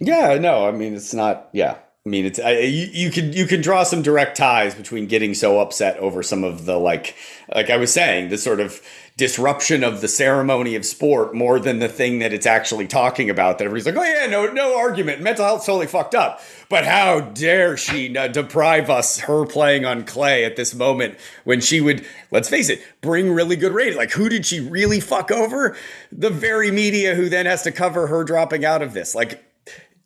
Yeah, 0.00 0.38
no, 0.38 0.68
I 0.68 0.72
mean 0.72 0.94
it's 0.94 1.14
not. 1.14 1.48
Yeah, 1.52 1.78
I 2.06 2.10
mean, 2.10 2.26
it's 2.26 2.38
I, 2.38 2.58
you, 2.58 2.86
you 2.92 3.10
can 3.10 3.32
you 3.32 3.46
can 3.46 3.62
draw 3.62 3.82
some 3.82 4.02
direct 4.02 4.36
ties 4.36 4.74
between 4.74 5.06
getting 5.06 5.32
so 5.32 5.58
upset 5.58 5.96
over 5.96 6.22
some 6.22 6.44
of 6.44 6.66
the 6.66 6.76
like 6.76 7.16
like 7.54 7.70
I 7.70 7.78
was 7.78 7.94
saying 7.94 8.28
the 8.28 8.36
sort 8.36 8.60
of 8.60 8.82
disruption 9.16 9.82
of 9.82 10.02
the 10.02 10.08
ceremony 10.08 10.74
of 10.74 10.84
sport 10.84 11.34
more 11.34 11.58
than 11.58 11.78
the 11.78 11.88
thing 11.88 12.18
that 12.18 12.30
it's 12.30 12.44
actually 12.44 12.86
talking 12.86 13.30
about. 13.30 13.56
That 13.56 13.64
everybody's 13.64 13.86
like, 13.86 13.96
oh 13.96 14.06
yeah, 14.06 14.26
no 14.26 14.52
no 14.52 14.76
argument, 14.76 15.22
mental 15.22 15.46
health's 15.46 15.64
totally 15.64 15.86
fucked 15.86 16.14
up. 16.14 16.42
But 16.68 16.84
how 16.84 17.20
dare 17.20 17.78
she 17.78 18.08
deprive 18.08 18.90
us 18.90 19.20
her 19.20 19.46
playing 19.46 19.86
on 19.86 20.04
clay 20.04 20.44
at 20.44 20.56
this 20.56 20.74
moment 20.74 21.16
when 21.44 21.62
she 21.62 21.80
would 21.80 22.04
let's 22.30 22.50
face 22.50 22.68
it 22.68 22.82
bring 23.00 23.32
really 23.32 23.56
good 23.56 23.72
ratings. 23.72 23.96
Like 23.96 24.10
who 24.10 24.28
did 24.28 24.44
she 24.44 24.60
really 24.60 25.00
fuck 25.00 25.30
over? 25.30 25.74
The 26.12 26.28
very 26.28 26.70
media 26.70 27.14
who 27.14 27.30
then 27.30 27.46
has 27.46 27.62
to 27.62 27.72
cover 27.72 28.08
her 28.08 28.24
dropping 28.24 28.62
out 28.66 28.82
of 28.82 28.92
this. 28.92 29.14
Like 29.14 29.42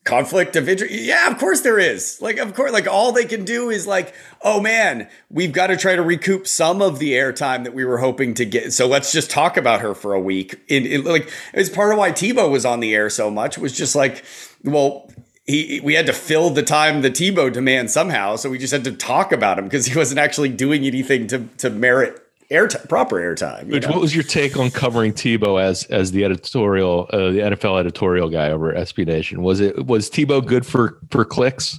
conflict 0.09 0.57
of 0.57 0.69
interest? 0.69 0.93
Yeah 0.93 1.31
of 1.31 1.39
course 1.39 1.61
there 1.61 1.79
is. 1.79 2.21
Like 2.21 2.39
of 2.39 2.55
course 2.55 2.73
like 2.73 2.87
all 2.87 3.13
they 3.13 3.25
can 3.25 3.45
do 3.45 3.71
is 3.71 3.87
like 3.87 4.15
oh 4.43 4.61
man 4.61 5.09
we've 5.31 5.53
got 5.53 5.69
to 5.69 5.77
try 5.77 5.95
to 5.95 6.03
recoup 6.03 6.47
some 6.47 6.83
of 6.83 6.99
the 6.99 7.13
airtime 7.13 7.65
that 7.65 7.75
we 7.75 7.85
were 7.85 7.99
hoping 7.99 8.35
to 8.35 8.45
get. 8.45 8.73
So 8.73 8.87
let's 8.87 9.13
just 9.13 9.31
talk 9.31 9.57
about 9.57 9.81
her 9.81 9.95
for 9.95 10.15
a 10.15 10.21
week. 10.21 10.61
In, 10.69 10.87
in 10.87 11.05
like 11.05 11.31
it's 11.53 11.71
part 11.71 11.93
of 11.93 11.99
why 11.99 12.13
tebow 12.13 12.51
was 12.51 12.65
on 12.65 12.81
the 12.81 12.95
air 12.95 13.11
so 13.11 13.31
much 13.31 13.59
was 13.59 13.73
just 13.73 13.95
like 13.95 14.25
well 14.65 15.11
he, 15.49 15.81
we 15.83 15.95
had 15.95 16.07
to 16.07 16.13
fill 16.13 16.51
the 16.51 16.63
time 16.63 17.01
the 17.01 17.11
Tebow 17.11 17.51
demand 17.51 17.91
somehow, 17.91 18.37
so 18.37 18.51
we 18.51 18.59
just 18.59 18.73
had 18.73 18.85
to 18.85 18.93
talk 18.93 19.33
about 19.33 19.59
him 19.59 19.65
because 19.65 19.87
he 19.87 19.97
wasn't 19.97 20.21
actually 20.21 20.51
doing 20.51 20.85
anything 20.85 21.27
to 21.29 21.49
to 21.57 21.71
merit 21.71 22.28
airtime, 22.51 22.89
proper 22.89 23.17
airtime. 23.17 23.89
What 23.89 24.01
was 24.01 24.15
your 24.15 24.25
take 24.25 24.57
on 24.57 24.71
covering 24.71 25.13
Tebow 25.13 25.61
as 25.63 25.85
as 25.85 26.13
the 26.13 26.25
editorial, 26.25 27.09
uh, 27.13 27.31
the 27.31 27.39
NFL 27.39 27.79
editorial 27.79 28.29
guy 28.31 28.51
over 28.51 28.73
SB 28.73 29.07
Nation? 29.07 29.43
Was 29.43 29.61
it 29.61 29.87
was 29.87 30.11
Tebow 30.11 30.45
good 30.45 30.67
for 30.67 30.99
for 31.11 31.25
clicks? 31.25 31.79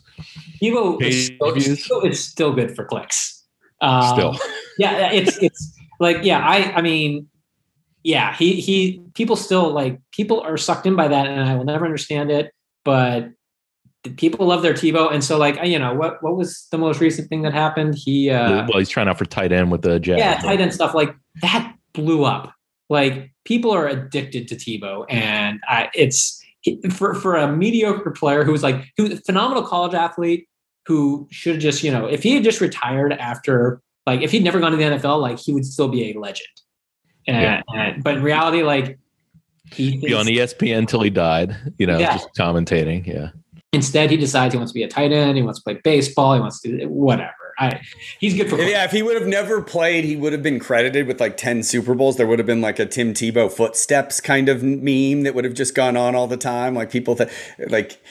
Tebow 0.61 1.01
is 1.01 1.27
still, 1.83 2.01
it's 2.01 2.19
still 2.19 2.53
good 2.53 2.75
for 2.75 2.85
clicks. 2.85 3.43
Um, 3.81 4.15
still, 4.15 4.37
yeah, 4.77 5.11
it's 5.11 5.37
it's 5.41 5.75
like 5.99 6.17
yeah, 6.23 6.39
I 6.39 6.73
I 6.75 6.81
mean, 6.81 7.27
yeah, 8.03 8.35
he 8.35 8.59
he 8.59 9.01
people 9.13 9.35
still 9.35 9.71
like 9.71 9.99
people 10.11 10.41
are 10.41 10.57
sucked 10.57 10.85
in 10.85 10.95
by 10.95 11.07
that, 11.07 11.27
and 11.27 11.41
I 11.41 11.55
will 11.55 11.65
never 11.65 11.85
understand 11.85 12.31
it, 12.31 12.53
but 12.83 13.29
people 14.17 14.45
love 14.45 14.61
their 14.61 14.73
Tebow, 14.73 15.11
and 15.11 15.23
so 15.23 15.37
like 15.37 15.59
you 15.63 15.79
know 15.79 15.93
what 15.93 16.21
what 16.23 16.35
was 16.35 16.67
the 16.71 16.77
most 16.77 16.99
recent 16.99 17.29
thing 17.29 17.41
that 17.43 17.53
happened? 17.53 17.95
He 17.95 18.29
uh, 18.29 18.65
well, 18.67 18.79
he's 18.79 18.89
trying 18.89 19.07
out 19.07 19.17
for 19.17 19.25
tight 19.25 19.51
end 19.51 19.71
with 19.71 19.81
the 19.81 19.99
Jags. 19.99 20.19
Yeah, 20.19 20.37
tight 20.37 20.61
end 20.61 20.73
stuff 20.73 20.93
like 20.93 21.15
that 21.41 21.75
blew 21.93 22.23
up. 22.23 22.53
Like 22.89 23.31
people 23.45 23.71
are 23.71 23.87
addicted 23.87 24.47
to 24.49 24.55
Tebow, 24.55 25.05
and 25.09 25.59
I, 25.67 25.89
it's 25.93 26.43
for 26.91 27.13
for 27.13 27.35
a 27.35 27.51
mediocre 27.51 28.11
player 28.11 28.43
who 28.43 28.51
was 28.51 28.63
like 28.63 28.91
who 28.97 29.15
phenomenal 29.17 29.63
college 29.63 29.93
athlete 29.93 30.47
who 30.85 31.27
should 31.29 31.55
have 31.55 31.61
just 31.61 31.83
you 31.83 31.91
know 31.91 32.05
if 32.07 32.23
he 32.23 32.33
had 32.33 32.43
just 32.43 32.61
retired 32.61 33.13
after 33.13 33.81
like 34.09 34.21
if 34.21 34.31
he'd 34.31 34.43
never 34.43 34.59
gone 34.59 34.71
to 34.71 34.77
the 34.77 34.83
NFL, 34.83 35.21
like 35.21 35.37
he 35.37 35.53
would 35.53 35.65
still 35.65 35.87
be 35.87 36.11
a 36.11 36.19
legend. 36.19 36.47
And, 37.27 37.41
yeah. 37.43 37.61
and 37.67 38.03
but 38.03 38.17
in 38.17 38.23
reality, 38.23 38.63
like 38.63 38.97
he 39.71 39.97
be 39.97 40.15
on 40.15 40.25
ESPN 40.25 40.79
until 40.79 41.01
he 41.01 41.11
died. 41.11 41.55
You 41.77 41.85
know, 41.85 41.99
yeah. 41.99 42.13
just 42.13 42.29
commentating. 42.37 43.05
Yeah. 43.05 43.29
Instead, 43.71 44.09
he 44.09 44.17
decides 44.17 44.53
he 44.53 44.57
wants 44.57 44.71
to 44.71 44.73
be 44.73 44.83
a 44.83 44.87
tight 44.87 45.11
end. 45.11 45.37
He 45.37 45.43
wants 45.43 45.59
to 45.59 45.63
play 45.63 45.79
baseball. 45.83 46.33
He 46.33 46.39
wants 46.39 46.59
to 46.61 46.79
do 46.79 46.89
whatever. 46.89 47.33
I, 47.59 47.81
he's 48.19 48.33
good 48.33 48.49
for. 48.49 48.57
Yeah, 48.57 48.85
if 48.85 48.91
he 48.91 49.03
would 49.03 49.15
have 49.15 49.27
never 49.27 49.61
played, 49.61 50.05
he 50.05 50.15
would 50.15 50.33
have 50.33 50.41
been 50.41 50.59
credited 50.59 51.05
with 51.05 51.19
like 51.19 51.37
ten 51.37 51.61
Super 51.61 51.93
Bowls. 51.93 52.17
There 52.17 52.25
would 52.25 52.39
have 52.39 52.45
been 52.45 52.61
like 52.61 52.79
a 52.79 52.85
Tim 52.85 53.13
Tebow 53.13 53.51
footsteps 53.51 54.21
kind 54.21 54.49
of 54.49 54.63
meme 54.63 55.23
that 55.23 55.35
would 55.35 55.43
have 55.43 55.53
just 55.53 55.75
gone 55.75 55.97
on 55.97 56.15
all 56.15 56.25
the 56.25 56.37
time. 56.37 56.73
Like 56.73 56.89
people 56.89 57.15
that 57.15 57.29
like 57.67 58.01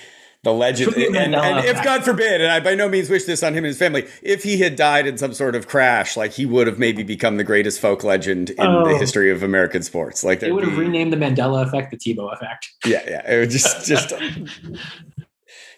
the 0.42 0.52
legend. 0.52 0.94
And, 0.94 1.34
and, 1.34 1.64
if 1.64 1.82
God 1.82 2.04
forbid, 2.04 2.40
and 2.40 2.50
I 2.50 2.60
by 2.60 2.74
no 2.74 2.88
means 2.88 3.10
wish 3.10 3.24
this 3.24 3.42
on 3.42 3.52
him 3.52 3.58
and 3.58 3.66
his 3.66 3.78
family, 3.78 4.06
if 4.22 4.42
he 4.42 4.58
had 4.58 4.76
died 4.76 5.06
in 5.06 5.18
some 5.18 5.32
sort 5.32 5.56
of 5.56 5.66
crash, 5.66 6.16
like 6.16 6.32
he 6.32 6.46
would 6.46 6.66
have 6.66 6.78
maybe 6.78 7.02
become 7.02 7.36
the 7.36 7.44
greatest 7.44 7.80
folk 7.80 8.04
legend 8.04 8.50
in 8.50 8.66
oh. 8.66 8.86
the 8.86 8.96
history 8.96 9.30
of 9.30 9.42
American 9.42 9.82
sports. 9.82 10.22
Like 10.22 10.40
they 10.40 10.52
would 10.52 10.64
have 10.64 10.74
be, 10.74 10.80
renamed 10.80 11.12
the 11.12 11.16
Mandela 11.16 11.66
effect 11.66 11.90
the 11.90 11.96
Tebow 11.96 12.32
effect. 12.32 12.72
Yeah, 12.84 13.02
yeah. 13.08 13.32
It 13.32 13.38
would 13.40 13.50
just 13.50 13.86
just 13.86 14.12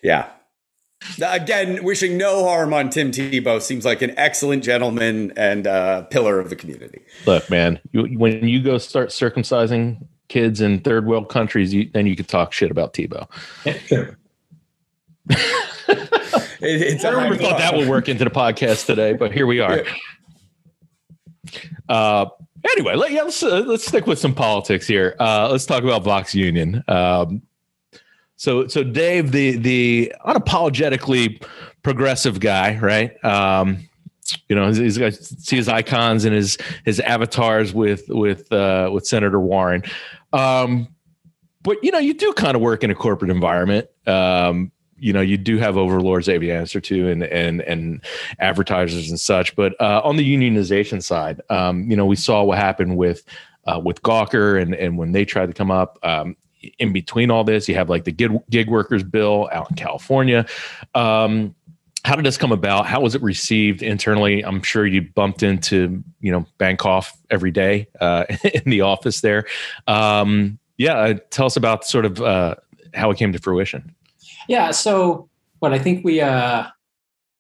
yeah. 0.02 0.30
Again, 1.22 1.82
wishing 1.82 2.18
no 2.18 2.44
harm 2.44 2.74
on 2.74 2.90
Tim 2.90 3.10
Tebow 3.10 3.62
seems 3.62 3.86
like 3.86 4.02
an 4.02 4.12
excellent 4.18 4.62
gentleman 4.62 5.32
and 5.34 5.66
uh, 5.66 6.02
pillar 6.02 6.38
of 6.38 6.50
the 6.50 6.56
community. 6.56 7.00
Look, 7.24 7.48
man, 7.48 7.80
you, 7.92 8.04
when 8.18 8.46
you 8.46 8.62
go 8.62 8.76
start 8.76 9.08
circumcising 9.08 10.06
kids 10.28 10.60
in 10.60 10.80
third 10.80 11.06
world 11.06 11.30
countries, 11.30 11.72
you, 11.72 11.90
then 11.92 12.06
you 12.06 12.16
could 12.16 12.28
talk 12.28 12.52
shit 12.52 12.70
about 12.70 12.92
Tebow. 12.92 13.26
it, 16.60 17.04
I 17.04 17.10
never 17.22 17.36
thought 17.36 17.58
that 17.58 17.74
would 17.74 17.88
work 17.88 18.08
into 18.08 18.24
the 18.24 18.30
podcast 18.30 18.84
today, 18.84 19.14
but 19.14 19.32
here 19.32 19.46
we 19.46 19.60
are. 19.60 19.82
Uh, 21.88 22.26
anyway, 22.72 22.94
let, 22.94 23.10
yeah, 23.10 23.22
let's 23.22 23.42
uh, 23.42 23.64
let's 23.66 23.86
stick 23.86 24.06
with 24.06 24.18
some 24.18 24.34
politics 24.34 24.86
here. 24.86 25.16
Uh, 25.18 25.48
let's 25.50 25.66
talk 25.66 25.82
about 25.82 26.04
Vox 26.04 26.34
Union. 26.34 26.84
Um, 26.88 27.42
so, 28.40 28.66
so 28.68 28.82
Dave, 28.82 29.32
the 29.32 29.58
the 29.58 30.14
unapologetically 30.26 31.44
progressive 31.82 32.40
guy, 32.40 32.78
right? 32.78 33.22
Um, 33.22 33.86
you 34.48 34.56
know, 34.56 34.72
he's 34.72 34.96
got 34.96 35.12
see 35.12 35.56
his 35.56 35.68
icons 35.68 36.24
and 36.24 36.34
his 36.34 36.56
his 36.86 37.00
avatars 37.00 37.74
with 37.74 38.04
with 38.08 38.50
uh, 38.50 38.88
with 38.94 39.06
Senator 39.06 39.38
Warren. 39.38 39.82
Um, 40.32 40.88
but 41.60 41.84
you 41.84 41.90
know, 41.90 41.98
you 41.98 42.14
do 42.14 42.32
kind 42.32 42.54
of 42.56 42.62
work 42.62 42.82
in 42.82 42.90
a 42.90 42.94
corporate 42.94 43.30
environment. 43.30 43.88
Um, 44.06 44.72
you 44.96 45.12
know, 45.12 45.20
you 45.20 45.36
do 45.36 45.58
have 45.58 45.76
overlords 45.76 46.24
that 46.24 46.40
you 46.40 46.50
answer 46.50 46.80
to 46.80 47.10
and 47.10 47.24
and 47.24 47.60
and 47.60 48.02
advertisers 48.38 49.10
and 49.10 49.20
such. 49.20 49.54
But 49.54 49.78
uh, 49.82 50.00
on 50.02 50.16
the 50.16 50.24
unionization 50.24 51.02
side, 51.02 51.42
um, 51.50 51.90
you 51.90 51.94
know, 51.94 52.06
we 52.06 52.16
saw 52.16 52.42
what 52.42 52.56
happened 52.56 52.96
with 52.96 53.22
uh, 53.66 53.78
with 53.84 54.00
Gawker 54.00 54.58
and 54.58 54.74
and 54.74 54.96
when 54.96 55.12
they 55.12 55.26
tried 55.26 55.48
to 55.48 55.52
come 55.52 55.70
up. 55.70 55.98
Um, 56.02 56.36
in 56.78 56.92
between 56.92 57.30
all 57.30 57.44
this, 57.44 57.68
you 57.68 57.74
have 57.74 57.88
like 57.88 58.04
the 58.04 58.12
gig, 58.12 58.32
gig 58.50 58.68
workers 58.68 59.02
bill 59.02 59.48
out 59.52 59.70
in 59.70 59.76
California. 59.76 60.46
Um, 60.94 61.54
how 62.04 62.16
did 62.16 62.24
this 62.24 62.38
come 62.38 62.52
about? 62.52 62.86
How 62.86 63.00
was 63.00 63.14
it 63.14 63.22
received 63.22 63.82
internally? 63.82 64.42
I'm 64.44 64.62
sure 64.62 64.86
you 64.86 65.02
bumped 65.02 65.42
into 65.42 66.02
you 66.20 66.32
know 66.32 66.46
Bankoff 66.58 67.12
every 67.30 67.50
day 67.50 67.88
uh, 68.00 68.24
in 68.54 68.62
the 68.70 68.80
office 68.80 69.20
there. 69.20 69.46
Um, 69.86 70.58
yeah, 70.78 70.94
uh, 70.94 71.14
tell 71.30 71.46
us 71.46 71.56
about 71.56 71.84
sort 71.84 72.06
of 72.06 72.20
uh, 72.20 72.54
how 72.94 73.10
it 73.10 73.18
came 73.18 73.32
to 73.32 73.38
fruition. 73.38 73.94
Yeah, 74.48 74.70
so 74.70 75.28
what 75.58 75.72
I 75.72 75.78
think 75.78 76.04
we 76.04 76.20
uh, 76.20 76.62
it 76.62 76.68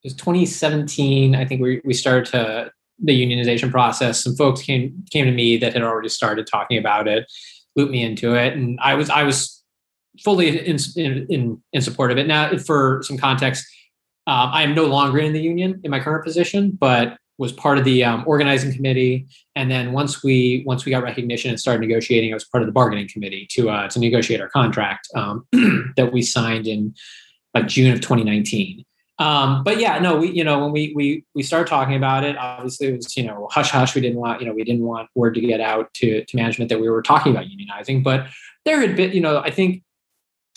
was 0.04 0.14
2017. 0.14 1.34
I 1.34 1.44
think 1.44 1.60
we 1.60 1.80
we 1.84 1.94
started 1.94 2.26
to 2.32 2.72
the 3.02 3.12
unionization 3.12 3.70
process. 3.70 4.22
Some 4.22 4.36
folks 4.36 4.60
came 4.62 5.04
came 5.10 5.24
to 5.24 5.32
me 5.32 5.56
that 5.56 5.72
had 5.72 5.82
already 5.82 6.10
started 6.10 6.46
talking 6.46 6.76
about 6.76 7.08
it, 7.08 7.30
looped 7.76 7.92
me 7.92 8.02
into 8.02 8.34
it, 8.34 8.54
and 8.54 8.78
I 8.80 8.94
was 8.94 9.10
I 9.10 9.22
was 9.22 9.62
fully 10.22 10.66
in 10.66 10.78
in 10.96 11.62
in 11.72 11.82
support 11.82 12.10
of 12.10 12.18
it. 12.18 12.26
Now, 12.26 12.56
for 12.58 13.02
some 13.04 13.16
context 13.16 13.66
um, 14.26 14.50
I 14.52 14.62
am 14.62 14.74
no 14.74 14.86
longer 14.86 15.18
in 15.18 15.32
the 15.32 15.40
union 15.40 15.80
in 15.82 15.90
my 15.90 15.98
current 15.98 16.24
position, 16.24 16.76
but 16.78 17.16
was 17.38 17.52
part 17.52 17.78
of 17.78 17.84
the 17.84 18.04
um, 18.04 18.22
organizing 18.26 18.72
committee. 18.72 19.26
And 19.56 19.70
then 19.70 19.92
once 19.92 20.22
we 20.22 20.62
once 20.66 20.84
we 20.84 20.90
got 20.90 21.02
recognition 21.02 21.50
and 21.50 21.58
started 21.58 21.80
negotiating, 21.80 22.30
I 22.30 22.34
was 22.34 22.44
part 22.44 22.62
of 22.62 22.66
the 22.66 22.72
bargaining 22.72 23.08
committee 23.08 23.48
to 23.52 23.70
uh, 23.70 23.88
to 23.88 23.98
negotiate 23.98 24.40
our 24.40 24.48
contract 24.48 25.08
um, 25.16 25.46
that 25.96 26.10
we 26.12 26.22
signed 26.22 26.66
in 26.66 26.94
like 27.54 27.66
June 27.66 27.92
of 27.92 28.00
2019. 28.00 28.84
Um, 29.20 29.62
but 29.62 29.78
yeah, 29.78 29.98
no, 29.98 30.16
we 30.16 30.30
you 30.30 30.42
know 30.42 30.58
when 30.58 30.72
we 30.72 30.92
we 30.96 31.24
we 31.34 31.42
started 31.42 31.68
talking 31.68 31.94
about 31.94 32.24
it, 32.24 32.36
obviously 32.36 32.88
it 32.88 32.96
was 32.96 33.16
you 33.16 33.22
know 33.22 33.48
hush 33.52 33.70
hush. 33.70 33.94
We 33.94 34.00
didn't 34.00 34.18
want 34.18 34.40
you 34.40 34.46
know 34.46 34.54
we 34.54 34.64
didn't 34.64 34.82
want 34.82 35.08
word 35.14 35.34
to 35.34 35.40
get 35.40 35.60
out 35.60 35.92
to 35.94 36.24
to 36.24 36.36
management 36.36 36.70
that 36.70 36.80
we 36.80 36.88
were 36.88 37.02
talking 37.02 37.30
about 37.30 37.44
unionizing. 37.44 38.02
But 38.02 38.26
there 38.64 38.80
had 38.80 38.96
been 38.96 39.12
you 39.12 39.20
know 39.20 39.38
I 39.40 39.50
think 39.50 39.82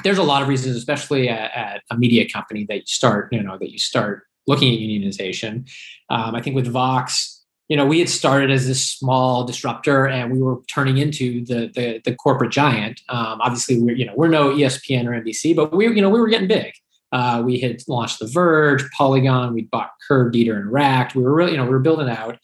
there's 0.03 0.18
a 0.18 0.24
lot 0.24 0.41
of 0.41 0.47
reasons, 0.47 0.76
especially 0.76 1.30
at, 1.30 1.51
at, 1.53 1.82
a 1.91 1.97
media 1.97 2.28
company, 2.28 2.66
that 2.66 2.76
you 2.76 2.86
start, 2.88 3.30
you 3.32 3.43
know, 3.43 3.57
that 3.57 3.72
you 3.72 3.78
start 3.78 4.24
looking 4.47 4.74
at 4.74 4.80
unionization. 4.80 5.70
Um, 6.09 6.34
I 6.34 6.41
think 6.41 6.55
with 6.55 6.68
Vox, 6.68 7.41
you 7.70 7.78
know, 7.78 7.86
we 7.86 7.99
had 7.99 8.09
started 8.09 8.49
as 8.49 8.68
this 8.68 8.86
small 8.86 9.45
disruptor, 9.45 10.07
and 10.07 10.32
we 10.32 10.41
were 10.41 10.61
turning 10.68 10.97
into 10.97 11.45
the 11.45 11.72
the, 11.74 12.01
the 12.03 12.16
corporate 12.16 12.51
giant. 12.51 13.01
Um, 13.09 13.39
obviously, 13.41 13.80
we're 13.80 13.95
you 13.95 14.05
know 14.05 14.14
we're 14.16 14.28
no 14.28 14.49
ESPN 14.49 15.05
or 15.05 15.11
NBC, 15.11 15.55
but 15.55 15.74
we 15.74 15.88
you 15.88 16.01
know 16.01 16.09
we 16.09 16.20
were 16.20 16.28
getting 16.28 16.47
big. 16.47 16.74
Uh, 17.14 17.43
we 17.45 17.59
had 17.59 17.82
launched 17.88 18.20
The 18.20 18.28
Verge, 18.28 18.84
Polygon. 18.97 19.53
We 19.53 19.64
bought 19.64 19.91
Curbed 20.07 20.36
Eater 20.36 20.57
and 20.59 20.72
Racked. 20.72 21.16
We 21.16 21.24
were 21.24 21.34
really 21.34 21.51
you 21.51 21.57
know 21.57 21.64
we 21.64 21.70
were 21.70 21.80
building 21.80 22.09
out. 22.09 22.39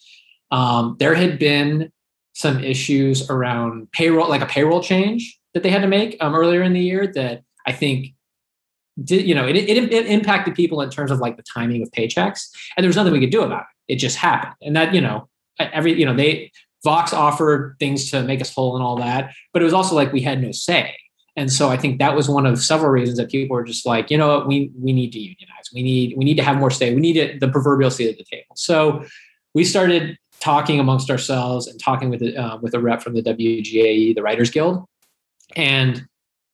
Um, 0.51 0.95
there 0.99 1.15
had 1.15 1.39
been 1.39 1.91
some 2.33 2.63
issues 2.63 3.29
around 3.29 3.91
payroll, 3.91 4.29
like 4.29 4.41
a 4.41 4.45
payroll 4.45 4.81
change 4.81 5.37
that 5.53 5.63
they 5.63 5.69
had 5.69 5.81
to 5.81 5.87
make 5.87 6.15
um, 6.21 6.35
earlier 6.35 6.61
in 6.61 6.73
the 6.73 6.79
year 6.79 7.07
that 7.07 7.43
I 7.65 7.71
think 7.71 8.13
did 9.03 9.25
you 9.25 9.35
know 9.35 9.47
it, 9.47 9.55
it, 9.55 9.93
it 9.93 10.05
impacted 10.05 10.55
people 10.55 10.81
in 10.81 10.89
terms 10.89 11.11
of 11.11 11.19
like 11.19 11.37
the 11.37 11.43
timing 11.43 11.81
of 11.81 11.89
paychecks 11.91 12.49
and 12.75 12.83
there 12.83 12.89
was 12.89 12.95
nothing 12.95 13.13
we 13.13 13.19
could 13.19 13.29
do 13.29 13.41
about 13.41 13.61
it 13.87 13.93
it 13.93 13.95
just 13.95 14.17
happened 14.17 14.55
and 14.61 14.75
that 14.75 14.93
you 14.93 15.01
know 15.01 15.29
every 15.59 15.97
you 15.97 16.05
know 16.05 16.13
they 16.13 16.51
vox 16.83 17.13
offered 17.13 17.75
things 17.79 18.11
to 18.11 18.23
make 18.23 18.41
us 18.41 18.53
whole 18.53 18.75
and 18.75 18.83
all 18.83 18.97
that 18.97 19.31
but 19.53 19.61
it 19.61 19.65
was 19.65 19.73
also 19.73 19.95
like 19.95 20.11
we 20.11 20.21
had 20.21 20.41
no 20.41 20.51
say 20.51 20.93
and 21.39 21.51
so 21.51 21.69
i 21.69 21.77
think 21.77 21.99
that 21.99 22.15
was 22.15 22.27
one 22.29 22.45
of 22.45 22.61
several 22.61 22.91
reasons 22.91 23.17
that 23.17 23.29
people 23.29 23.55
were 23.55 23.63
just 23.63 23.85
like 23.85 24.11
you 24.11 24.17
know 24.17 24.27
what 24.27 24.47
we 24.47 24.71
we 24.77 24.91
need 24.91 25.11
to 25.11 25.19
unionize 25.19 25.69
we 25.73 25.81
need 25.81 26.13
we 26.17 26.25
need 26.25 26.35
to 26.35 26.43
have 26.43 26.57
more 26.57 26.69
say 26.69 26.93
we 26.93 27.01
need 27.01 27.17
it, 27.17 27.39
the 27.39 27.47
proverbial 27.47 27.89
seat 27.89 28.09
at 28.09 28.17
the 28.17 28.25
table 28.25 28.55
so 28.55 29.03
we 29.53 29.63
started 29.63 30.17
talking 30.39 30.79
amongst 30.79 31.09
ourselves 31.09 31.67
and 31.67 31.79
talking 31.79 32.09
with 32.09 32.21
uh, 32.37 32.57
with 32.61 32.73
a 32.73 32.79
rep 32.79 33.01
from 33.01 33.13
the 33.13 33.23
wgae 33.23 34.13
the 34.13 34.21
writers 34.21 34.51
guild 34.51 34.85
and 35.55 36.05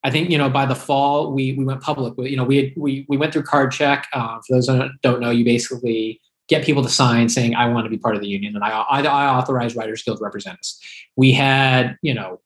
I 0.05 0.11
think 0.11 0.29
you 0.29 0.37
know 0.37 0.51
by 0.51 0.67
the 0.67 0.75
fall 0.75 1.33
we 1.33 1.53
we 1.53 1.65
went 1.65 1.81
public. 1.81 2.13
You 2.17 2.37
know 2.37 2.43
we 2.43 2.57
had, 2.57 2.73
we 2.77 3.07
we 3.09 3.17
went 3.17 3.33
through 3.33 3.41
card 3.41 3.71
check. 3.71 4.07
Uh, 4.13 4.37
for 4.45 4.55
those 4.55 4.67
that 4.67 4.91
don't 5.01 5.19
know, 5.19 5.31
you 5.31 5.43
basically 5.43 6.21
get 6.47 6.63
people 6.63 6.83
to 6.83 6.89
sign 6.89 7.27
saying 7.27 7.55
I 7.55 7.67
want 7.69 7.85
to 7.87 7.89
be 7.89 7.97
part 7.97 8.13
of 8.15 8.21
the 8.21 8.27
union, 8.27 8.55
and 8.55 8.63
I 8.63 8.69
I, 8.69 9.01
I 9.01 9.35
authorize 9.35 9.75
Writers 9.75 10.03
Guild 10.03 10.21
representatives. 10.21 10.79
We 11.15 11.31
had 11.31 11.97
you 12.03 12.13
know 12.13 12.39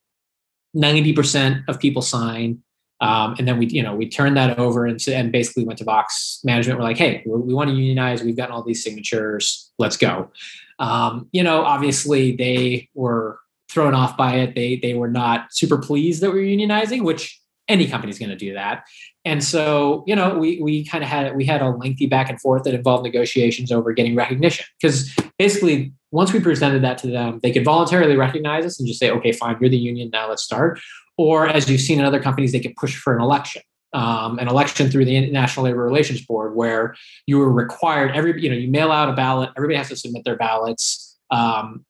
ninety 0.73 1.13
percent 1.13 1.63
of 1.67 1.79
people 1.79 2.01
sign. 2.01 2.63
Um, 3.01 3.35
and 3.39 3.47
then 3.47 3.57
we, 3.57 3.67
you 3.67 3.81
know, 3.81 3.95
we 3.95 4.09
turned 4.09 4.35
that 4.35 4.59
over 4.59 4.85
and, 4.85 4.99
and 5.07 5.31
basically 5.31 5.63
went 5.63 5.79
to 5.79 5.85
Vox 5.85 6.41
management. 6.43 6.79
We're 6.79 6.83
like, 6.85 6.97
hey, 6.97 7.23
we 7.25 7.53
want 7.53 7.69
to 7.69 7.75
unionize. 7.75 8.21
We've 8.21 8.35
gotten 8.35 8.53
all 8.53 8.61
these 8.61 8.83
signatures. 8.83 9.71
Let's 9.79 9.95
go. 9.95 10.31
Um, 10.79 11.29
you 11.31 11.41
know, 11.41 11.63
obviously 11.63 12.35
they 12.35 12.89
were 12.93 13.39
thrown 13.69 13.93
off 13.93 14.17
by 14.17 14.35
it. 14.35 14.55
They 14.55 14.75
they 14.77 14.95
were 14.95 15.09
not 15.09 15.53
super 15.53 15.77
pleased 15.77 16.21
that 16.21 16.31
we 16.31 16.39
were 16.39 16.45
unionizing, 16.45 17.03
which 17.03 17.39
any 17.69 17.87
company's 17.87 18.19
going 18.19 18.31
to 18.31 18.35
do 18.35 18.53
that. 18.55 18.83
And 19.23 19.43
so, 19.43 20.03
you 20.07 20.15
know, 20.15 20.37
we 20.37 20.59
we 20.61 20.85
kind 20.85 21.03
of 21.03 21.09
had 21.09 21.35
we 21.35 21.45
had 21.45 21.61
a 21.61 21.69
lengthy 21.69 22.07
back 22.07 22.29
and 22.29 22.41
forth 22.41 22.63
that 22.63 22.73
involved 22.73 23.03
negotiations 23.03 23.71
over 23.71 23.93
getting 23.93 24.15
recognition 24.15 24.65
because 24.81 25.15
basically 25.37 25.93
once 26.11 26.33
we 26.33 26.39
presented 26.39 26.83
that 26.83 26.97
to 26.99 27.07
them, 27.07 27.39
they 27.43 27.51
could 27.51 27.63
voluntarily 27.63 28.15
recognize 28.15 28.65
us 28.65 28.79
and 28.79 28.87
just 28.87 28.99
say, 28.99 29.11
okay, 29.11 29.31
fine, 29.31 29.57
you're 29.59 29.69
the 29.69 29.77
union 29.77 30.09
now, 30.11 30.27
let's 30.29 30.43
start. 30.43 30.79
Or 31.17 31.47
as 31.47 31.69
you've 31.69 31.81
seen 31.81 31.99
in 31.99 32.05
other 32.05 32.21
companies, 32.21 32.51
they 32.51 32.59
could 32.59 32.75
push 32.75 32.95
for 32.95 33.15
an 33.15 33.21
election. 33.21 33.61
Um, 33.91 34.37
an 34.37 34.47
election 34.47 34.91
through 34.91 35.05
the 35.05 35.31
National 35.31 35.65
Labor 35.65 35.83
Relations 35.83 36.23
Board, 36.23 36.55
where 36.55 36.95
you 37.25 37.39
were 37.39 37.51
required 37.51 38.11
every 38.15 38.39
you 38.39 38.47
know 38.47 38.55
you 38.55 38.69
mail 38.69 38.91
out 38.91 39.09
a 39.09 39.13
ballot, 39.13 39.49
everybody 39.57 39.77
has 39.77 39.89
to 39.89 39.95
submit 39.95 40.23
their 40.25 40.35
ballots. 40.35 41.17
Um, 41.31 41.85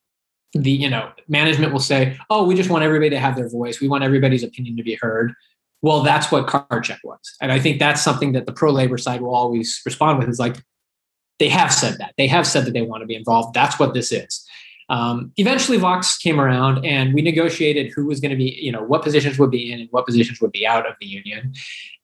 the 0.54 0.72
you 0.72 0.90
know 0.90 1.12
management 1.28 1.72
will 1.72 1.80
say 1.80 2.18
oh 2.30 2.44
we 2.44 2.56
just 2.56 2.70
want 2.70 2.84
everybody 2.84 3.10
to 3.10 3.20
have 3.20 3.36
their 3.36 3.50
voice 3.50 3.80
we 3.80 3.88
want 3.88 4.04
everybody's 4.04 4.44
opinion 4.44 4.76
to 4.76 4.84
be 4.84 4.98
heard 5.02 5.34
well 5.82 6.02
that's 6.02 6.32
what 6.32 6.48
card 6.48 6.84
check 6.84 7.00
was 7.04 7.20
and 7.42 7.52
i 7.52 7.60
think 7.60 7.78
that's 7.78 8.02
something 8.02 8.32
that 8.32 8.46
the 8.46 8.52
pro 8.52 8.72
labor 8.72 8.98
side 8.98 9.22
will 9.22 9.36
always 9.36 9.80
respond 9.86 10.18
with 10.18 10.28
is 10.28 10.40
like 10.40 10.58
they 11.40 11.50
have 11.50 11.74
said 11.74 11.98
that. 12.00 12.14
They 12.18 12.28
have 12.28 12.46
said 12.46 12.66
that 12.66 12.74
they 12.74 12.82
want 12.82 13.02
to 13.02 13.08
be 13.08 13.16
involved. 13.16 13.54
That's 13.54 13.80
what 13.80 13.94
this 13.94 14.12
is. 14.12 14.46
Um, 14.90 15.32
eventually 15.38 15.78
vox 15.78 16.18
came 16.18 16.40
around 16.40 16.84
and 16.84 17.14
we 17.14 17.22
negotiated 17.22 17.92
who 17.96 18.08
was 18.08 18.20
going 18.20 18.32
to 18.32 18.38
be 18.38 18.58
you 18.60 18.72
know 18.72 18.84
what 18.84 19.04
positions 19.04 19.38
would 19.38 19.52
be 19.52 19.72
in 19.72 19.82
and 19.82 19.90
what 19.92 20.08
positions 20.08 20.42
would 20.42 20.52
be 20.52 20.66
out 20.66 20.88
of 20.88 20.96
the 21.00 21.08
union. 21.08 21.54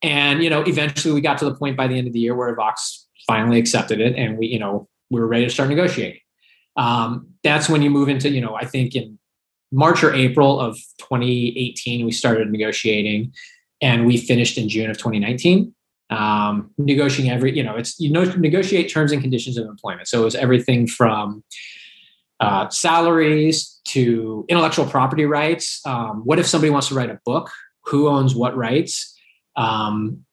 And 0.02 0.44
you 0.44 0.50
know 0.50 0.62
eventually 0.62 1.14
we 1.14 1.22
got 1.22 1.38
to 1.40 1.46
the 1.46 1.56
point 1.56 1.78
by 1.78 1.88
the 1.88 1.98
end 1.98 2.08
of 2.08 2.14
the 2.14 2.20
year 2.20 2.36
where 2.36 2.54
vox 2.56 3.08
finally 3.26 3.58
accepted 3.58 4.00
it 4.00 4.16
and 4.16 4.38
we 4.38 4.48
you 4.48 4.60
know 4.60 4.88
we 5.10 5.20
were 5.20 5.28
ready 5.28 5.46
to 5.46 5.52
start 5.52 5.70
negotiating. 5.70 6.20
Um, 6.78 7.30
that's 7.44 7.70
when 7.70 7.82
you 7.82 7.90
move 7.90 8.10
into, 8.10 8.30
you 8.30 8.42
know, 8.42 8.56
I 8.56 8.66
think 8.66 8.96
in 8.96 9.18
March 9.72 10.04
or 10.04 10.14
April 10.14 10.60
of 10.60 10.76
2018, 11.00 12.06
we 12.06 12.12
started 12.12 12.52
negotiating 12.52 13.34
and 13.82 14.06
we 14.06 14.18
finished 14.18 14.58
in 14.58 14.70
June 14.70 14.90
of 14.90 14.98
2019. 14.98 15.74
Um, 16.12 16.70
negotiating 16.78 17.32
every, 17.32 17.56
you 17.56 17.64
know, 17.64 17.76
it's, 17.76 18.00
you 18.00 18.12
know, 18.12 18.24
negotiate 18.24 18.92
terms 18.92 19.12
and 19.12 19.22
conditions 19.22 19.58
of 19.58 19.66
employment. 19.68 20.08
So 20.08 20.22
it 20.22 20.26
was 20.26 20.36
everything 20.36 20.86
from 20.86 21.44
uh, 22.40 22.70
salaries 22.70 23.80
to 23.86 24.46
intellectual 24.48 24.86
property 24.86 25.26
rights. 25.26 25.82
Um, 25.86 26.22
what 26.24 26.38
if 26.38 26.46
somebody 26.46 26.70
wants 26.70 26.90
to 26.90 26.96
write 26.96 27.10
a 27.10 27.20
book? 27.26 27.50
Who 27.86 28.08
owns 28.08 28.36
what 28.36 28.56
rights? 28.56 29.18
Um, 29.56 30.26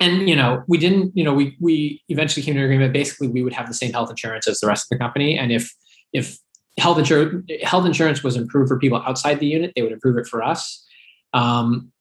and 0.00 0.28
you 0.28 0.34
know 0.34 0.64
we 0.66 0.78
didn't 0.78 1.16
you 1.16 1.24
know 1.24 1.32
we 1.32 1.56
we 1.60 2.02
eventually 2.08 2.42
came 2.42 2.54
to 2.54 2.60
an 2.60 2.64
agreement 2.64 2.92
basically 2.92 3.28
we 3.28 3.42
would 3.42 3.52
have 3.52 3.68
the 3.68 3.74
same 3.74 3.92
health 3.92 4.10
insurance 4.10 4.48
as 4.48 4.58
the 4.60 4.66
rest 4.66 4.86
of 4.86 4.88
the 4.90 5.02
company 5.02 5.38
and 5.38 5.52
if 5.52 5.72
if 6.12 6.38
health 6.78 6.98
insurance 6.98 7.44
health 7.62 7.86
insurance 7.86 8.22
was 8.22 8.36
improved 8.36 8.68
for 8.68 8.78
people 8.78 9.02
outside 9.06 9.38
the 9.38 9.46
unit 9.46 9.72
they 9.76 9.82
would 9.82 9.92
improve 9.92 10.16
it 10.16 10.26
for 10.26 10.42
us 10.42 10.84
um, 11.34 11.91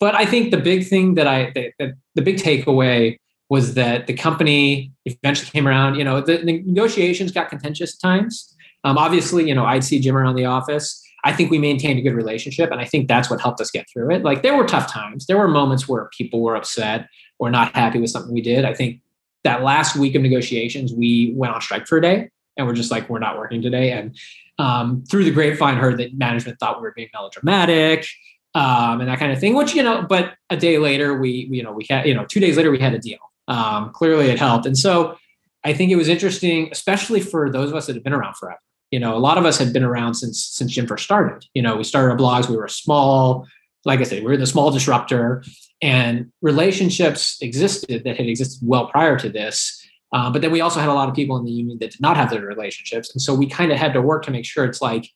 but 0.00 0.14
i 0.14 0.24
think 0.24 0.50
the 0.50 0.56
big 0.56 0.86
thing 0.86 1.14
that 1.14 1.26
i 1.26 1.52
the, 1.54 2.22
big 2.22 2.36
takeaway 2.36 3.16
was 3.50 3.74
that 3.74 4.06
the 4.06 4.14
company 4.14 4.92
eventually 5.04 5.50
came 5.50 5.68
around 5.68 5.96
you 5.96 6.04
know 6.04 6.20
the, 6.20 6.38
the 6.38 6.62
negotiations 6.62 7.32
got 7.32 7.48
contentious 7.48 7.94
at 7.94 8.00
times 8.00 8.54
um, 8.84 8.98
obviously 8.98 9.48
you 9.48 9.54
know 9.54 9.64
i'd 9.64 9.84
see 9.84 9.98
jim 9.98 10.16
around 10.16 10.36
the 10.36 10.44
office 10.44 11.04
I 11.24 11.32
think 11.32 11.50
we 11.50 11.58
maintained 11.58 11.98
a 11.98 12.02
good 12.02 12.14
relationship. 12.14 12.70
And 12.70 12.80
I 12.80 12.84
think 12.84 13.08
that's 13.08 13.30
what 13.30 13.40
helped 13.40 13.60
us 13.60 13.70
get 13.70 13.86
through 13.90 14.14
it. 14.14 14.22
Like 14.22 14.42
there 14.42 14.54
were 14.54 14.66
tough 14.66 14.92
times. 14.92 15.26
There 15.26 15.38
were 15.38 15.48
moments 15.48 15.88
where 15.88 16.08
people 16.16 16.42
were 16.42 16.54
upset 16.54 17.08
or 17.38 17.50
not 17.50 17.74
happy 17.74 17.98
with 17.98 18.10
something 18.10 18.32
we 18.32 18.42
did. 18.42 18.64
I 18.66 18.74
think 18.74 19.00
that 19.42 19.62
last 19.62 19.96
week 19.96 20.14
of 20.14 20.22
negotiations, 20.22 20.92
we 20.92 21.32
went 21.34 21.54
on 21.54 21.62
strike 21.62 21.86
for 21.86 21.96
a 21.98 22.02
day 22.02 22.28
and 22.56 22.66
we're 22.66 22.74
just 22.74 22.90
like, 22.90 23.08
we're 23.08 23.18
not 23.18 23.38
working 23.38 23.62
today. 23.62 23.92
And 23.92 24.16
um, 24.58 25.02
through 25.10 25.24
the 25.24 25.30
grapevine, 25.30 25.76
heard 25.76 25.98
that 25.98 26.16
management 26.16 26.58
thought 26.60 26.76
we 26.76 26.82
were 26.82 26.92
being 26.94 27.08
melodramatic 27.12 28.06
um, 28.54 29.00
and 29.00 29.08
that 29.08 29.18
kind 29.18 29.32
of 29.32 29.40
thing, 29.40 29.54
which, 29.54 29.74
you 29.74 29.82
know, 29.82 30.02
but 30.02 30.34
a 30.50 30.56
day 30.56 30.78
later, 30.78 31.18
we, 31.18 31.48
you 31.50 31.62
know, 31.62 31.72
we 31.72 31.86
had, 31.88 32.06
you 32.06 32.14
know, 32.14 32.24
two 32.24 32.40
days 32.40 32.56
later, 32.56 32.70
we 32.70 32.78
had 32.78 32.94
a 32.94 32.98
deal. 32.98 33.18
Um, 33.48 33.90
clearly 33.92 34.30
it 34.30 34.38
helped. 34.38 34.66
And 34.66 34.76
so 34.76 35.16
I 35.64 35.72
think 35.72 35.90
it 35.90 35.96
was 35.96 36.08
interesting, 36.08 36.68
especially 36.72 37.20
for 37.20 37.50
those 37.50 37.70
of 37.70 37.76
us 37.76 37.86
that 37.86 37.94
have 37.94 38.04
been 38.04 38.12
around 38.12 38.36
forever 38.36 38.58
you 38.94 39.00
know, 39.00 39.16
a 39.16 39.18
lot 39.18 39.38
of 39.38 39.44
us 39.44 39.58
had 39.58 39.72
been 39.72 39.82
around 39.82 40.14
since 40.14 40.44
since 40.44 40.70
Jim 40.70 40.86
first 40.86 41.02
started. 41.02 41.44
You 41.52 41.62
know, 41.62 41.76
we 41.76 41.82
started 41.82 42.12
our 42.12 42.16
blogs. 42.16 42.48
We 42.48 42.56
were 42.56 42.68
small, 42.68 43.44
like 43.84 43.98
I 43.98 44.04
said, 44.04 44.22
we 44.22 44.28
were 44.28 44.36
the 44.36 44.46
small 44.46 44.70
disruptor, 44.70 45.42
and 45.82 46.30
relationships 46.42 47.36
existed 47.42 48.04
that 48.04 48.16
had 48.16 48.26
existed 48.26 48.60
well 48.64 48.86
prior 48.86 49.18
to 49.18 49.28
this. 49.28 49.84
Uh, 50.12 50.30
but 50.30 50.42
then 50.42 50.52
we 50.52 50.60
also 50.60 50.78
had 50.78 50.88
a 50.88 50.94
lot 50.94 51.08
of 51.08 51.14
people 51.16 51.36
in 51.36 51.44
the 51.44 51.50
union 51.50 51.76
that 51.80 51.90
did 51.90 52.00
not 52.00 52.16
have 52.16 52.30
their 52.30 52.42
relationships, 52.42 53.12
and 53.12 53.20
so 53.20 53.34
we 53.34 53.48
kind 53.48 53.72
of 53.72 53.78
had 53.78 53.92
to 53.94 54.00
work 54.00 54.24
to 54.26 54.30
make 54.30 54.44
sure 54.44 54.64
it's 54.64 54.80
like 54.80 55.10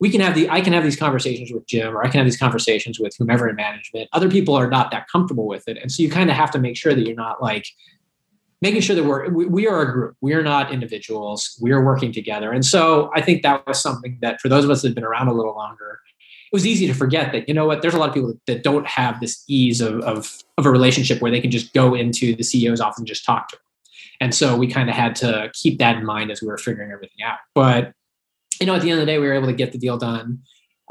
we 0.00 0.10
can 0.10 0.20
have 0.20 0.34
the 0.34 0.48
I 0.48 0.60
can 0.60 0.72
have 0.72 0.82
these 0.82 0.96
conversations 0.96 1.52
with 1.52 1.66
Jim, 1.66 1.94
or 1.94 2.02
I 2.02 2.08
can 2.08 2.18
have 2.18 2.26
these 2.26 2.38
conversations 2.38 2.98
with 2.98 3.14
whomever 3.18 3.48
in 3.48 3.56
management. 3.56 4.08
Other 4.12 4.30
people 4.30 4.54
are 4.54 4.68
not 4.68 4.90
that 4.90 5.08
comfortable 5.08 5.46
with 5.46 5.68
it, 5.68 5.78
and 5.80 5.92
so 5.92 6.02
you 6.02 6.10
kind 6.10 6.30
of 6.30 6.36
have 6.36 6.50
to 6.52 6.58
make 6.58 6.76
sure 6.76 6.94
that 6.94 7.06
you're 7.06 7.14
not 7.14 7.42
like 7.42 7.66
making 8.62 8.80
sure 8.80 8.96
that 8.96 9.04
we're 9.04 9.28
we, 9.30 9.46
we, 9.46 9.68
are 9.68 9.82
a 9.82 9.92
group. 9.92 10.16
We 10.20 10.32
are 10.34 10.42
not 10.42 10.72
individuals. 10.72 11.58
We 11.60 11.70
are 11.72 11.84
working 11.84 12.12
together. 12.12 12.50
And 12.50 12.64
so 12.64 13.10
i 13.14 13.20
think 13.20 13.42
that 13.42 13.66
was 13.66 13.80
something 13.80 14.18
that 14.22 14.40
for 14.40 14.48
those 14.48 14.64
of 14.64 14.70
us 14.70 14.82
that 14.82 14.88
have 14.88 14.94
been 14.94 15.04
around 15.04 15.28
a 15.28 15.34
little 15.34 15.54
longer 15.54 16.00
it 16.52 16.56
was 16.56 16.66
easy 16.66 16.86
to 16.88 16.94
forget 16.94 17.32
that 17.32 17.48
you 17.48 17.54
know 17.54 17.64
what 17.64 17.80
there's 17.80 17.94
a 17.94 17.98
lot 17.98 18.08
of 18.08 18.14
people 18.14 18.34
that 18.46 18.64
don't 18.64 18.86
have 18.86 19.20
this 19.20 19.44
ease 19.48 19.80
of 19.80 20.00
of, 20.00 20.42
of 20.58 20.66
a 20.66 20.70
relationship 20.70 21.20
where 21.22 21.30
they 21.30 21.40
can 21.40 21.50
just 21.50 21.72
go 21.72 21.94
into 21.94 22.34
the 22.34 22.42
ceo's 22.42 22.80
office 22.80 22.98
and 22.98 23.06
just 23.06 23.24
talk 23.24 23.48
to 23.48 23.56
them 23.56 23.62
and 24.20 24.34
so 24.34 24.56
we 24.56 24.66
kind 24.66 24.90
of 24.90 24.94
had 24.94 25.16
to 25.16 25.50
keep 25.54 25.78
that 25.78 25.96
in 25.96 26.04
mind 26.04 26.30
as 26.30 26.42
we 26.42 26.48
were 26.48 26.58
figuring 26.58 26.92
everything 26.92 27.24
out. 27.24 27.38
But 27.54 27.94
you 28.60 28.66
know 28.66 28.74
at 28.74 28.82
the 28.82 28.90
end 28.90 29.00
of 29.00 29.06
the 29.06 29.10
day 29.10 29.18
we 29.18 29.26
were 29.26 29.34
able 29.34 29.46
to 29.46 29.52
get 29.52 29.72
the 29.72 29.78
deal 29.78 29.96
done 29.96 30.38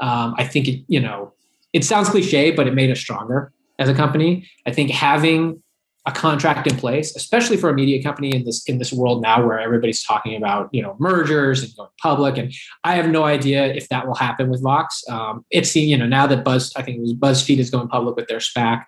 um, 0.00 0.34
i 0.36 0.44
think 0.44 0.68
it 0.68 0.84
you 0.88 1.00
know 1.00 1.32
it 1.72 1.84
sounds 1.84 2.08
cliche 2.08 2.50
but 2.50 2.66
it 2.66 2.74
made 2.74 2.90
us 2.90 3.00
stronger 3.00 3.52
as 3.78 3.88
a 3.88 3.94
company 3.94 4.48
i 4.66 4.72
think 4.72 4.90
having 4.90 5.62
a 6.06 6.12
contract 6.12 6.66
in 6.66 6.76
place, 6.76 7.14
especially 7.14 7.56
for 7.56 7.68
a 7.68 7.74
media 7.74 8.02
company 8.02 8.34
in 8.34 8.44
this 8.44 8.64
in 8.64 8.78
this 8.78 8.92
world 8.92 9.22
now 9.22 9.44
where 9.44 9.58
everybody's 9.58 10.02
talking 10.02 10.34
about 10.34 10.68
you 10.72 10.82
know 10.82 10.96
mergers 10.98 11.62
and 11.62 11.74
going 11.76 11.90
public. 12.02 12.38
And 12.38 12.52
I 12.84 12.94
have 12.94 13.08
no 13.08 13.24
idea 13.24 13.66
if 13.66 13.88
that 13.90 14.06
will 14.06 14.14
happen 14.14 14.48
with 14.48 14.62
Vox. 14.62 15.02
Um, 15.08 15.44
it's 15.50 15.76
you 15.76 15.96
know 15.96 16.06
now 16.06 16.26
that 16.26 16.44
Buzz, 16.44 16.72
I 16.76 16.82
think 16.82 16.98
it 16.98 17.00
was 17.00 17.14
BuzzFeed 17.14 17.58
is 17.58 17.70
going 17.70 17.88
public 17.88 18.16
with 18.16 18.28
their 18.28 18.38
SPAC. 18.38 18.84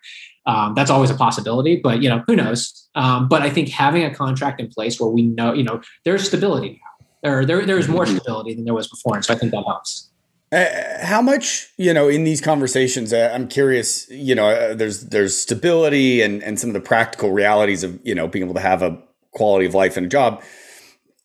Um, 0.47 0.74
that's 0.74 0.91
always 0.91 1.11
a 1.11 1.14
possibility, 1.14 1.76
but 1.76 2.03
you 2.03 2.09
know 2.09 2.24
who 2.26 2.35
knows. 2.35 2.89
Um, 2.95 3.28
but 3.28 3.43
I 3.43 3.51
think 3.51 3.68
having 3.68 4.05
a 4.05 4.14
contract 4.14 4.61
in 4.61 4.68
place 4.68 4.99
where 4.99 5.11
we 5.11 5.22
know 5.22 5.53
you 5.53 5.64
know 5.64 5.83
there's 6.05 6.26
stability 6.26 6.70
now, 6.70 6.91
or 7.22 7.44
there 7.44 7.64
there's 7.64 7.88
more 7.88 8.04
mm-hmm. 8.04 8.16
stability 8.16 8.54
than 8.54 8.64
there 8.64 8.74
was 8.74 8.88
before, 8.88 9.14
and 9.16 9.24
so 9.24 9.34
I 9.34 9.36
think 9.36 9.52
that 9.52 9.64
helps. 9.64 10.08
Uh, 10.52 10.66
how 11.02 11.22
much 11.22 11.70
you 11.78 11.94
know 11.94 12.08
in 12.08 12.24
these 12.24 12.38
conversations 12.38 13.10
uh, 13.10 13.32
i'm 13.32 13.48
curious 13.48 14.06
you 14.10 14.34
know 14.34 14.50
uh, 14.50 14.74
there's 14.74 15.06
there's 15.06 15.34
stability 15.34 16.20
and 16.20 16.42
and 16.42 16.60
some 16.60 16.68
of 16.68 16.74
the 16.74 16.80
practical 16.80 17.30
realities 17.30 17.82
of 17.82 17.98
you 18.04 18.14
know 18.14 18.28
being 18.28 18.44
able 18.44 18.52
to 18.52 18.60
have 18.60 18.82
a 18.82 19.02
quality 19.30 19.64
of 19.64 19.74
life 19.74 19.96
and 19.96 20.04
a 20.04 20.08
job 20.10 20.42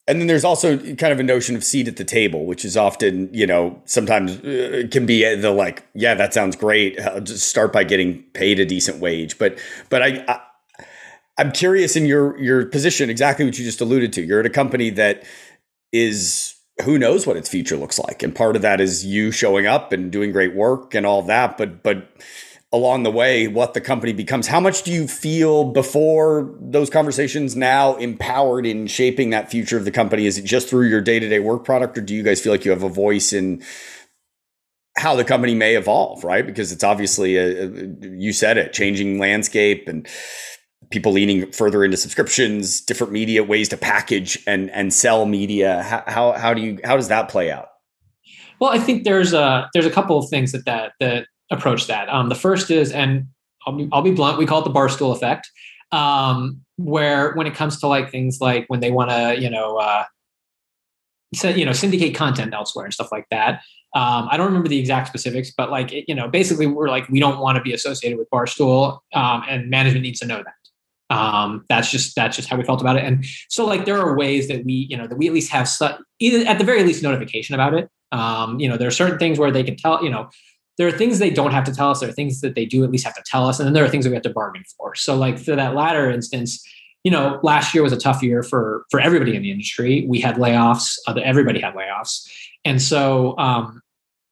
and 0.07 0.21
then 0.21 0.27
there's 0.27 0.45
also 0.45 0.77
kind 0.77 1.11
of 1.11 1.19
a 1.19 1.23
notion 1.23 1.57
of 1.57 1.63
seat 1.65 1.89
at 1.89 1.97
the 1.97 2.05
table 2.05 2.45
which 2.45 2.63
is 2.63 2.77
often 2.77 3.29
you 3.33 3.45
know 3.45 3.77
sometimes 3.83 4.37
uh, 4.45 4.83
can 4.91 5.05
be 5.05 5.35
the 5.35 5.51
like 5.51 5.85
yeah 5.93 6.15
that 6.15 6.33
sounds 6.33 6.55
great 6.55 6.97
I'll 7.01 7.19
just 7.19 7.49
start 7.49 7.73
by 7.73 7.83
getting 7.83 8.23
paid 8.31 8.61
a 8.61 8.65
decent 8.65 8.99
wage 8.99 9.37
but 9.37 9.59
but 9.89 10.01
I, 10.01 10.23
I 10.29 10.39
i'm 11.37 11.51
curious 11.51 11.97
in 11.97 12.05
your 12.05 12.37
your 12.39 12.65
position 12.67 13.09
exactly 13.09 13.43
what 13.43 13.59
you 13.59 13.65
just 13.65 13.81
alluded 13.81 14.13
to 14.13 14.21
you're 14.21 14.39
at 14.39 14.45
a 14.45 14.49
company 14.49 14.89
that 14.91 15.25
is 15.91 16.55
who 16.83 16.99
knows 16.99 17.25
what 17.25 17.38
its 17.38 17.49
future 17.49 17.75
looks 17.75 17.99
like. 17.99 18.21
And 18.21 18.35
part 18.35 18.55
of 18.55 18.61
that 18.61 18.79
is 18.79 19.05
you 19.05 19.31
showing 19.31 19.65
up 19.65 19.91
and 19.91 20.11
doing 20.11 20.31
great 20.31 20.55
work 20.55 20.93
and 20.93 21.05
all 21.05 21.23
that. 21.23 21.57
But 21.57 21.83
but 21.83 22.09
along 22.73 23.03
the 23.03 23.11
way 23.11 23.47
what 23.47 23.73
the 23.73 23.79
company 23.79 24.11
becomes 24.11 24.47
how 24.47 24.59
much 24.59 24.83
do 24.83 24.91
you 24.91 25.07
feel 25.07 25.71
before 25.71 26.53
those 26.59 26.89
conversations 26.89 27.55
now 27.55 27.95
empowered 27.95 28.65
in 28.65 28.85
shaping 28.88 29.29
that 29.29 29.49
future 29.49 29.77
of 29.77 29.85
the 29.85 29.91
company? 29.91 30.25
Is 30.25 30.38
it 30.38 30.45
just 30.45 30.69
through 30.69 30.88
your 30.88 31.01
day-to-day 31.01 31.39
work 31.39 31.63
product 31.63 31.97
or 31.97 32.01
do 32.01 32.13
you 32.13 32.23
guys 32.23 32.41
feel 32.41 32.51
like 32.51 32.65
you 32.65 32.71
have 32.71 32.83
a 32.83 32.89
voice 32.89 33.31
in 33.31 33.63
how 34.97 35.15
the 35.15 35.23
company 35.23 35.55
may 35.55 35.75
evolve 35.75 36.23
right? 36.23 36.45
Because 36.45 36.71
it's 36.71 36.83
obviously 36.83 37.38
a, 37.38 37.69
you 38.01 38.33
said 38.33 38.57
it 38.57 38.73
changing 38.73 39.17
landscape 39.17 39.88
and 39.88 40.07
people 40.89 41.11
leaning 41.11 41.51
further 41.51 41.83
into 41.83 41.97
subscriptions, 41.97 42.81
different 42.81 43.13
media 43.13 43.43
ways 43.43 43.69
to 43.69 43.77
package 43.77 44.38
and 44.47 44.69
and 44.71 44.93
sell 44.93 45.25
media. 45.25 45.83
How 45.83 46.03
how, 46.07 46.31
how 46.33 46.53
do 46.53 46.61
you 46.61 46.79
how 46.83 46.95
does 46.95 47.07
that 47.07 47.29
play 47.29 47.51
out? 47.51 47.69
Well, 48.59 48.71
I 48.71 48.79
think 48.79 49.03
there's 49.03 49.33
a 49.33 49.69
there's 49.73 49.85
a 49.85 49.91
couple 49.91 50.17
of 50.17 50.29
things 50.29 50.51
that 50.51 50.65
that 50.65 50.93
that 50.99 51.27
approach 51.51 51.88
that. 51.88 52.09
Um, 52.09 52.29
the 52.29 52.35
first 52.35 52.71
is, 52.71 52.91
and 52.91 53.27
I'll 53.65 53.73
be, 53.73 53.89
I'll 53.91 54.01
be 54.01 54.11
blunt, 54.11 54.38
we 54.38 54.45
call 54.45 54.61
it 54.61 54.65
the 54.65 54.71
barstool 54.71 55.15
effect, 55.15 55.49
um, 55.91 56.61
where 56.77 57.33
when 57.33 57.47
it 57.47 57.55
comes 57.55 57.79
to 57.81 57.88
like 57.88 58.11
things 58.11 58.39
like 58.41 58.65
when 58.67 58.79
they 58.79 58.91
want 58.91 59.11
to, 59.11 59.39
you 59.39 59.49
know, 59.49 59.77
uh, 59.77 60.05
you 61.43 61.65
know, 61.65 61.73
syndicate 61.73 62.15
content 62.15 62.53
elsewhere 62.53 62.85
and 62.85 62.93
stuff 62.93 63.11
like 63.11 63.25
that. 63.31 63.61
Um, 63.95 64.27
I 64.29 64.38
don't 64.38 64.47
remember 64.47 64.69
the 64.69 64.79
exact 64.79 65.07
specifics, 65.07 65.51
but 65.55 65.71
like, 65.71 65.91
you 66.07 66.13
know, 66.13 66.27
basically 66.27 66.67
we're 66.67 66.89
like, 66.89 67.07
we 67.09 67.19
don't 67.19 67.39
want 67.39 67.57
to 67.57 67.61
be 67.61 67.73
associated 67.73 68.17
with 68.17 68.29
Barstool, 68.29 68.99
um, 69.13 69.43
and 69.49 69.69
management 69.69 70.03
needs 70.03 70.19
to 70.19 70.27
know 70.27 70.38
that 70.38 70.53
um, 71.10 71.66
that's 71.70 71.89
just 71.89 72.16
that's 72.16 72.36
just 72.36 72.49
how 72.49 72.58
we 72.58 72.64
felt 72.64 72.82
about 72.82 72.97
it. 72.97 73.05
And 73.05 73.26
so 73.49 73.66
like 73.66 73.86
there 73.86 73.99
are 73.99 74.16
ways 74.18 74.47
that 74.47 74.66
we 74.66 74.88
you 74.89 74.97
know 74.97 75.08
that 75.08 75.18
we 75.18 75.28
at 75.28 75.34
least 75.34 75.51
have 75.51 75.68
su- 75.68 75.88
either 76.20 76.47
at 76.47 76.58
the 76.58 76.66
very 76.66 76.84
least 76.84 77.03
notification 77.03 77.55
about 77.55 77.74
it. 77.74 77.89
Um, 78.12 78.60
you 78.60 78.70
know 78.70 78.78
there 78.78 78.88
are 78.88 78.91
certain 78.91 79.18
things 79.18 79.39
where 79.39 79.51
they 79.51 79.64
can 79.64 79.76
tell 79.76 80.03
you 80.03 80.10
know 80.10 80.30
there 80.78 80.88
are 80.88 80.91
things 80.91 81.20
they 81.20 81.30
don't 81.30 81.51
have 81.51 81.64
to 81.66 81.74
tell 81.74 81.89
us. 81.89 81.99
There 81.99 82.10
are 82.10 82.14
things 82.14 82.41
that 82.41 82.55
they 82.55 82.66
do 82.66 82.84
at 82.84 82.91
least 82.91 83.05
have 83.05 83.16
to 83.16 83.24
tell 83.26 83.47
us. 83.47 83.60
And 83.60 83.66
then 83.66 83.74
there 83.74 83.84
are 83.84 83.89
things 83.89 84.05
that 84.05 84.12
we 84.12 84.16
have 84.16 84.24
to 84.24 84.30
bargain 84.30 84.64
for. 84.78 84.93
So 84.95 85.16
like 85.16 85.39
for 85.39 85.55
that 85.55 85.76
latter 85.76 86.12
instance 86.12 86.64
you 87.03 87.12
know 87.12 87.39
last 87.41 87.74
year 87.74 87.84
was 87.84 87.93
a 87.93 87.97
tough 87.97 88.22
year 88.22 88.43
for 88.43 88.86
for 88.91 88.99
everybody 88.99 89.36
in 89.36 89.41
the 89.41 89.51
industry. 89.51 90.05
We 90.08 90.20
had 90.20 90.36
layoffs 90.36 90.97
everybody 91.08 91.62
had 91.62 91.74
layoffs. 91.74 92.30
And 92.66 92.82
so 92.82 93.38
um, 93.38 93.82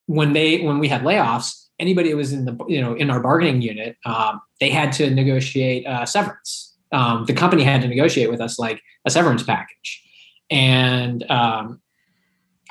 when 0.07 0.33
they 0.33 0.61
when 0.61 0.79
we 0.79 0.89
had 0.89 1.01
layoffs 1.01 1.64
anybody 1.79 2.11
who 2.11 2.17
was 2.17 2.33
in 2.33 2.45
the 2.45 2.57
you 2.67 2.81
know 2.81 2.93
in 2.93 3.09
our 3.09 3.19
bargaining 3.19 3.61
unit, 3.61 3.97
um, 4.05 4.41
they 4.59 4.69
had 4.69 4.91
to 4.93 5.09
negotiate 5.09 5.85
uh, 5.85 6.05
severance. 6.05 6.73
Um, 6.91 7.25
the 7.25 7.33
company 7.33 7.63
had 7.63 7.81
to 7.81 7.87
negotiate 7.87 8.29
with 8.29 8.41
us 8.41 8.57
like 8.59 8.81
a 9.05 9.09
severance 9.09 9.43
package, 9.43 10.03
and 10.49 11.29
um, 11.29 11.81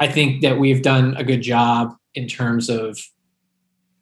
I 0.01 0.09
think 0.09 0.43
that 0.43 0.59
we've 0.59 0.83
done 0.83 1.17
a 1.17 1.25
good 1.25 1.43
job 1.43 1.95
in 2.15 2.29
terms 2.29 2.69
of. 2.69 2.99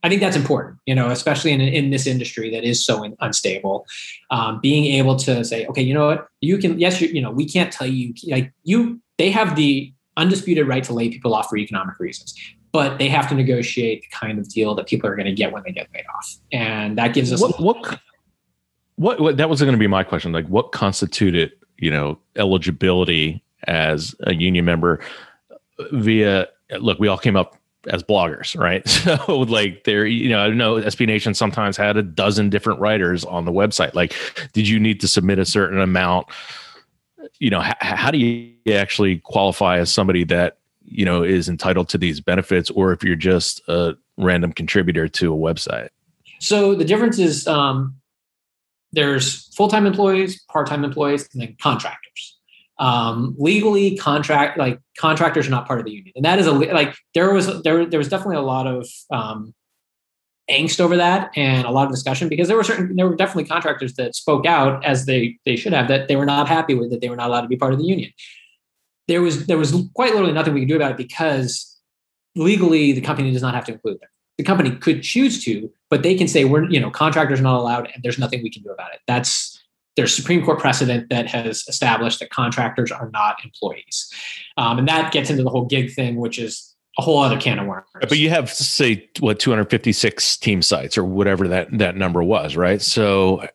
I 0.05 0.09
think 0.09 0.21
that's 0.21 0.35
important, 0.35 0.81
you 0.85 0.97
know, 0.97 1.11
especially 1.11 1.53
in 1.53 1.61
in 1.61 1.91
this 1.91 2.09
industry 2.09 2.51
that 2.51 2.65
is 2.65 2.85
so 2.85 3.09
unstable. 3.21 3.87
Um, 4.31 4.59
being 4.61 4.87
able 4.87 5.15
to 5.17 5.45
say, 5.45 5.65
okay, 5.67 5.83
you 5.83 5.95
know 5.95 6.07
what, 6.09 6.27
you 6.41 6.59
can, 6.59 6.77
yes, 6.81 7.01
you, 7.01 7.07
you 7.07 7.21
know, 7.21 7.31
we 7.31 7.47
can't 7.47 7.73
tell 7.73 7.87
you, 7.87 8.13
like 8.27 8.53
you, 8.65 9.01
they 9.17 9.31
have 9.31 9.55
the 9.55 9.93
undisputed 10.17 10.67
right 10.67 10.83
to 10.85 10.93
lay 10.93 11.09
people 11.09 11.37
off 11.37 11.49
for 11.49 11.57
economic 11.57 12.01
reasons 12.01 12.35
but 12.73 12.99
they 12.99 13.09
have 13.09 13.29
to 13.29 13.35
negotiate 13.35 14.03
the 14.03 14.09
kind 14.09 14.39
of 14.39 14.49
deal 14.49 14.75
that 14.75 14.87
people 14.87 15.09
are 15.09 15.15
going 15.15 15.27
to 15.27 15.33
get 15.33 15.53
when 15.53 15.63
they 15.65 15.73
get 15.73 15.89
laid 15.95 16.05
off, 16.17 16.37
and 16.51 16.99
that 16.99 17.15
gives 17.15 17.33
us 17.33 17.41
what 17.41 17.61
what, 17.61 18.01
what, 18.97 19.21
what 19.21 19.37
that 19.37 19.49
was 19.49 19.61
going 19.61 19.73
to 19.73 19.79
be 19.79 19.87
my 19.87 20.03
question. 20.03 20.33
Like, 20.33 20.47
what 20.47 20.73
constituted 20.73 21.53
you 21.79 21.91
know 21.91 22.19
eligibility 22.37 23.43
as 23.67 24.15
a 24.21 24.35
union 24.35 24.65
member 24.65 25.01
via? 25.93 26.49
Look, 26.79 26.99
we 26.99 27.09
all 27.09 27.19
came 27.19 27.37
up 27.37 27.57
as 27.89 28.03
bloggers, 28.03 28.59
right? 28.59 28.83
So 29.03 29.41
like 29.41 29.85
there, 29.85 30.07
you 30.07 30.29
know, 30.29 30.39
I 30.39 30.49
know 30.51 30.77
SB 30.77 31.07
Nation 31.07 31.35
sometimes 31.35 31.77
had 31.77 31.97
a 31.97 32.03
dozen 32.03 32.51
different 32.51 32.79
writers 32.81 33.25
on 33.25 33.45
the 33.45 33.53
website. 33.53 33.95
Like, 33.95 34.15
did 34.53 34.69
you 34.69 34.79
need 34.79 35.01
to 35.01 35.09
submit 35.09 35.39
a 35.39 35.45
certain 35.45 35.81
amount? 35.81 36.29
You 37.39 37.51
know, 37.51 37.63
h- 37.63 37.75
how 37.81 38.11
do 38.11 38.19
you 38.19 38.53
actually 38.73 39.19
qualify 39.19 39.79
as 39.79 39.93
somebody 39.93 40.25
that 40.25 40.59
you 40.85 41.05
know 41.05 41.23
is 41.23 41.49
entitled 41.49 41.89
to 41.91 41.99
these 41.99 42.21
benefits 42.21 42.71
or 42.71 42.93
if 42.93 43.03
you're 43.05 43.17
just 43.17 43.61
a 43.69 43.95
random 44.17 44.53
contributor 44.53 45.09
to 45.09 45.35
a 45.35 45.37
website? 45.37 45.89
So 46.41 46.75
the 46.75 46.85
difference 46.85 47.19
is 47.19 47.47
um, 47.47 47.97
there's 48.93 49.55
full-time 49.55 49.87
employees 49.87 50.43
part-time 50.51 50.85
employees 50.85 51.29
and 51.33 51.43
then 51.43 51.57
contractors. 51.61 52.39
Um, 52.79 53.37
legally 53.39 53.97
contract 53.97 54.59
like 54.59 54.81
contractors 54.99 55.47
are 55.47 55.51
not 55.51 55.67
part 55.67 55.79
of 55.79 55.85
the 55.87 55.93
union. 55.93 56.13
And 56.17 56.25
that 56.25 56.39
is 56.39 56.47
a 56.47 56.53
like 56.53 56.97
there 57.15 57.33
was 57.33 57.63
there, 57.63 57.87
there 57.87 57.99
was 57.99 58.09
definitely 58.09 58.37
a 58.37 58.43
lot 58.43 58.67
of 58.67 58.89
um, 59.11 59.55
angst 60.51 60.81
over 60.81 60.97
that 60.97 61.31
and 61.37 61.67
a 61.67 61.71
lot 61.71 61.87
of 61.87 61.93
discussion 61.93 62.29
because 62.29 62.49
there 62.49 62.57
were 62.57 62.65
certain 62.65 62.97
there 62.97 63.09
were 63.09 63.17
definitely 63.17 63.45
contractors 63.45 63.95
that 63.95 64.15
spoke 64.15 64.47
out 64.47 64.85
as 64.85 65.07
they 65.07 65.39
they 65.45 65.57
should 65.57 65.73
have 65.73 65.89
that 65.89 66.09
they 66.09 66.17
were 66.17 66.27
not 66.27 66.49
happy 66.49 66.75
with 66.75 66.91
that 66.91 67.01
they 67.01 67.09
were 67.09 67.17
not 67.17 67.29
allowed 67.29 67.43
to 67.43 67.49
be 67.49 67.57
part 67.57 67.73
of 67.73 67.79
the 67.79 67.85
union 67.85 68.11
there 69.13 69.21
was 69.21 69.47
there 69.47 69.59
was 69.59 69.73
quite 69.93 70.13
literally 70.13 70.33
nothing 70.33 70.55
we 70.55 70.61
could 70.61 70.71
do 70.71 70.77
about 70.77 70.93
it 70.93 70.97
because 70.97 71.79
legally 72.35 72.93
the 72.93 73.03
company 73.03 73.31
does 73.31 73.43
not 73.43 73.55
have 73.55 73.67
to 73.67 73.73
include 73.73 74.01
them. 74.01 74.09
The 74.39 74.45
company 74.45 74.71
could 74.71 75.03
choose 75.03 75.45
to, 75.45 75.71
but 75.91 76.03
they 76.03 76.15
can 76.15 76.27
say 76.27 76.47
we're 76.47 76.65
you 76.71 76.81
know 76.81 76.91
contractors 76.91 77.41
are 77.41 77.43
not 77.43 77.59
allowed, 77.59 77.91
and 77.93 78.03
there's 78.03 78.19
nothing 78.19 78.43
we 78.43 78.51
can 78.51 78.63
do 78.63 78.71
about 78.71 78.95
it. 78.95 79.01
That's 79.07 79.63
there's 79.97 80.17
Supreme 80.17 80.43
Court 80.43 80.59
precedent 80.59 81.11
that 81.11 81.27
has 81.27 81.65
established 81.69 82.21
that 82.21 82.31
contractors 82.31 82.91
are 82.91 83.11
not 83.13 83.37
employees, 83.45 84.11
um, 84.57 84.79
and 84.79 84.89
that 84.89 85.13
gets 85.13 85.29
into 85.29 85.43
the 85.43 85.51
whole 85.51 85.67
gig 85.67 85.93
thing, 85.93 86.17
which 86.17 86.39
is 86.39 86.75
a 86.99 87.03
whole 87.03 87.19
other 87.19 87.39
can 87.39 87.59
of 87.59 87.67
worms. 87.67 87.87
But 88.01 88.19
you 88.19 88.31
have 88.31 88.51
say 88.51 89.07
what 89.21 89.41
256 89.41 90.39
team 90.39 90.63
sites 90.63 90.97
or 90.97 91.05
whatever 91.05 91.49
that 91.49 91.69
that 91.79 91.97
number 91.97 92.23
was, 92.23 92.57
right? 92.57 92.81
So 92.81 93.47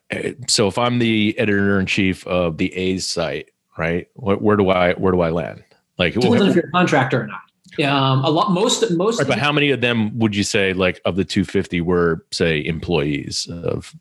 so 0.46 0.68
if 0.68 0.78
I'm 0.78 1.00
the 1.00 1.36
editor 1.36 1.80
in 1.80 1.86
chief 1.86 2.24
of 2.28 2.58
the 2.58 2.72
A's 2.74 3.04
site, 3.04 3.50
right? 3.78 4.08
Where, 4.14 4.36
where 4.36 4.56
do 4.56 4.68
I 4.68 4.92
where 4.94 5.12
do 5.12 5.20
I 5.20 5.30
land? 5.30 5.64
Like, 5.98 6.14
depends 6.14 6.46
if 6.46 6.54
you're 6.54 6.66
a 6.66 6.70
contractor 6.70 7.22
or 7.22 7.26
not. 7.26 7.40
Um, 7.84 8.24
a 8.24 8.30
lot, 8.30 8.50
most, 8.50 8.88
most. 8.92 9.18
Right, 9.18 9.28
but 9.28 9.38
how 9.38 9.52
many 9.52 9.70
of 9.70 9.80
them 9.80 10.18
would 10.18 10.34
you 10.34 10.42
say, 10.42 10.72
like, 10.72 11.00
of 11.04 11.16
the 11.16 11.24
250 11.24 11.80
were, 11.80 12.24
say, 12.32 12.64
employees 12.64 13.48
of? 13.50 13.94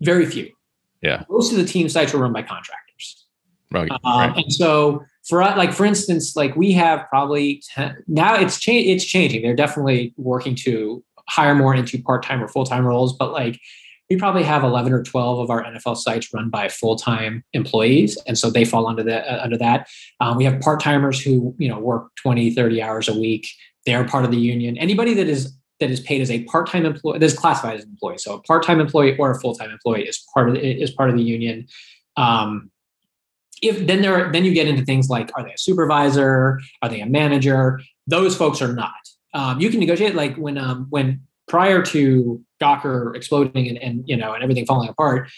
Very 0.00 0.26
few. 0.26 0.50
Yeah. 1.02 1.24
Most 1.28 1.52
of 1.52 1.58
the 1.58 1.64
team 1.64 1.88
sites 1.88 2.12
were 2.12 2.20
run 2.20 2.32
by 2.32 2.42
contractors. 2.42 3.26
Right. 3.70 3.90
Um, 3.90 4.00
right. 4.04 4.36
And 4.36 4.52
so, 4.52 5.04
for 5.28 5.42
like, 5.42 5.72
for 5.72 5.84
instance, 5.84 6.34
like 6.36 6.56
we 6.56 6.72
have 6.72 7.06
probably 7.10 7.62
10, 7.74 8.04
now 8.08 8.34
it's 8.34 8.58
cha- 8.58 8.72
it's 8.72 9.04
changing. 9.04 9.42
They're 9.42 9.54
definitely 9.54 10.14
working 10.16 10.54
to 10.56 11.04
hire 11.28 11.54
more 11.54 11.74
into 11.74 12.02
part 12.02 12.22
time 12.22 12.42
or 12.42 12.48
full 12.48 12.64
time 12.64 12.86
roles, 12.86 13.14
but 13.14 13.32
like 13.32 13.60
we 14.10 14.16
probably 14.16 14.42
have 14.42 14.64
11 14.64 14.92
or 14.92 15.02
12 15.02 15.38
of 15.38 15.50
our 15.50 15.62
NFL 15.64 15.96
sites 15.96 16.32
run 16.32 16.48
by 16.48 16.68
full-time 16.68 17.44
employees. 17.52 18.18
And 18.26 18.38
so 18.38 18.50
they 18.50 18.64
fall 18.64 18.86
under 18.86 19.02
the, 19.02 19.30
uh, 19.30 19.42
under 19.42 19.58
that. 19.58 19.88
Um, 20.20 20.36
we 20.36 20.44
have 20.44 20.60
part-timers 20.60 21.20
who, 21.20 21.54
you 21.58 21.68
know, 21.68 21.78
work 21.78 22.14
20, 22.16 22.54
30 22.54 22.82
hours 22.82 23.08
a 23.08 23.18
week. 23.18 23.46
They're 23.84 24.04
part 24.04 24.24
of 24.24 24.30
the 24.30 24.38
union. 24.38 24.78
Anybody 24.78 25.14
that 25.14 25.28
is 25.28 25.54
that 25.80 25.90
is 25.90 26.00
paid 26.00 26.20
as 26.20 26.30
a 26.30 26.42
part-time 26.44 26.84
employee 26.84 27.18
that 27.18 27.24
is 27.24 27.38
classified 27.38 27.76
as 27.76 27.84
an 27.84 27.90
employee. 27.90 28.18
So 28.18 28.34
a 28.34 28.42
part-time 28.42 28.80
employee 28.80 29.16
or 29.16 29.30
a 29.30 29.38
full-time 29.38 29.70
employee 29.70 30.08
is 30.08 30.24
part 30.34 30.48
of 30.48 30.56
the, 30.56 30.60
is 30.60 30.90
part 30.90 31.08
of 31.08 31.16
the 31.16 31.22
union. 31.22 31.68
Um, 32.16 32.72
if 33.62 33.86
then 33.86 34.02
there 34.02 34.14
are, 34.14 34.32
then 34.32 34.44
you 34.44 34.52
get 34.52 34.66
into 34.66 34.84
things 34.84 35.08
like 35.08 35.30
are 35.36 35.44
they 35.44 35.52
a 35.52 35.58
supervisor? 35.58 36.60
Are 36.82 36.88
they 36.88 37.00
a 37.00 37.06
manager? 37.06 37.80
Those 38.06 38.36
folks 38.36 38.60
are 38.60 38.72
not. 38.72 38.90
Um, 39.34 39.60
you 39.60 39.70
can 39.70 39.80
negotiate 39.80 40.14
like 40.14 40.36
when 40.36 40.58
um, 40.58 40.86
when 40.90 41.22
prior 41.46 41.82
to 41.82 42.44
Gawker 42.60 43.14
exploding 43.14 43.68
and, 43.68 43.78
and 43.78 44.04
you 44.06 44.16
know 44.16 44.32
and 44.32 44.42
everything 44.42 44.66
falling 44.66 44.88
apart. 44.88 45.30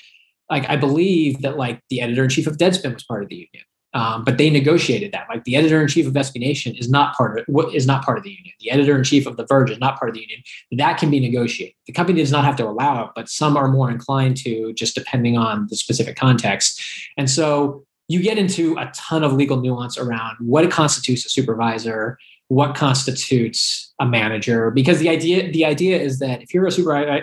Like 0.48 0.68
I 0.68 0.76
believe 0.76 1.42
that 1.42 1.56
like 1.56 1.80
the 1.90 2.00
editor 2.00 2.24
in 2.24 2.30
chief 2.30 2.46
of 2.46 2.56
Deadspin 2.56 2.94
was 2.94 3.04
part 3.04 3.22
of 3.22 3.28
the 3.28 3.36
union. 3.36 3.64
Um, 3.92 4.22
but 4.22 4.38
they 4.38 4.50
negotiated 4.50 5.10
that. 5.12 5.26
Like 5.28 5.44
the 5.44 5.56
editor 5.56 5.80
in 5.80 5.88
chief 5.88 6.06
of 6.06 6.12
SB 6.12 6.38
Nation 6.38 6.76
is 6.76 6.88
not 6.88 7.16
part 7.16 7.40
of 7.40 7.44
what 7.48 7.74
is 7.74 7.86
not 7.86 8.04
part 8.04 8.18
of 8.18 8.24
the 8.24 8.30
union. 8.30 8.54
The 8.60 8.70
editor 8.70 8.96
in 8.96 9.02
chief 9.02 9.26
of 9.26 9.36
The 9.36 9.44
Verge 9.46 9.70
is 9.70 9.78
not 9.78 9.98
part 9.98 10.10
of 10.10 10.14
the 10.14 10.20
union. 10.20 10.42
That 10.72 10.98
can 10.98 11.10
be 11.10 11.18
negotiated. 11.18 11.74
The 11.86 11.92
company 11.92 12.20
does 12.20 12.30
not 12.30 12.44
have 12.44 12.54
to 12.56 12.68
allow 12.68 13.04
it, 13.04 13.10
but 13.16 13.28
some 13.28 13.56
are 13.56 13.66
more 13.66 13.90
inclined 13.90 14.36
to, 14.38 14.72
just 14.74 14.94
depending 14.94 15.36
on 15.36 15.66
the 15.70 15.76
specific 15.76 16.16
context. 16.16 16.80
And 17.16 17.28
so 17.28 17.84
you 18.06 18.22
get 18.22 18.38
into 18.38 18.76
a 18.76 18.90
ton 18.94 19.24
of 19.24 19.32
legal 19.32 19.60
nuance 19.60 19.98
around 19.98 20.36
what 20.40 20.70
constitutes 20.70 21.26
a 21.26 21.28
supervisor, 21.28 22.16
what 22.50 22.74
constitutes 22.74 23.92
a 24.00 24.06
manager, 24.06 24.72
because 24.72 24.98
the 24.98 25.08
idea 25.08 25.52
the 25.52 25.64
idea 25.64 25.96
is 25.96 26.18
that 26.18 26.42
if 26.42 26.52
you're 26.52 26.66
a 26.66 26.72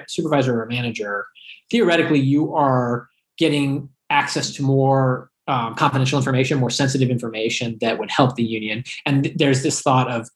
supervisor 0.08 0.58
or 0.58 0.64
a 0.64 0.70
manager, 0.70 1.26
theoretically 1.70 2.20
you 2.20 2.56
are 2.56 3.10
getting 3.38 3.90
access 4.10 4.52
to 4.56 4.64
more 4.64 5.30
um, 5.50 5.76
confidential 5.76 6.18
information, 6.18 6.58
more 6.60 6.70
sensitive 6.70 7.10
information 7.10 7.78
that 7.82 8.00
would 8.00 8.10
help 8.10 8.38
the 8.38 8.44
union. 8.44 8.86
And 9.06 9.26
th- 9.26 9.36
there's 9.38 9.64
this 9.64 9.82
thought 9.82 10.10
of, 10.10 10.30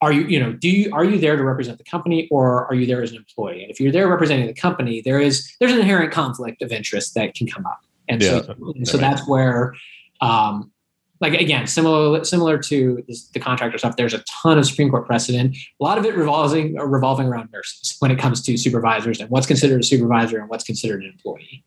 are 0.00 0.12
you, 0.12 0.22
you 0.22 0.40
know, 0.40 0.54
do 0.54 0.70
you 0.70 0.90
are 0.94 1.04
you 1.04 1.18
there 1.18 1.36
to 1.36 1.44
represent 1.44 1.76
the 1.76 1.84
company 1.84 2.26
or 2.30 2.66
are 2.68 2.74
you 2.74 2.86
there 2.86 3.02
as 3.02 3.10
an 3.10 3.18
employee? 3.18 3.62
And 3.62 3.70
if 3.70 3.78
you're 3.78 3.92
there 3.92 4.08
representing 4.08 4.46
the 4.46 4.54
company, 4.54 5.02
there 5.02 5.20
is 5.20 5.54
there's 5.60 5.72
an 5.72 5.80
inherent 5.80 6.10
conflict 6.10 6.62
of 6.62 6.72
interest 6.72 7.14
that 7.16 7.34
can 7.34 7.46
come 7.46 7.66
up. 7.66 7.80
And 8.08 8.22
yeah, 8.22 8.40
so, 8.40 8.54
and 8.74 8.88
so 8.88 8.96
that's 8.96 9.28
where, 9.28 9.74
um, 10.22 10.72
like 11.20 11.34
again, 11.34 11.66
similar 11.66 12.24
similar 12.24 12.58
to 12.58 13.04
this, 13.08 13.28
the 13.28 13.40
contractor 13.40 13.78
stuff. 13.78 13.96
There's 13.96 14.14
a 14.14 14.22
ton 14.42 14.58
of 14.58 14.66
Supreme 14.66 14.90
Court 14.90 15.06
precedent. 15.06 15.56
A 15.80 15.84
lot 15.84 15.98
of 15.98 16.04
it 16.04 16.16
revolving 16.16 16.76
revolving 16.76 17.26
around 17.26 17.50
nurses 17.52 17.96
when 17.98 18.10
it 18.10 18.18
comes 18.18 18.42
to 18.42 18.56
supervisors 18.56 19.20
and 19.20 19.28
what's 19.30 19.46
considered 19.46 19.80
a 19.80 19.84
supervisor 19.84 20.38
and 20.38 20.48
what's 20.48 20.64
considered 20.64 21.02
an 21.02 21.10
employee 21.10 21.64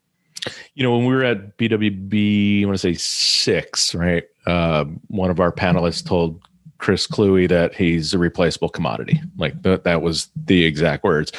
you 0.74 0.84
know, 0.84 0.96
when 0.96 1.06
we 1.06 1.14
were 1.14 1.24
at 1.24 1.58
BWB, 1.58 2.64
I 2.64 2.66
want 2.66 2.76
to 2.76 2.80
say 2.80 2.94
six, 2.94 3.94
right? 3.94 4.24
Uh, 4.46 4.86
one 5.08 5.30
of 5.30 5.40
our 5.40 5.52
panelists 5.52 6.06
told 6.06 6.42
Chris 6.78 7.08
Cluey 7.08 7.48
that 7.50 7.76
he's 7.76 8.14
a 8.14 8.18
replaceable 8.18 8.70
commodity. 8.70 9.22
Like 9.38 9.62
that, 9.64 9.84
that 9.84 10.02
was 10.02 10.30
the 10.36 10.64
exact 10.64 11.04
words. 11.04 11.32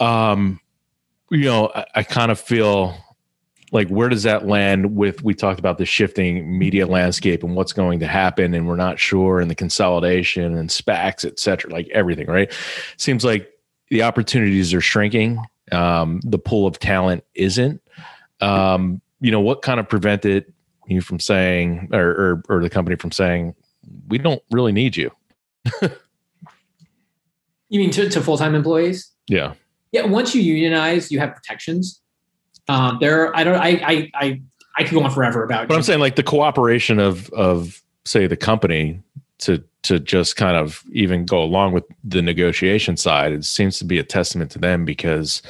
Um, 0.00 0.60
you 1.30 1.44
know, 1.44 1.70
I, 1.74 1.86
I 1.96 2.02
kind 2.02 2.30
of 2.30 2.38
feel 2.38 2.96
like 3.76 3.88
where 3.88 4.08
does 4.08 4.24
that 4.24 4.46
land 4.46 4.96
with 4.96 5.22
we 5.22 5.34
talked 5.34 5.60
about 5.60 5.78
the 5.78 5.86
shifting 5.86 6.58
media 6.58 6.86
landscape 6.86 7.44
and 7.44 7.54
what's 7.54 7.72
going 7.72 8.00
to 8.00 8.06
happen 8.06 8.54
and 8.54 8.66
we're 8.66 8.76
not 8.76 8.98
sure 8.98 9.38
and 9.38 9.50
the 9.50 9.54
consolidation 9.54 10.56
and 10.56 10.70
SPACs, 10.70 11.24
et 11.24 11.38
cetera, 11.38 11.70
like 11.70 11.88
everything, 11.92 12.26
right? 12.26 12.52
Seems 12.96 13.24
like 13.24 13.50
the 13.88 14.02
opportunities 14.02 14.74
are 14.74 14.80
shrinking. 14.80 15.38
Um, 15.72 16.20
the 16.24 16.38
pool 16.38 16.66
of 16.66 16.78
talent 16.78 17.24
isn't 17.34 17.80
um, 18.40 19.00
you 19.20 19.30
know, 19.30 19.40
what 19.40 19.62
kind 19.62 19.80
of 19.80 19.88
prevented 19.88 20.52
you 20.86 21.00
from 21.00 21.18
saying, 21.20 21.88
or, 21.92 22.08
or, 22.08 22.42
or 22.48 22.62
the 22.62 22.70
company 22.70 22.96
from 22.96 23.12
saying, 23.12 23.54
we 24.08 24.18
don't 24.18 24.42
really 24.50 24.72
need 24.72 24.96
you? 24.96 25.10
you 27.68 27.80
mean 27.80 27.90
to, 27.90 28.08
to 28.08 28.20
full 28.20 28.38
time 28.38 28.54
employees? 28.54 29.10
Yeah. 29.28 29.54
Yeah. 29.92 30.04
Once 30.04 30.34
you 30.34 30.42
unionize, 30.42 31.10
you 31.10 31.18
have 31.18 31.34
protections. 31.34 32.00
Um, 32.68 32.98
there, 33.00 33.34
I 33.36 33.44
don't, 33.44 33.56
I, 33.56 33.68
I, 33.68 34.10
I, 34.14 34.40
I 34.76 34.84
could 34.84 34.94
go 34.94 35.02
on 35.02 35.10
forever 35.10 35.44
about. 35.44 35.68
But 35.68 35.76
I'm 35.76 35.82
saying, 35.82 36.00
like 36.00 36.16
the 36.16 36.22
cooperation 36.22 36.98
of 36.98 37.30
of 37.30 37.82
say 38.04 38.26
the 38.26 38.36
company 38.36 39.00
to 39.38 39.62
to 39.82 39.98
just 40.00 40.36
kind 40.36 40.56
of 40.56 40.82
even 40.92 41.24
go 41.24 41.42
along 41.42 41.72
with 41.72 41.84
the 42.04 42.22
negotiation 42.22 42.96
side. 42.96 43.32
It 43.32 43.44
seems 43.44 43.78
to 43.78 43.84
be 43.84 43.98
a 43.98 44.04
testament 44.04 44.50
to 44.52 44.58
them 44.58 44.84
because 44.84 45.42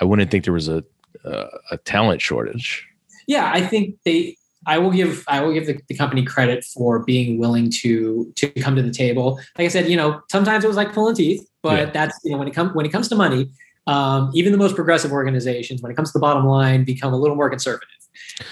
I 0.00 0.04
wouldn't 0.04 0.30
think 0.30 0.44
there 0.44 0.52
was 0.52 0.68
a 0.68 0.84
uh, 1.24 1.48
a 1.70 1.76
talent 1.78 2.20
shortage. 2.20 2.86
Yeah, 3.26 3.50
I 3.52 3.66
think 3.66 3.96
they. 4.04 4.36
I 4.68 4.78
will 4.78 4.90
give 4.90 5.24
I 5.28 5.40
will 5.42 5.52
give 5.52 5.66
the, 5.66 5.78
the, 5.86 5.94
company 5.94 6.24
credit 6.24 6.64
for 6.64 7.04
being 7.04 7.38
willing 7.38 7.70
to 7.82 8.32
to 8.34 8.48
come 8.50 8.74
to 8.74 8.82
the 8.82 8.90
table. 8.90 9.38
Like 9.56 9.66
I 9.66 9.68
said, 9.68 9.88
you 9.88 9.96
know, 9.96 10.20
sometimes 10.28 10.64
it 10.64 10.68
was 10.68 10.76
like 10.76 10.92
pulling 10.92 11.14
teeth, 11.14 11.48
but 11.62 11.78
yeah. 11.78 11.90
that's 11.92 12.18
you 12.24 12.32
know 12.32 12.38
when 12.38 12.48
it 12.48 12.54
comes 12.54 12.74
when 12.74 12.84
it 12.84 12.90
comes 12.90 13.08
to 13.08 13.14
money, 13.14 13.48
um, 13.86 14.30
even 14.34 14.52
the 14.52 14.58
most 14.58 14.74
progressive 14.74 15.12
organizations, 15.12 15.82
when 15.82 15.92
it 15.92 15.94
comes 15.94 16.10
to 16.12 16.18
the 16.18 16.22
bottom 16.22 16.44
line, 16.44 16.84
become 16.84 17.12
a 17.12 17.16
little 17.16 17.36
more 17.36 17.50
conservative. 17.50 17.88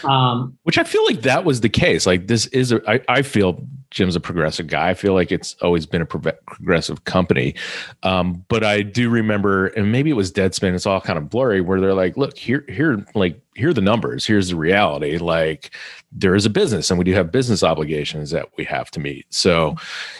Um, 0.04 0.56
Which 0.62 0.78
I 0.78 0.84
feel 0.84 1.04
like 1.04 1.22
that 1.22 1.44
was 1.44 1.60
the 1.60 1.68
case. 1.68 2.06
Like 2.06 2.26
this 2.26 2.46
is, 2.46 2.72
a, 2.72 2.80
I, 2.90 3.00
I 3.08 3.22
feel 3.22 3.66
Jim's 3.90 4.16
a 4.16 4.20
progressive 4.20 4.66
guy. 4.66 4.90
I 4.90 4.94
feel 4.94 5.14
like 5.14 5.30
it's 5.30 5.54
always 5.62 5.86
been 5.86 6.02
a 6.02 6.06
progressive 6.06 7.04
company. 7.04 7.54
Um, 8.02 8.44
but 8.48 8.64
I 8.64 8.82
do 8.82 9.08
remember, 9.08 9.68
and 9.68 9.92
maybe 9.92 10.10
it 10.10 10.14
was 10.14 10.32
Deadspin. 10.32 10.74
It's 10.74 10.86
all 10.86 11.00
kind 11.00 11.18
of 11.18 11.30
blurry, 11.30 11.60
where 11.60 11.80
they're 11.80 11.94
like, 11.94 12.16
"Look 12.16 12.36
here, 12.36 12.64
here, 12.68 13.04
like 13.14 13.40
here 13.54 13.70
are 13.70 13.74
the 13.74 13.80
numbers. 13.80 14.26
Here's 14.26 14.48
the 14.48 14.56
reality. 14.56 15.18
Like 15.18 15.70
there 16.10 16.34
is 16.34 16.44
a 16.44 16.50
business, 16.50 16.90
and 16.90 16.98
we 16.98 17.04
do 17.04 17.14
have 17.14 17.30
business 17.30 17.62
obligations 17.62 18.30
that 18.30 18.48
we 18.56 18.64
have 18.64 18.90
to 18.92 19.00
meet. 19.00 19.26
So, 19.30 19.76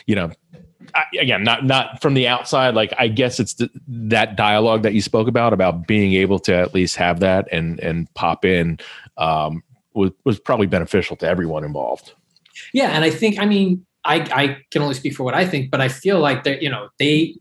you 0.07 0.15
know." 0.15 0.31
I, 0.95 1.05
again, 1.21 1.43
not 1.45 1.65
not 1.65 2.01
from 2.01 2.15
the 2.15 2.29
outside. 2.29 2.75
Like 2.75 2.93
I 2.99 3.09
guess 3.09 3.41
it's 3.41 3.55
the, 3.55 3.71
that 3.89 4.37
dialogue 4.37 4.83
that 4.83 4.95
you 4.95 5.01
spoke 5.01 5.29
about 5.29 5.53
about 5.53 5.87
being 5.87 6.15
able 6.15 6.39
to 6.41 6.55
at 6.55 6.75
least 6.75 6.97
have 6.97 7.21
that 7.21 7.49
and 7.53 7.81
and 7.81 8.13
pop 8.15 8.45
in 8.45 8.79
um, 9.17 9.63
was 9.95 10.11
was 10.25 10.39
probably 10.39 10.67
beneficial 10.67 11.17
to 11.17 11.27
everyone 11.29 11.65
involved. 11.65 12.13
Yeah, 12.73 12.91
and 12.91 13.05
I 13.05 13.11
think 13.11 13.39
I 13.39 13.47
mean 13.47 13.85
I 14.05 14.17
I 14.33 14.59
can 14.71 14.83
only 14.83 14.95
speak 14.95 15.15
for 15.15 15.25
what 15.25 15.35
I 15.35 15.47
think, 15.47 15.71
but 15.71 15.81
I 15.81 15.89
feel 15.89 16.21
like 16.21 16.45
that 16.45 16.63
you 16.63 16.71
know 16.71 16.89
they 16.99 17.37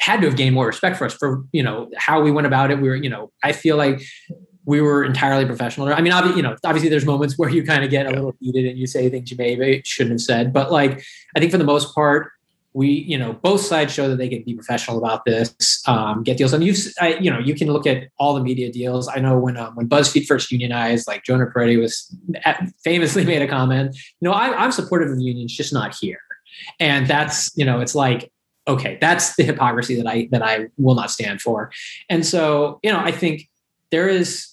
had 0.00 0.20
to 0.20 0.26
have 0.26 0.36
gained 0.36 0.54
more 0.54 0.66
respect 0.66 0.96
for 0.96 1.04
us 1.04 1.14
for 1.14 1.44
you 1.52 1.62
know 1.62 1.90
how 1.96 2.20
we 2.20 2.30
went 2.30 2.46
about 2.46 2.70
it. 2.70 2.80
We 2.80 2.88
were 2.88 2.96
you 2.96 3.10
know 3.10 3.32
I 3.42 3.52
feel 3.52 3.76
like 3.76 4.02
we 4.64 4.80
were 4.80 5.04
entirely 5.04 5.44
professional. 5.44 5.88
I 5.88 6.00
mean, 6.00 6.12
obviously, 6.12 6.36
you 6.36 6.42
know, 6.42 6.56
obviously 6.64 6.88
there's 6.88 7.04
moments 7.04 7.34
where 7.38 7.48
you 7.48 7.64
kind 7.64 7.84
of 7.84 7.90
get 7.90 8.06
a 8.06 8.10
little 8.10 8.34
heated 8.40 8.66
and 8.66 8.78
you 8.78 8.86
say 8.86 9.08
things 9.10 9.30
you 9.30 9.36
maybe 9.36 9.82
shouldn't 9.84 10.12
have 10.12 10.20
said, 10.20 10.52
but 10.52 10.70
like 10.70 11.02
I 11.36 11.40
think 11.40 11.52
for 11.52 11.58
the 11.58 11.64
most 11.64 11.94
part, 11.94 12.32
we 12.74 12.88
you 12.88 13.18
know 13.18 13.34
both 13.34 13.60
sides 13.60 13.92
show 13.92 14.08
that 14.08 14.16
they 14.16 14.28
can 14.28 14.42
be 14.42 14.54
professional 14.54 14.98
about 14.98 15.24
this 15.24 15.82
um, 15.86 16.22
get 16.22 16.36
deals. 16.36 16.52
And 16.52 16.64
you 16.64 16.74
you 17.20 17.30
know 17.30 17.38
you 17.38 17.54
can 17.54 17.68
look 17.68 17.86
at 17.86 18.08
all 18.18 18.34
the 18.34 18.42
media 18.42 18.70
deals. 18.72 19.08
I 19.08 19.18
know 19.18 19.38
when 19.38 19.56
um, 19.56 19.74
when 19.74 19.88
buzzfeed 19.88 20.26
first 20.26 20.50
unionized 20.50 21.06
like 21.06 21.24
jonah 21.24 21.46
peretti 21.46 21.78
was 21.78 22.14
famously 22.84 23.24
made 23.32 23.42
a 23.42 23.48
comment 23.48 23.94
you 24.20 24.28
know 24.28 24.32
I, 24.32 24.56
i'm 24.56 24.72
supportive 24.72 25.10
of 25.10 25.20
unions 25.20 25.54
just 25.54 25.72
not 25.72 25.94
here. 25.94 26.20
And 26.80 27.06
that's 27.06 27.50
you 27.56 27.64
know 27.64 27.80
it's 27.80 27.94
like 27.94 28.30
okay 28.68 28.98
that's 29.00 29.36
the 29.36 29.42
hypocrisy 29.42 29.96
that 29.96 30.06
i 30.06 30.28
that 30.30 30.42
i 30.42 30.68
will 30.78 30.94
not 30.94 31.10
stand 31.10 31.40
for. 31.40 31.70
And 32.08 32.24
so 32.24 32.80
you 32.82 32.92
know 32.92 33.00
i 33.00 33.12
think 33.12 33.48
there 33.90 34.08
is 34.08 34.52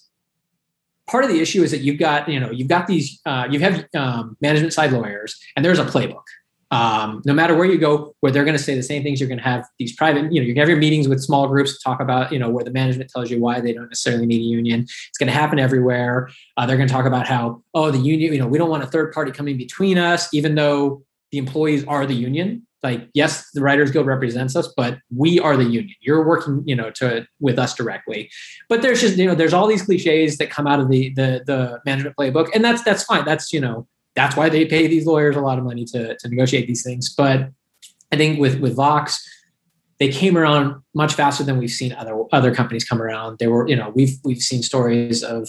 part 1.10 1.24
of 1.24 1.30
the 1.30 1.40
issue 1.40 1.62
is 1.62 1.72
that 1.72 1.80
you've 1.80 1.98
got 1.98 2.28
you 2.28 2.38
know 2.38 2.50
you've 2.50 2.68
got 2.68 2.86
these 2.86 3.20
uh, 3.26 3.46
you 3.50 3.58
have 3.60 3.84
um, 3.94 4.36
management 4.40 4.72
side 4.72 4.92
lawyers 4.92 5.38
and 5.56 5.64
there's 5.64 5.78
a 5.78 5.84
playbook 5.84 6.22
um, 6.70 7.20
no 7.24 7.34
matter 7.34 7.54
where 7.54 7.66
you 7.66 7.78
go, 7.78 8.14
where 8.20 8.30
they're 8.30 8.44
going 8.44 8.56
to 8.56 8.62
say 8.62 8.74
the 8.74 8.82
same 8.82 9.02
things. 9.02 9.18
You're 9.18 9.28
going 9.28 9.38
to 9.38 9.44
have 9.44 9.66
these 9.78 9.94
private, 9.94 10.32
you 10.32 10.40
know, 10.40 10.46
you 10.46 10.54
have 10.54 10.68
your 10.68 10.78
meetings 10.78 11.08
with 11.08 11.20
small 11.20 11.48
groups 11.48 11.72
to 11.72 11.78
talk 11.82 12.00
about, 12.00 12.32
you 12.32 12.38
know, 12.38 12.48
where 12.48 12.64
the 12.64 12.70
management 12.70 13.10
tells 13.10 13.30
you 13.30 13.40
why 13.40 13.60
they 13.60 13.72
don't 13.72 13.88
necessarily 13.88 14.26
need 14.26 14.40
a 14.40 14.44
union. 14.44 14.82
It's 14.82 15.18
going 15.18 15.26
to 15.26 15.32
happen 15.32 15.58
everywhere. 15.58 16.30
Uh, 16.56 16.66
they're 16.66 16.76
going 16.76 16.88
to 16.88 16.94
talk 16.94 17.06
about 17.06 17.26
how, 17.26 17.62
oh, 17.74 17.90
the 17.90 17.98
union, 17.98 18.32
you 18.32 18.38
know, 18.38 18.46
we 18.46 18.58
don't 18.58 18.70
want 18.70 18.84
a 18.84 18.86
third 18.86 19.12
party 19.12 19.32
coming 19.32 19.56
between 19.56 19.98
us, 19.98 20.32
even 20.32 20.54
though 20.54 21.02
the 21.32 21.38
employees 21.38 21.84
are 21.86 22.06
the 22.06 22.14
union. 22.14 22.66
Like, 22.82 23.08
yes, 23.12 23.50
the 23.52 23.60
Writers 23.60 23.90
Guild 23.90 24.06
represents 24.06 24.56
us, 24.56 24.72
but 24.74 24.98
we 25.14 25.38
are 25.38 25.56
the 25.56 25.64
union. 25.64 25.94
You're 26.00 26.26
working, 26.26 26.62
you 26.66 26.74
know, 26.74 26.90
to 26.92 27.26
with 27.38 27.58
us 27.58 27.74
directly. 27.74 28.30
But 28.70 28.80
there's 28.80 29.02
just, 29.02 29.18
you 29.18 29.26
know, 29.26 29.34
there's 29.34 29.52
all 29.52 29.66
these 29.66 29.82
cliches 29.82 30.38
that 30.38 30.48
come 30.50 30.66
out 30.66 30.80
of 30.80 30.88
the 30.88 31.12
the 31.12 31.42
the 31.46 31.80
management 31.84 32.16
playbook, 32.16 32.48
and 32.54 32.64
that's 32.64 32.82
that's 32.82 33.04
fine. 33.04 33.26
That's 33.26 33.52
you 33.52 33.60
know 33.60 33.86
that's 34.20 34.36
why 34.36 34.50
they 34.50 34.66
pay 34.66 34.86
these 34.86 35.06
lawyers 35.06 35.34
a 35.34 35.40
lot 35.40 35.58
of 35.58 35.64
money 35.64 35.84
to, 35.86 36.14
to 36.14 36.28
negotiate 36.28 36.66
these 36.66 36.82
things. 36.82 37.14
But 37.14 37.50
I 38.12 38.16
think 38.16 38.38
with 38.38 38.60
with 38.60 38.76
Vox, 38.76 39.26
they 39.98 40.08
came 40.08 40.36
around 40.36 40.82
much 40.94 41.14
faster 41.14 41.42
than 41.42 41.58
we've 41.58 41.70
seen 41.70 41.92
other 41.94 42.24
other 42.30 42.54
companies 42.54 42.84
come 42.84 43.00
around. 43.00 43.38
They 43.38 43.46
were, 43.46 43.66
you 43.66 43.76
know, 43.76 43.90
we've 43.94 44.18
we've 44.22 44.42
seen 44.42 44.62
stories 44.62 45.22
of 45.22 45.48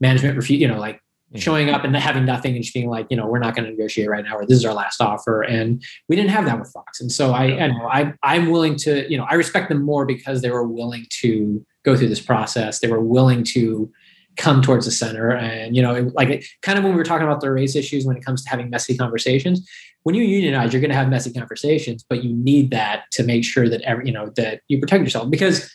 management 0.00 0.36
refuse, 0.36 0.62
you 0.62 0.68
know, 0.68 0.78
like 0.78 0.96
mm-hmm. 0.96 1.38
showing 1.38 1.68
up 1.68 1.84
and 1.84 1.94
having 1.94 2.24
nothing 2.24 2.54
and 2.54 2.62
just 2.64 2.72
being 2.72 2.88
like, 2.88 3.06
you 3.10 3.18
know, 3.18 3.26
we're 3.26 3.38
not 3.38 3.54
going 3.54 3.66
to 3.66 3.70
negotiate 3.70 4.08
right 4.08 4.24
now, 4.24 4.36
or 4.36 4.46
this 4.46 4.56
is 4.58 4.64
our 4.64 4.74
last 4.74 5.02
offer. 5.02 5.42
And 5.42 5.84
we 6.08 6.16
didn't 6.16 6.30
have 6.30 6.46
that 6.46 6.58
with 6.58 6.72
Vox. 6.72 7.02
And 7.02 7.12
so 7.12 7.32
I, 7.32 7.44
I 7.44 7.66
know 7.68 7.86
I 7.86 8.14
I'm 8.22 8.50
willing 8.50 8.76
to, 8.76 9.10
you 9.10 9.18
know, 9.18 9.26
I 9.28 9.34
respect 9.34 9.68
them 9.68 9.82
more 9.82 10.06
because 10.06 10.40
they 10.40 10.50
were 10.50 10.66
willing 10.66 11.06
to 11.20 11.64
go 11.84 11.94
through 11.96 12.08
this 12.08 12.20
process. 12.20 12.78
They 12.78 12.88
were 12.88 13.00
willing 13.02 13.44
to 13.56 13.92
come 14.36 14.62
towards 14.62 14.84
the 14.84 14.90
center. 14.90 15.30
And, 15.30 15.74
you 15.74 15.82
know, 15.82 16.10
like 16.14 16.44
kind 16.62 16.78
of 16.78 16.84
when 16.84 16.92
we 16.92 16.98
were 16.98 17.04
talking 17.04 17.26
about 17.26 17.40
the 17.40 17.50
race 17.50 17.74
issues 17.74 18.04
when 18.04 18.16
it 18.16 18.24
comes 18.24 18.44
to 18.44 18.50
having 18.50 18.70
messy 18.70 18.96
conversations, 18.96 19.68
when 20.02 20.14
you 20.14 20.22
unionize, 20.22 20.72
you're 20.72 20.80
going 20.80 20.90
to 20.90 20.96
have 20.96 21.08
messy 21.08 21.32
conversations, 21.32 22.04
but 22.08 22.22
you 22.22 22.34
need 22.34 22.70
that 22.70 23.10
to 23.12 23.22
make 23.22 23.44
sure 23.44 23.68
that 23.68 23.80
every, 23.82 24.06
you 24.06 24.12
know, 24.12 24.30
that 24.36 24.60
you 24.68 24.78
protect 24.78 25.02
yourself 25.02 25.30
because, 25.30 25.70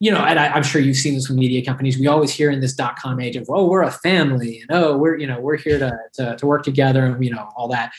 you 0.00 0.10
know, 0.10 0.18
and 0.18 0.38
I, 0.38 0.56
am 0.56 0.62
sure 0.62 0.82
you've 0.82 0.96
seen 0.96 1.14
this 1.14 1.26
from 1.26 1.36
media 1.36 1.64
companies. 1.64 1.98
We 1.98 2.06
always 2.06 2.32
hear 2.32 2.50
in 2.50 2.60
this 2.60 2.74
dot 2.74 2.98
com 2.98 3.20
age 3.20 3.36
of, 3.36 3.46
oh, 3.48 3.66
we're 3.66 3.82
a 3.82 3.90
family 3.90 4.60
and 4.60 4.78
oh, 4.78 4.96
we're, 4.98 5.16
you 5.16 5.26
know, 5.26 5.40
we're 5.40 5.56
here 5.56 5.78
to, 5.78 5.96
to, 6.14 6.36
to 6.36 6.46
work 6.46 6.64
together 6.64 7.06
and, 7.06 7.24
you 7.24 7.30
know, 7.30 7.48
all 7.56 7.68
that. 7.68 7.92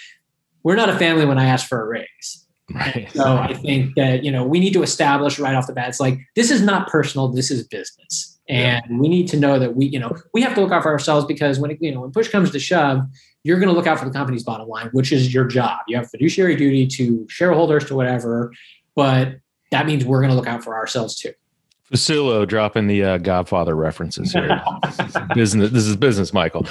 We're 0.64 0.76
not 0.76 0.90
a 0.90 1.00
family 1.00 1.26
when 1.26 1.40
I 1.40 1.46
ask 1.46 1.68
for 1.68 1.82
a 1.82 1.88
raise. 1.88 2.46
Right. 2.74 3.10
So 3.14 3.38
I 3.38 3.54
think 3.54 3.96
that, 3.96 4.24
you 4.24 4.32
know, 4.32 4.44
we 4.44 4.60
need 4.60 4.74
to 4.74 4.84
establish 4.84 5.40
right 5.40 5.56
off 5.56 5.68
the 5.68 5.74
bat, 5.74 5.90
it's 5.90 6.00
like, 6.00 6.20
this 6.36 6.52
is 6.52 6.62
not 6.62 6.88
personal, 6.88 7.28
this 7.30 7.50
is 7.50 7.68
business 7.68 8.35
and 8.48 8.84
yeah. 8.88 8.98
we 8.98 9.08
need 9.08 9.28
to 9.28 9.38
know 9.38 9.58
that 9.58 9.76
we 9.76 9.86
you 9.86 10.00
know 10.00 10.16
we 10.34 10.42
have 10.42 10.54
to 10.56 10.62
look 10.62 10.72
out 10.72 10.84
for 10.84 10.92
ourselves 10.92 11.26
because 11.26 11.60
when 11.60 11.72
it, 11.72 11.78
you 11.82 11.92
know 11.92 12.02
when 12.02 12.12
push 12.12 12.28
comes 12.28 12.52
to 12.52 12.60
shove 12.60 13.02
you're 13.44 13.60
going 13.60 13.70
to 13.70 13.76
look 13.76 13.88
out 13.88 14.00
for 14.00 14.06
the 14.06 14.12
company's 14.12 14.44
bottom 14.44 14.68
line 14.68 14.90
which 14.92 15.12
is 15.12 15.34
your 15.34 15.46
job 15.46 15.80
you 15.88 15.96
have 15.96 16.10
fiduciary 16.10 16.56
duty 16.56 16.86
to 16.88 17.26
shareholders 17.30 17.86
to 17.86 17.96
whatever 17.96 18.52
but 18.96 19.38
that 19.72 19.86
means 19.86 20.06
we're 20.06 20.20
going 20.20 20.30
to 20.30 20.36
look 20.36 20.48
out 20.48 20.64
for 20.64 20.76
ourselves 20.76 21.16
too 21.16 21.32
Fucillo 21.92 22.48
dropping 22.48 22.88
the 22.88 23.04
uh, 23.04 23.18
Godfather 23.20 23.76
references 23.76 24.34
here. 24.34 24.60
business. 25.36 25.70
This 25.70 25.86
is 25.86 25.96
business, 25.96 26.34
Michael. 26.34 26.66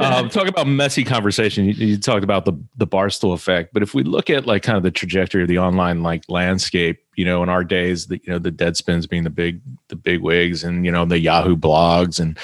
Um, 0.00 0.28
talk 0.28 0.48
about 0.48 0.66
messy 0.66 1.04
conversation. 1.04 1.66
You, 1.66 1.72
you, 1.72 1.98
talked 1.98 2.24
about 2.24 2.46
the 2.46 2.52
the 2.76 2.86
barstool 2.86 3.32
effect, 3.32 3.72
but 3.72 3.84
if 3.84 3.94
we 3.94 4.02
look 4.02 4.28
at 4.28 4.44
like 4.44 4.64
kind 4.64 4.76
of 4.76 4.82
the 4.82 4.90
trajectory 4.90 5.42
of 5.42 5.48
the 5.48 5.58
online 5.58 6.02
like 6.02 6.24
landscape, 6.28 6.98
you 7.16 7.24
know, 7.24 7.42
in 7.42 7.48
our 7.48 7.64
days, 7.64 8.06
the 8.06 8.20
you 8.22 8.32
know 8.32 8.38
the 8.38 8.52
Deadspins 8.52 9.08
being 9.08 9.24
the 9.24 9.30
big 9.30 9.60
the 9.88 9.96
big 9.96 10.20
wigs, 10.20 10.62
and 10.62 10.84
you 10.84 10.92
know 10.92 11.06
the 11.06 11.18
Yahoo 11.18 11.56
blogs, 11.56 12.20
and 12.20 12.38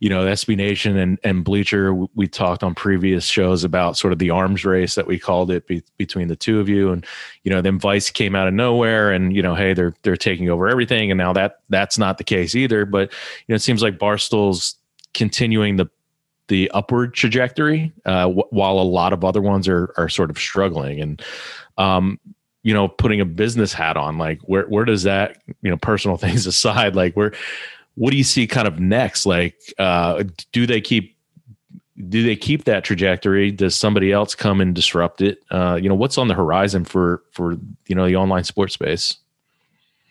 you 0.00 0.08
know 0.08 0.24
SB 0.24 0.56
Nation 0.56 0.96
and 0.96 1.18
and 1.22 1.44
Bleacher. 1.44 1.94
We 2.14 2.26
talked 2.26 2.64
on 2.64 2.74
previous 2.74 3.26
shows 3.26 3.64
about 3.64 3.98
sort 3.98 4.14
of 4.14 4.18
the 4.18 4.30
arms 4.30 4.64
race 4.64 4.94
that 4.94 5.06
we 5.06 5.18
called 5.18 5.50
it 5.50 5.66
be, 5.66 5.82
between 5.98 6.28
the 6.28 6.36
two 6.36 6.58
of 6.58 6.70
you, 6.70 6.90
and 6.90 7.06
you 7.44 7.50
know 7.50 7.60
then 7.60 7.78
Vice 7.78 8.10
came 8.10 8.34
out 8.34 8.48
of 8.48 8.54
nowhere, 8.54 9.12
and 9.12 9.36
you 9.36 9.42
know 9.42 9.54
hey 9.54 9.74
they're 9.74 9.94
they're 10.02 10.16
taking 10.16 10.48
over 10.48 10.68
everything, 10.68 11.10
and 11.10 11.18
now 11.18 11.34
that 11.34 11.60
that's 11.68 11.98
not 11.98 12.16
the 12.16 12.24
case 12.24 12.54
either. 12.54 12.86
But 12.86 13.12
you 13.46 13.52
know 13.52 13.56
it 13.56 13.62
seems 13.62 13.82
like 13.82 13.98
Barstool's 13.98 14.76
continuing 15.12 15.76
the 15.76 15.86
the 16.48 16.70
upward 16.72 17.14
trajectory, 17.14 17.92
uh, 18.04 18.22
w- 18.22 18.44
while 18.50 18.78
a 18.78 18.84
lot 18.84 19.12
of 19.12 19.22
other 19.22 19.42
ones 19.42 19.68
are 19.68 19.92
are 19.98 20.08
sort 20.08 20.30
of 20.30 20.38
struggling. 20.38 21.00
And 21.00 21.22
um, 21.76 22.18
you 22.64 22.74
know, 22.74 22.88
putting 22.88 23.20
a 23.20 23.24
business 23.24 23.72
hat 23.72 23.96
on, 23.96 24.18
like 24.18 24.40
where 24.42 24.64
where 24.64 24.84
does 24.84 25.04
that, 25.04 25.40
you 25.62 25.70
know, 25.70 25.76
personal 25.76 26.16
things 26.24 26.46
aside, 26.46 26.96
like 26.96 27.14
where 27.14 27.32
what 27.94 28.10
do 28.10 28.16
you 28.16 28.24
see 28.24 28.48
kind 28.48 28.66
of 28.66 28.80
next? 28.80 29.24
Like 29.24 29.56
uh 29.78 30.24
do 30.50 30.66
they 30.66 30.80
keep 30.80 31.14
do 32.08 32.24
they 32.24 32.34
keep 32.34 32.64
that 32.64 32.82
trajectory? 32.82 33.52
Does 33.52 33.76
somebody 33.76 34.10
else 34.10 34.34
come 34.34 34.60
and 34.60 34.74
disrupt 34.74 35.20
it? 35.20 35.44
Uh, 35.50 35.78
you 35.80 35.88
know, 35.88 35.94
what's 35.94 36.18
on 36.18 36.26
the 36.26 36.34
horizon 36.34 36.84
for 36.84 37.22
for 37.30 37.52
you 37.86 37.94
know 37.94 38.06
the 38.06 38.16
online 38.16 38.44
sports 38.44 38.74
space? 38.74 39.16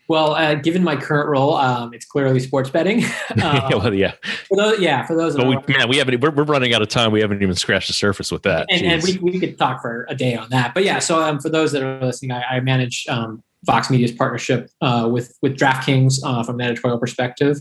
Well, 0.08 0.34
uh, 0.34 0.54
given 0.56 0.84
my 0.84 0.96
current 0.96 1.28
role, 1.28 1.54
um, 1.54 1.94
it's 1.94 2.04
clearly 2.04 2.40
sports 2.40 2.70
betting. 2.70 3.04
Um, 3.42 3.62
well, 3.70 3.92
yeah. 3.94 4.12
For 4.48 4.56
those, 4.56 4.80
yeah, 4.80 5.04
for 5.06 5.16
those. 5.16 5.36
But 5.36 5.46
we, 5.46 5.56
man, 5.66 5.88
we 5.88 5.96
haven't. 5.96 6.20
We're, 6.20 6.30
we're, 6.30 6.44
running 6.44 6.72
out 6.72 6.82
of 6.82 6.88
time. 6.88 7.10
We 7.10 7.20
haven't 7.20 7.42
even 7.42 7.54
scratched 7.56 7.88
the 7.88 7.92
surface 7.92 8.30
with 8.30 8.42
that. 8.44 8.66
And, 8.70 8.86
and 8.86 9.02
we, 9.02 9.18
we 9.18 9.40
could 9.40 9.58
talk 9.58 9.82
for 9.82 10.06
a 10.08 10.14
day 10.14 10.36
on 10.36 10.48
that. 10.50 10.72
But 10.72 10.84
yeah, 10.84 10.98
so 10.98 11.20
um, 11.22 11.40
for 11.40 11.48
those 11.48 11.72
that 11.72 11.82
are 11.82 12.00
listening, 12.00 12.30
I, 12.30 12.42
I 12.42 12.60
manage 12.60 13.06
um, 13.08 13.42
Vox 13.64 13.90
Media's 13.90 14.12
partnership 14.12 14.70
uh, 14.80 15.08
with 15.10 15.36
with 15.42 15.56
DraftKings 15.56 16.20
uh, 16.24 16.42
from 16.42 16.60
an 16.60 16.66
editorial 16.66 16.98
perspective. 16.98 17.58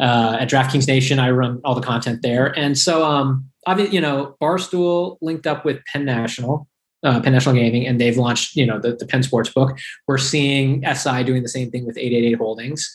Uh, 0.00 0.36
at 0.40 0.48
DraftKings 0.48 0.86
Nation, 0.86 1.18
I 1.18 1.30
run 1.30 1.60
all 1.64 1.74
the 1.74 1.80
content 1.80 2.22
there, 2.22 2.56
and 2.56 2.78
so 2.78 3.04
um, 3.04 3.50
obviously, 3.66 3.96
you 3.96 4.00
know, 4.00 4.36
Barstool 4.40 5.18
linked 5.20 5.46
up 5.46 5.64
with 5.64 5.84
Penn 5.86 6.04
National, 6.04 6.68
uh, 7.04 7.20
Penn 7.20 7.32
National 7.32 7.54
Gaming, 7.54 7.86
and 7.86 8.00
they've 8.00 8.16
launched, 8.16 8.56
you 8.56 8.66
know, 8.66 8.78
the, 8.78 8.96
the 8.96 9.06
Penn 9.06 9.22
Sports 9.22 9.50
Book. 9.50 9.78
We're 10.06 10.18
seeing 10.18 10.84
SI 10.94 11.24
doing 11.24 11.42
the 11.42 11.48
same 11.48 11.70
thing 11.70 11.86
with 11.86 11.96
888 11.96 12.38
Holdings. 12.38 12.94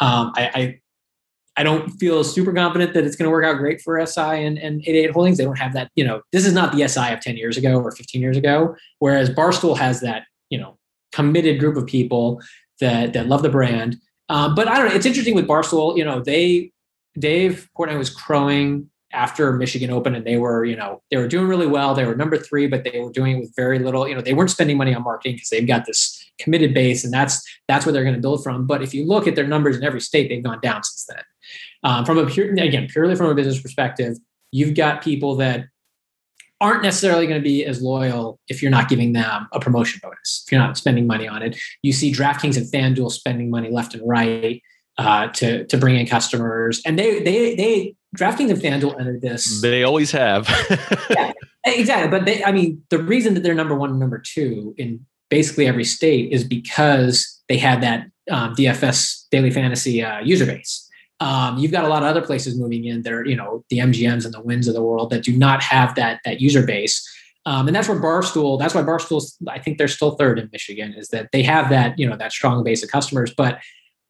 Um, 0.00 0.32
I, 0.36 0.50
I, 0.54 0.80
I 1.58 1.62
don't 1.62 1.90
feel 1.90 2.24
super 2.24 2.52
confident 2.52 2.94
that 2.94 3.04
it's 3.04 3.14
going 3.14 3.26
to 3.26 3.30
work 3.30 3.44
out 3.44 3.58
great 3.58 3.82
for 3.82 4.04
SI 4.04 4.20
and, 4.20 4.58
and 4.58 4.80
888 4.80 5.10
Holdings. 5.10 5.38
They 5.38 5.44
don't 5.44 5.58
have 5.58 5.74
that, 5.74 5.90
you 5.94 6.04
know, 6.04 6.22
this 6.32 6.46
is 6.46 6.54
not 6.54 6.74
the 6.74 6.86
SI 6.88 7.12
of 7.12 7.20
10 7.20 7.36
years 7.36 7.56
ago 7.56 7.80
or 7.80 7.90
15 7.90 8.20
years 8.20 8.36
ago. 8.36 8.74
Whereas 9.00 9.28
Barstool 9.28 9.76
has 9.76 10.00
that, 10.00 10.24
you 10.48 10.58
know, 10.58 10.78
committed 11.12 11.60
group 11.60 11.76
of 11.76 11.86
people 11.86 12.40
that 12.80 13.12
that 13.12 13.26
love 13.26 13.42
the 13.42 13.50
brand. 13.50 13.96
Um, 14.28 14.54
but 14.54 14.66
I 14.66 14.78
don't 14.78 14.88
know. 14.88 14.94
It's 14.94 15.06
interesting 15.06 15.34
with 15.34 15.46
Barstool. 15.46 15.96
You 15.96 16.04
know, 16.04 16.20
they 16.20 16.72
Dave 17.18 17.68
Portnoy 17.78 17.98
was 17.98 18.10
crowing 18.10 18.90
after 19.12 19.52
Michigan 19.52 19.90
Open, 19.90 20.14
and 20.14 20.24
they 20.24 20.36
were, 20.36 20.64
you 20.64 20.76
know, 20.76 21.02
they 21.10 21.16
were 21.16 21.28
doing 21.28 21.46
really 21.46 21.66
well. 21.66 21.94
They 21.94 22.04
were 22.04 22.14
number 22.14 22.36
three, 22.36 22.66
but 22.66 22.84
they 22.84 23.00
were 23.00 23.12
doing 23.12 23.36
it 23.36 23.40
with 23.40 23.54
very 23.54 23.78
little. 23.78 24.08
You 24.08 24.14
know, 24.14 24.20
they 24.20 24.34
weren't 24.34 24.50
spending 24.50 24.76
money 24.76 24.94
on 24.94 25.02
marketing 25.02 25.36
because 25.36 25.48
they've 25.48 25.66
got 25.66 25.86
this 25.86 26.30
committed 26.38 26.74
base, 26.74 27.04
and 27.04 27.12
that's 27.12 27.42
that's 27.68 27.86
where 27.86 27.92
they're 27.92 28.04
going 28.04 28.14
to 28.14 28.20
build 28.20 28.42
from. 28.42 28.66
But 28.66 28.82
if 28.82 28.94
you 28.94 29.06
look 29.06 29.26
at 29.26 29.36
their 29.36 29.46
numbers 29.46 29.76
in 29.76 29.84
every 29.84 30.00
state, 30.00 30.28
they've 30.28 30.42
gone 30.42 30.60
down 30.62 30.82
since 30.82 31.06
then. 31.06 31.24
Um, 31.84 32.04
from 32.04 32.18
a 32.18 32.26
pure, 32.26 32.52
again, 32.52 32.88
purely 32.88 33.14
from 33.16 33.26
a 33.26 33.34
business 33.34 33.60
perspective, 33.60 34.16
you've 34.50 34.74
got 34.74 35.02
people 35.02 35.36
that 35.36 35.66
aren't 36.60 36.82
necessarily 36.84 37.26
going 37.26 37.40
to 37.40 37.44
be 37.44 37.64
as 37.64 37.82
loyal 37.82 38.38
if 38.46 38.62
you're 38.62 38.70
not 38.70 38.88
giving 38.88 39.12
them 39.12 39.48
a 39.52 39.58
promotion 39.58 40.00
bonus, 40.00 40.44
if 40.46 40.52
you're 40.52 40.60
not 40.60 40.76
spending 40.76 41.08
money 41.08 41.26
on 41.26 41.42
it. 41.42 41.58
You 41.82 41.92
see 41.92 42.12
DraftKings 42.12 42.56
and 42.56 42.66
FanDuel 42.66 43.10
spending 43.10 43.50
money 43.50 43.68
left 43.68 43.94
and 43.94 44.08
right 44.08 44.62
uh, 44.98 45.28
to 45.28 45.64
to 45.66 45.76
bring 45.76 45.96
in 45.96 46.06
customers, 46.06 46.80
and 46.84 46.98
they 46.98 47.22
they 47.22 47.54
they 47.54 47.94
DraftKings 48.16 48.50
and 48.50 48.60
FanDuel 48.60 49.00
entered 49.00 49.22
this. 49.22 49.60
They 49.62 49.84
always 49.84 50.10
have. 50.10 50.48
yeah, 51.10 51.32
exactly. 51.64 52.10
But 52.10 52.26
they, 52.26 52.44
I 52.44 52.52
mean, 52.52 52.82
the 52.90 52.98
reason 52.98 53.34
that 53.34 53.42
they're 53.42 53.54
number 53.54 53.74
one 53.74 53.90
and 53.90 53.98
number 53.98 54.18
two 54.18 54.74
in 54.76 55.04
basically 55.30 55.66
every 55.66 55.84
state 55.84 56.30
is 56.30 56.44
because 56.44 57.40
they 57.48 57.56
had 57.56 57.82
that 57.82 58.06
um, 58.30 58.54
DFS 58.54 59.28
daily 59.30 59.50
fantasy 59.50 60.02
uh, 60.02 60.20
user 60.20 60.44
base. 60.44 60.88
Um, 61.20 61.56
you've 61.56 61.72
got 61.72 61.84
a 61.84 61.88
lot 61.88 62.02
of 62.02 62.08
other 62.08 62.20
places 62.20 62.58
moving 62.58 62.84
in 62.84 63.02
that 63.02 63.12
are, 63.12 63.24
you 63.24 63.36
know, 63.36 63.64
the 63.70 63.78
MGMs 63.78 64.24
and 64.24 64.34
the 64.34 64.42
Wynn's 64.42 64.68
of 64.68 64.74
the 64.74 64.82
world 64.82 65.10
that 65.10 65.22
do 65.22 65.36
not 65.36 65.62
have 65.62 65.94
that 65.94 66.20
that 66.24 66.40
user 66.40 66.66
base. 66.66 67.08
Um, 67.46 67.66
and 67.66 67.74
that's 67.74 67.88
where 67.88 68.00
Barstool, 68.00 68.58
that's 68.58 68.74
why 68.74 68.82
Barstool's, 68.82 69.36
I 69.48 69.58
think 69.58 69.78
they're 69.78 69.88
still 69.88 70.12
third 70.12 70.38
in 70.38 70.48
Michigan, 70.52 70.94
is 70.94 71.08
that 71.08 71.30
they 71.32 71.42
have 71.42 71.70
that, 71.70 71.98
you 71.98 72.08
know, 72.08 72.16
that 72.16 72.32
strong 72.32 72.62
base 72.62 72.84
of 72.84 72.90
customers. 72.90 73.32
But 73.34 73.58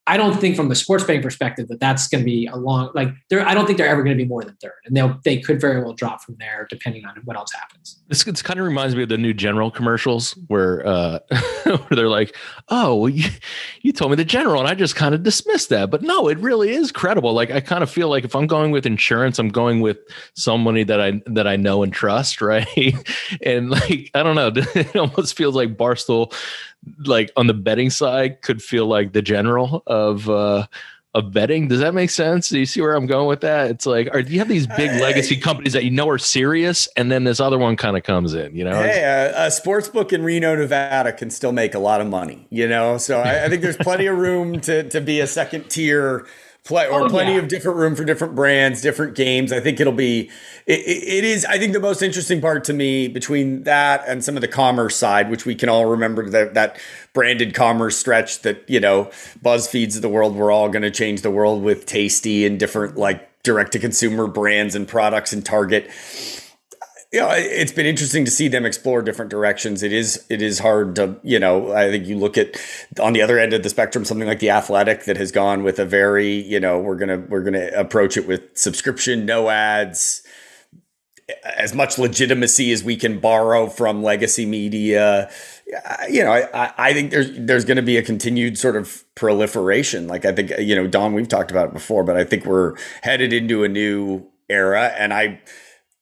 I 0.08 0.16
don't 0.16 0.40
think 0.40 0.56
from 0.56 0.68
the 0.68 0.74
sports 0.74 1.04
betting 1.04 1.22
perspective 1.22 1.68
that 1.68 1.78
that's 1.78 2.08
going 2.08 2.22
to 2.22 2.24
be 2.24 2.46
a 2.48 2.56
long 2.56 2.90
like 2.92 3.10
there. 3.30 3.46
I 3.46 3.54
don't 3.54 3.66
think 3.66 3.78
they're 3.78 3.88
ever 3.88 4.02
going 4.02 4.16
to 4.16 4.22
be 4.22 4.28
more 4.28 4.42
than 4.42 4.56
third, 4.56 4.80
and 4.84 4.96
they'll 4.96 5.20
they 5.24 5.38
could 5.38 5.60
very 5.60 5.80
well 5.80 5.92
drop 5.92 6.22
from 6.22 6.34
there 6.40 6.66
depending 6.68 7.04
on 7.04 7.20
what 7.24 7.36
else 7.36 7.52
happens. 7.52 8.00
This, 8.08 8.24
this 8.24 8.42
kind 8.42 8.58
of 8.58 8.66
reminds 8.66 8.96
me 8.96 9.04
of 9.04 9.08
the 9.08 9.16
new 9.16 9.32
General 9.32 9.70
commercials 9.70 10.32
where 10.48 10.84
uh, 10.84 11.20
where 11.64 11.78
they're 11.90 12.08
like, 12.08 12.36
"Oh, 12.68 12.96
well, 12.96 13.08
you, 13.10 13.30
you 13.82 13.92
told 13.92 14.10
me 14.10 14.16
the 14.16 14.24
General, 14.24 14.60
and 14.60 14.68
I 14.68 14.74
just 14.74 14.96
kind 14.96 15.14
of 15.14 15.22
dismissed 15.22 15.68
that." 15.68 15.88
But 15.88 16.02
no, 16.02 16.26
it 16.26 16.38
really 16.38 16.70
is 16.70 16.90
credible. 16.90 17.32
Like 17.32 17.52
I 17.52 17.60
kind 17.60 17.84
of 17.84 17.90
feel 17.90 18.08
like 18.08 18.24
if 18.24 18.34
I'm 18.34 18.48
going 18.48 18.72
with 18.72 18.86
insurance, 18.86 19.38
I'm 19.38 19.50
going 19.50 19.82
with 19.82 19.98
somebody 20.34 20.82
that 20.82 21.00
I 21.00 21.22
that 21.26 21.46
I 21.46 21.54
know 21.54 21.84
and 21.84 21.92
trust, 21.92 22.40
right? 22.42 22.66
and 23.40 23.70
like 23.70 24.10
I 24.14 24.24
don't 24.24 24.34
know, 24.34 24.50
it 24.74 24.96
almost 24.96 25.36
feels 25.36 25.54
like 25.54 25.76
Barstool 25.76 26.34
like 27.04 27.30
on 27.36 27.46
the 27.46 27.54
betting 27.54 27.90
side 27.90 28.42
could 28.42 28.62
feel 28.62 28.86
like 28.86 29.12
the 29.12 29.22
general 29.22 29.82
of 29.86 30.28
uh 30.28 30.66
of 31.14 31.30
betting. 31.30 31.68
Does 31.68 31.80
that 31.80 31.92
make 31.92 32.10
sense? 32.10 32.48
Do 32.48 32.58
you 32.58 32.64
see 32.64 32.80
where 32.80 32.94
I'm 32.94 33.06
going 33.06 33.28
with 33.28 33.42
that? 33.42 33.70
It's 33.70 33.84
like, 33.84 34.08
are 34.14 34.22
do 34.22 34.32
you 34.32 34.38
have 34.38 34.48
these 34.48 34.66
big 34.66 34.90
legacy 35.00 35.36
companies 35.36 35.74
that 35.74 35.84
you 35.84 35.90
know 35.90 36.08
are 36.08 36.18
serious, 36.18 36.88
and 36.96 37.12
then 37.12 37.24
this 37.24 37.38
other 37.38 37.58
one 37.58 37.76
kind 37.76 37.96
of 37.96 38.02
comes 38.02 38.34
in? 38.34 38.56
You 38.56 38.64
know, 38.64 38.82
hey, 38.82 39.02
a, 39.02 39.46
a 39.46 39.50
sports 39.50 39.88
book 39.88 40.12
in 40.12 40.22
Reno, 40.22 40.56
Nevada, 40.56 41.12
can 41.12 41.30
still 41.30 41.52
make 41.52 41.74
a 41.74 41.78
lot 41.78 42.00
of 42.00 42.06
money. 42.06 42.46
You 42.50 42.66
know, 42.66 42.96
so 42.96 43.20
I, 43.20 43.44
I 43.44 43.48
think 43.48 43.62
there's 43.62 43.76
plenty 43.76 44.06
of 44.06 44.16
room 44.16 44.60
to 44.62 44.88
to 44.88 45.00
be 45.00 45.20
a 45.20 45.26
second 45.26 45.68
tier 45.68 46.26
play 46.64 46.86
or 46.86 47.02
oh, 47.02 47.08
plenty 47.08 47.32
yeah. 47.32 47.38
of 47.38 47.48
different 47.48 47.78
room 47.78 47.96
for 47.96 48.04
different 48.04 48.34
brands, 48.34 48.80
different 48.80 49.14
games. 49.14 49.52
I 49.52 49.60
think 49.60 49.80
it'll 49.80 49.92
be 49.92 50.30
it, 50.66 50.80
it 50.80 51.24
is 51.24 51.44
I 51.44 51.58
think 51.58 51.72
the 51.72 51.80
most 51.80 52.02
interesting 52.02 52.40
part 52.40 52.64
to 52.64 52.72
me 52.72 53.08
between 53.08 53.64
that 53.64 54.04
and 54.06 54.24
some 54.24 54.36
of 54.36 54.40
the 54.42 54.48
commerce 54.48 54.96
side, 54.96 55.30
which 55.30 55.44
we 55.44 55.54
can 55.54 55.68
all 55.68 55.86
remember 55.86 56.28
that 56.30 56.54
that 56.54 56.78
branded 57.12 57.54
commerce 57.54 57.96
stretch 57.96 58.40
that, 58.42 58.68
you 58.68 58.80
know, 58.80 59.06
BuzzFeeds 59.42 59.96
of 59.96 60.02
the 60.02 60.08
world 60.08 60.36
we're 60.36 60.52
all 60.52 60.68
going 60.68 60.82
to 60.82 60.90
change 60.90 61.22
the 61.22 61.30
world 61.30 61.62
with 61.62 61.86
Tasty 61.86 62.46
and 62.46 62.58
different 62.58 62.96
like 62.96 63.28
direct 63.42 63.72
to 63.72 63.78
consumer 63.78 64.28
brands 64.28 64.74
and 64.74 64.86
products 64.86 65.32
and 65.32 65.44
Target 65.44 65.90
know, 67.20 67.30
it's 67.30 67.72
been 67.72 67.86
interesting 67.86 68.24
to 68.24 68.30
see 68.30 68.48
them 68.48 68.64
explore 68.64 69.02
different 69.02 69.30
directions. 69.30 69.82
It 69.82 69.92
is 69.92 70.24
it 70.28 70.40
is 70.40 70.58
hard 70.58 70.96
to 70.96 71.16
you 71.22 71.38
know. 71.38 71.72
I 71.72 71.90
think 71.90 72.06
you 72.06 72.18
look 72.18 72.38
at 72.38 72.56
on 73.00 73.12
the 73.12 73.22
other 73.22 73.38
end 73.38 73.52
of 73.52 73.62
the 73.62 73.68
spectrum, 73.68 74.04
something 74.04 74.26
like 74.26 74.38
the 74.38 74.50
Athletic 74.50 75.04
that 75.04 75.16
has 75.16 75.30
gone 75.30 75.62
with 75.62 75.78
a 75.78 75.84
very 75.84 76.30
you 76.30 76.60
know 76.60 76.78
we're 76.78 76.96
gonna 76.96 77.18
we're 77.18 77.42
gonna 77.42 77.68
approach 77.74 78.16
it 78.16 78.26
with 78.26 78.42
subscription, 78.56 79.26
no 79.26 79.50
ads, 79.50 80.22
as 81.44 81.74
much 81.74 81.98
legitimacy 81.98 82.72
as 82.72 82.82
we 82.82 82.96
can 82.96 83.20
borrow 83.20 83.66
from 83.68 84.02
legacy 84.02 84.46
media 84.46 85.30
you 86.08 86.22
know, 86.22 86.32
I, 86.32 86.72
I 86.76 86.92
think 86.92 87.10
there's 87.10 87.30
there's 87.38 87.64
going 87.64 87.76
to 87.76 87.82
be 87.82 87.96
a 87.96 88.02
continued 88.02 88.58
sort 88.58 88.76
of 88.76 89.04
proliferation. 89.14 90.06
Like 90.06 90.24
I 90.24 90.32
think 90.32 90.52
you 90.58 90.74
know, 90.74 90.86
Don, 90.86 91.14
we've 91.14 91.28
talked 91.28 91.50
about 91.50 91.68
it 91.68 91.72
before, 91.72 92.04
but 92.04 92.16
I 92.16 92.24
think 92.24 92.44
we're 92.44 92.76
headed 93.02 93.32
into 93.32 93.64
a 93.64 93.68
new 93.68 94.26
era, 94.48 94.92
and 94.98 95.14
I 95.14 95.40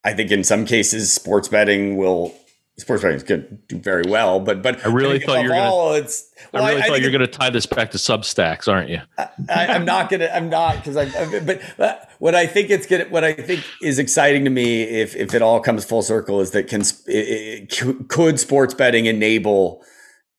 I 0.05 0.15
think 0.15 0.31
in 0.31 0.45
some 0.45 0.65
cases 0.65 1.13
sports 1.13 1.49
betting 1.49 1.97
will 1.97 2.35
sports 2.81 3.03
betting 3.03 3.17
is 3.17 3.23
going 3.23 3.43
to 3.43 3.55
do 3.69 3.79
very 3.79 4.05
well. 4.09 4.41
But 4.41 4.63
but 4.63 4.85
I 4.85 4.91
really 4.91 5.19
thought 5.19 5.43
you 5.43 5.51
were 5.51 5.55
all, 5.55 5.93
gonna. 5.93 6.09
Well, 6.53 6.65
I 6.65 6.71
really 6.71 6.83
I, 6.83 6.87
thought 6.87 6.97
I 6.97 6.99
you're 6.99 7.11
going 7.11 7.21
to 7.21 7.27
tie 7.27 7.51
this 7.51 7.67
back 7.67 7.91
to 7.93 7.99
Substacks, 7.99 8.67
aren't 8.71 8.89
you? 8.89 9.01
I, 9.19 9.67
am 9.67 9.85
not 9.85 10.09
going 10.09 10.21
to. 10.21 10.35
I'm 10.35 10.49
not 10.49 10.77
because 10.77 10.97
I. 10.97 11.07
But, 11.41 11.61
but 11.77 12.11
what 12.19 12.35
I 12.35 12.47
think 12.47 12.71
it's 12.71 12.87
going. 12.87 13.11
What 13.11 13.25
I 13.25 13.33
think 13.33 13.65
is 13.83 13.99
exciting 13.99 14.45
to 14.45 14.51
me, 14.51 14.83
if 14.83 15.15
if 15.15 15.35
it 15.35 15.43
all 15.43 15.61
comes 15.61 15.85
full 15.85 16.03
circle, 16.03 16.41
is 16.41 16.51
that 16.53 16.69
can 16.69 16.81
it, 16.81 17.69
it, 17.69 18.09
could 18.09 18.41
sports 18.41 18.75
betting 18.75 19.07
enable 19.07 19.85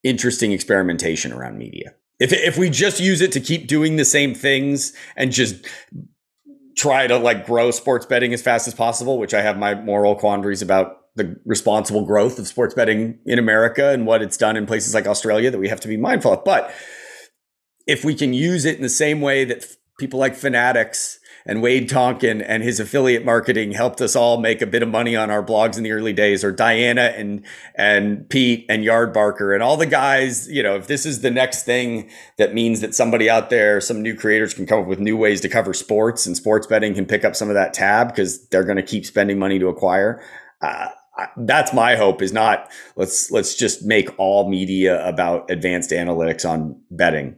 interesting 0.02 0.52
experimentation 0.52 1.32
around 1.32 1.58
media. 1.58 1.94
If 2.18 2.32
if 2.32 2.58
we 2.58 2.70
just 2.70 3.00
use 3.00 3.20
it 3.20 3.32
to 3.32 3.40
keep 3.40 3.68
doing 3.68 3.96
the 3.96 4.04
same 4.04 4.34
things 4.34 4.92
and 5.16 5.32
just 5.32 5.66
try 6.76 7.06
to 7.06 7.18
like 7.18 7.46
grow 7.46 7.70
sports 7.70 8.06
betting 8.06 8.32
as 8.32 8.42
fast 8.42 8.68
as 8.68 8.74
possible, 8.74 9.18
which 9.18 9.34
I 9.34 9.42
have 9.42 9.58
my 9.58 9.74
moral 9.74 10.14
quandaries 10.14 10.62
about 10.62 10.98
the 11.14 11.38
responsible 11.44 12.04
growth 12.06 12.38
of 12.38 12.46
sports 12.46 12.74
betting 12.74 13.18
in 13.26 13.38
America 13.38 13.90
and 13.90 14.06
what 14.06 14.22
it's 14.22 14.36
done 14.36 14.56
in 14.56 14.66
places 14.66 14.94
like 14.94 15.06
Australia 15.06 15.50
that 15.50 15.58
we 15.58 15.68
have 15.68 15.80
to 15.80 15.88
be 15.88 15.96
mindful 15.96 16.32
of. 16.32 16.44
But 16.44 16.72
if 17.86 18.04
we 18.04 18.14
can 18.14 18.32
use 18.32 18.64
it 18.64 18.76
in 18.76 18.82
the 18.82 18.88
same 18.88 19.20
way 19.20 19.44
that 19.44 19.64
people 19.98 20.18
like 20.18 20.34
Fanatics 20.34 21.18
and 21.46 21.62
Wade 21.62 21.88
Tonkin 21.88 22.40
and 22.40 22.62
his 22.62 22.80
affiliate 22.80 23.24
marketing 23.24 23.72
helped 23.72 24.00
us 24.00 24.14
all 24.14 24.38
make 24.38 24.62
a 24.62 24.66
bit 24.66 24.82
of 24.82 24.88
money 24.88 25.16
on 25.16 25.30
our 25.30 25.42
blogs 25.42 25.76
in 25.76 25.82
the 25.82 25.92
early 25.92 26.12
days, 26.12 26.44
or 26.44 26.52
Diana 26.52 27.12
and 27.16 27.44
and 27.74 28.28
Pete 28.28 28.66
and 28.68 28.84
Yardbarker 28.84 29.54
and 29.54 29.62
all 29.62 29.76
the 29.76 29.86
guys. 29.86 30.48
You 30.48 30.62
know, 30.62 30.76
if 30.76 30.86
this 30.86 31.06
is 31.06 31.20
the 31.20 31.30
next 31.30 31.64
thing 31.64 32.10
that 32.38 32.54
means 32.54 32.80
that 32.80 32.94
somebody 32.94 33.28
out 33.28 33.50
there, 33.50 33.80
some 33.80 34.02
new 34.02 34.14
creators 34.14 34.54
can 34.54 34.66
come 34.66 34.80
up 34.80 34.86
with 34.86 34.98
new 34.98 35.16
ways 35.16 35.40
to 35.42 35.48
cover 35.48 35.74
sports, 35.74 36.26
and 36.26 36.36
sports 36.36 36.66
betting 36.66 36.94
can 36.94 37.06
pick 37.06 37.24
up 37.24 37.36
some 37.36 37.48
of 37.48 37.54
that 37.54 37.74
tab 37.74 38.08
because 38.08 38.46
they're 38.48 38.64
going 38.64 38.76
to 38.76 38.82
keep 38.82 39.06
spending 39.06 39.38
money 39.38 39.58
to 39.58 39.68
acquire. 39.68 40.22
Uh, 40.60 40.88
that's 41.36 41.72
my 41.72 41.96
hope 41.96 42.22
is 42.22 42.32
not 42.32 42.70
let's 42.96 43.30
let's 43.30 43.54
just 43.54 43.84
make 43.84 44.08
all 44.18 44.48
media 44.48 45.06
about 45.06 45.50
advanced 45.50 45.90
analytics 45.90 46.48
on 46.48 46.80
betting 46.90 47.36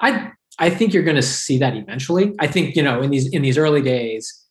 i 0.00 0.30
i 0.60 0.70
think 0.70 0.94
you're 0.94 1.02
going 1.02 1.16
to 1.16 1.22
see 1.22 1.58
that 1.58 1.76
eventually 1.76 2.34
i 2.38 2.46
think 2.46 2.76
you 2.76 2.82
know 2.82 3.02
in 3.02 3.10
these 3.10 3.26
in 3.32 3.42
these 3.42 3.58
early 3.58 3.82
days 3.82 4.44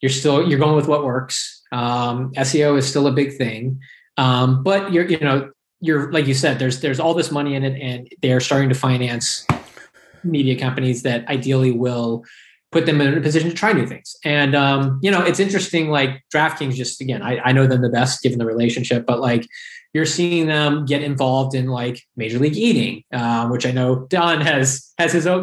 you're 0.00 0.10
still 0.10 0.48
you're 0.48 0.58
going 0.58 0.76
with 0.76 0.88
what 0.88 1.04
works 1.04 1.62
um, 1.72 2.32
seo 2.34 2.78
is 2.78 2.88
still 2.88 3.06
a 3.06 3.12
big 3.12 3.36
thing 3.36 3.78
um, 4.16 4.62
but 4.62 4.92
you're 4.92 5.04
you 5.04 5.18
know 5.20 5.50
you're 5.80 6.10
like 6.12 6.26
you 6.26 6.34
said 6.34 6.58
there's 6.58 6.80
there's 6.80 7.00
all 7.00 7.12
this 7.12 7.30
money 7.30 7.54
in 7.54 7.64
it 7.64 7.78
and 7.80 8.08
they're 8.22 8.40
starting 8.40 8.68
to 8.68 8.74
finance 8.74 9.46
media 10.24 10.58
companies 10.58 11.02
that 11.02 11.26
ideally 11.28 11.72
will 11.72 12.24
put 12.72 12.86
them 12.86 13.00
in 13.00 13.16
a 13.16 13.20
position 13.20 13.48
to 13.48 13.54
try 13.54 13.72
new 13.72 13.86
things. 13.86 14.16
And 14.24 14.54
um, 14.54 14.98
you 15.02 15.10
know, 15.10 15.22
it's 15.22 15.40
interesting. 15.40 15.88
Like 15.88 16.22
DraftKings, 16.34 16.74
just 16.74 17.00
again, 17.00 17.22
I, 17.22 17.38
I 17.38 17.52
know 17.52 17.66
them 17.66 17.82
the 17.82 17.88
best 17.88 18.22
given 18.22 18.38
the 18.38 18.46
relationship, 18.46 19.06
but 19.06 19.20
like 19.20 19.46
you're 19.96 20.04
seeing 20.04 20.46
them 20.46 20.84
get 20.84 21.02
involved 21.02 21.54
in 21.54 21.68
like 21.68 22.02
Major 22.16 22.38
League 22.38 22.54
Eating, 22.54 23.02
uh, 23.14 23.48
which 23.48 23.64
I 23.64 23.72
know 23.72 24.06
Don 24.10 24.42
has 24.42 24.92
has 24.98 25.10
his 25.10 25.26
own. 25.26 25.42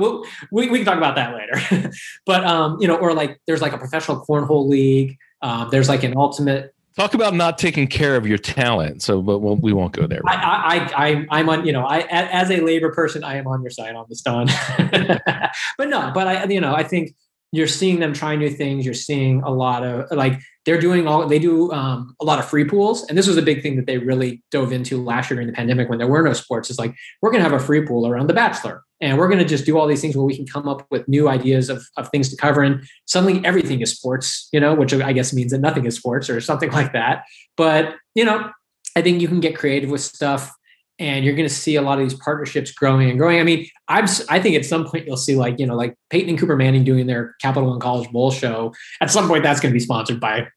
We, 0.52 0.70
we 0.70 0.78
can 0.78 0.86
talk 0.86 0.98
about 0.98 1.16
that 1.16 1.34
later. 1.34 1.92
but 2.28 2.46
um, 2.46 2.78
you 2.80 2.88
know, 2.88 2.96
or 2.96 3.16
like 3.16 3.40
there's 3.48 3.64
like 3.64 3.74
a 3.74 3.80
professional 3.80 4.24
cornhole 4.24 4.70
league. 4.70 5.18
Um, 5.42 5.70
there's 5.72 5.90
like 5.90 6.04
an 6.04 6.16
ultimate 6.16 6.72
Talk 6.96 7.16
about 7.16 7.34
not 7.34 7.58
taking 7.58 7.88
care 7.88 8.16
of 8.16 8.28
your 8.28 8.38
talent. 8.38 9.02
So, 9.02 9.20
but 9.24 9.40
we'll, 9.40 9.56
we 9.56 9.74
won't 9.74 9.94
go 9.94 10.06
there. 10.06 10.22
I, 10.28 10.88
I, 10.96 11.26
I, 11.32 11.40
am 11.40 11.50
on, 11.50 11.66
you 11.66 11.74
know, 11.74 11.86
I, 11.86 12.02
as 12.12 12.52
a 12.52 12.62
labor 12.62 12.92
person, 12.92 13.24
I 13.24 13.38
am 13.38 13.48
on 13.48 13.64
your 13.64 13.72
side 13.72 13.96
on 13.96 14.06
this, 14.10 14.22
Don. 14.22 14.46
but 14.78 15.90
no, 15.90 16.12
but 16.14 16.28
I, 16.28 16.44
you 16.44 16.62
know, 16.62 16.76
I 16.76 16.84
think 16.84 17.16
you're 17.54 17.68
seeing 17.68 18.00
them 18.00 18.14
try 18.14 18.36
new 18.36 18.50
things. 18.50 18.84
You're 18.84 18.96
seeing 18.96 19.44
a 19.44 19.52
lot 19.52 19.84
of 19.84 20.10
like 20.12 20.40
they're 20.66 20.80
doing 20.80 21.08
all 21.08 21.28
they 21.28 21.38
do 21.38 21.72
um, 21.72 22.16
a 22.20 22.26
lot 22.26 22.40
of 22.40 22.46
free 22.46 22.66
pools, 22.66 23.08
and 23.08 23.16
this 23.16 23.28
was 23.28 23.38
a 23.38 23.44
big 23.44 23.62
thing 23.62 23.76
that 23.76 23.86
they 23.86 24.00
really 24.00 24.42
dove 24.50 24.72
into 24.72 25.02
last 25.02 25.30
year 25.30 25.36
during 25.36 25.48
the 25.48 25.54
pandemic 25.54 25.88
when 25.88 26.00
there 26.00 26.08
were 26.08 26.24
no 26.24 26.34
sports. 26.34 26.72
Is 26.72 26.80
like 26.80 26.96
we're 27.22 27.30
going 27.30 27.44
to 27.44 27.50
have 27.50 27.60
a 27.60 27.64
free 27.64 27.86
pool 27.86 28.08
around 28.08 28.26
The 28.26 28.34
Bachelor, 28.34 28.84
and 29.02 29.20
we're 29.20 29.28
going 29.28 29.40
to 29.40 29.46
just 29.46 29.66
do 29.66 29.78
all 29.78 29.86
these 29.86 30.02
things 30.02 30.18
where 30.18 30.26
we 30.26 30.36
can 30.36 30.48
come 30.48 30.68
up 30.68 30.88
with 30.90 31.08
new 31.08 31.30
ideas 31.30 31.70
of 31.70 31.86
of 31.96 32.10
things 32.10 32.30
to 32.30 32.36
cover, 32.36 32.64
and 32.64 32.84
suddenly 33.06 33.46
everything 33.46 33.82
is 33.82 33.92
sports, 33.92 34.50
you 34.52 34.60
know, 34.60 34.74
which 34.74 34.92
I 34.92 35.14
guess 35.14 35.32
means 35.32 35.52
that 35.52 35.62
nothing 35.62 35.86
is 35.86 35.96
sports 35.96 36.32
or 36.32 36.42
something 36.42 36.72
like 36.80 36.92
that. 36.94 37.26
But 37.56 37.98
you 38.16 38.26
know, 38.26 38.50
I 38.96 39.04
think 39.04 39.22
you 39.22 39.28
can 39.28 39.42
get 39.42 39.56
creative 39.56 39.92
with 39.92 40.02
stuff 40.02 40.52
and 41.00 41.26
you're 41.26 41.36
going 41.36 41.48
to 41.48 41.54
see 41.54 41.76
a 41.76 41.82
lot 41.82 42.00
of 42.00 42.08
these 42.08 42.18
partnerships 42.20 42.72
growing 42.72 43.10
and 43.10 43.18
growing. 43.18 43.40
I 43.40 43.44
mean, 43.44 43.68
I'm 43.88 44.06
I 44.30 44.40
think 44.40 44.56
at 44.56 44.66
some 44.66 44.86
point 44.86 45.06
you'll 45.06 45.18
see 45.18 45.36
like 45.36 45.60
you 45.60 45.66
know 45.66 45.76
like 45.76 45.96
Peyton 46.10 46.30
and 46.30 46.40
Cooper 46.40 46.56
Manning 46.56 46.84
doing 46.84 47.08
their 47.08 47.36
Capital 47.42 47.70
One 47.70 47.80
College 47.80 48.10
Bowl 48.12 48.32
show. 48.32 48.74
At 49.02 49.12
some 49.12 49.28
point, 49.28 49.44
that's 49.44 49.60
going 49.60 49.72
to 49.72 49.78
be 49.78 49.84
sponsored 49.84 50.20
by 50.20 50.48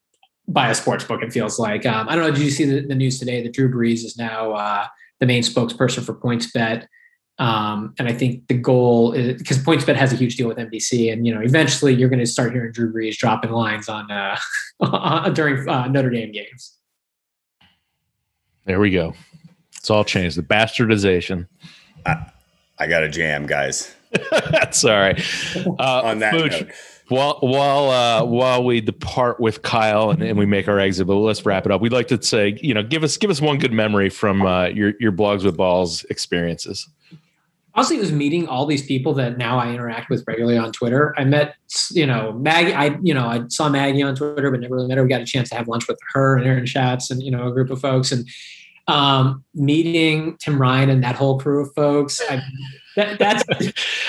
by 0.48 0.70
a 0.70 0.74
sports 0.74 1.04
book. 1.04 1.22
It 1.22 1.32
feels 1.32 1.58
like 1.58 1.86
um, 1.86 2.08
I 2.08 2.14
don't 2.14 2.24
know. 2.24 2.30
Did 2.30 2.42
you 2.42 2.50
see 2.50 2.64
the, 2.64 2.86
the, 2.86 2.94
news 2.94 3.18
today 3.18 3.42
that 3.42 3.52
Drew 3.52 3.70
Brees 3.70 4.04
is 4.04 4.16
now 4.16 4.52
uh, 4.52 4.86
the 5.20 5.26
main 5.26 5.42
spokesperson 5.42 6.04
for 6.04 6.14
PointsBet? 6.14 6.86
Um, 7.38 7.94
and 7.98 8.08
I 8.08 8.14
think 8.14 8.46
the 8.48 8.54
goal 8.54 9.12
is 9.12 9.36
because 9.36 9.58
PointsBet 9.58 9.96
has 9.96 10.10
a 10.12 10.16
huge 10.16 10.36
deal 10.36 10.48
with 10.48 10.56
NBC, 10.58 11.12
and 11.12 11.26
you 11.26 11.34
know 11.34 11.40
eventually 11.40 11.94
you're 11.94 12.08
going 12.08 12.20
to 12.20 12.26
start 12.26 12.52
hearing 12.52 12.72
Drew 12.72 12.92
Brees 12.92 13.16
dropping 13.16 13.50
lines 13.50 13.88
on 13.88 14.10
uh, 14.10 15.28
during 15.30 15.68
uh, 15.68 15.88
Notre 15.88 16.10
Dame 16.10 16.32
games. 16.32 16.76
There 18.64 18.80
we 18.80 18.90
go. 18.90 19.14
It's 19.86 19.90
all 19.92 20.02
changed. 20.02 20.36
The 20.36 20.42
bastardization. 20.42 21.46
I, 22.04 22.28
I 22.76 22.88
got 22.88 23.04
a 23.04 23.08
jam, 23.08 23.46
guys. 23.46 23.94
That's 24.50 24.84
all 24.84 24.90
right. 24.90 25.16
Uh, 25.64 26.02
On 26.02 26.18
that 26.18 26.34
Fooch, 26.34 26.62
note. 26.62 26.72
While 27.06 27.38
while 27.40 27.90
uh, 27.90 28.24
while 28.24 28.64
we 28.64 28.80
depart 28.80 29.38
with 29.38 29.62
Kyle 29.62 30.10
and, 30.10 30.24
and, 30.24 30.36
we 30.36 30.44
make 30.44 30.66
our 30.66 30.80
exit, 30.80 31.06
but 31.06 31.14
let's 31.14 31.46
wrap 31.46 31.66
it 31.66 31.70
up. 31.70 31.80
We'd 31.80 31.92
like 31.92 32.08
to 32.08 32.20
say, 32.20 32.58
you 32.60 32.74
know, 32.74 32.82
give 32.82 33.04
us 33.04 33.16
give 33.16 33.30
us 33.30 33.40
one 33.40 33.58
good 33.58 33.72
memory 33.72 34.10
from 34.10 34.44
uh, 34.44 34.66
your 34.66 34.94
your 34.98 35.12
blogs 35.12 35.44
with 35.44 35.56
balls 35.56 36.02
experiences. 36.10 36.88
Honestly, 37.76 37.98
it 37.98 38.00
was 38.00 38.10
meeting 38.10 38.48
all 38.48 38.66
these 38.66 38.84
people 38.84 39.14
that 39.14 39.38
now 39.38 39.56
I 39.56 39.70
interact 39.70 40.10
with 40.10 40.24
regularly 40.26 40.58
on 40.58 40.72
Twitter. 40.72 41.14
I 41.16 41.22
met, 41.22 41.54
you 41.92 42.06
know, 42.06 42.32
Maggie. 42.32 42.74
I 42.74 42.98
you 43.04 43.14
know 43.14 43.28
I 43.28 43.44
saw 43.50 43.68
Maggie 43.68 44.02
on 44.02 44.16
Twitter, 44.16 44.50
but 44.50 44.58
never 44.58 44.74
really 44.74 44.88
met 44.88 44.96
her. 44.96 45.04
We 45.04 45.08
got 45.08 45.20
a 45.20 45.26
chance 45.26 45.48
to 45.50 45.54
have 45.54 45.68
lunch 45.68 45.86
with 45.86 46.00
her 46.14 46.36
and 46.36 46.44
Aaron 46.44 46.66
Schatz 46.66 47.08
and 47.08 47.22
you 47.22 47.30
know 47.30 47.46
a 47.46 47.52
group 47.52 47.70
of 47.70 47.80
folks 47.80 48.10
and 48.10 48.26
um, 48.88 49.44
meeting 49.54 50.36
Tim 50.38 50.60
Ryan 50.60 50.90
and 50.90 51.04
that 51.04 51.16
whole 51.16 51.38
crew 51.38 51.62
of 51.62 51.74
folks. 51.74 52.20
I, 52.28 52.42
that, 52.96 53.18
that's 53.18 53.44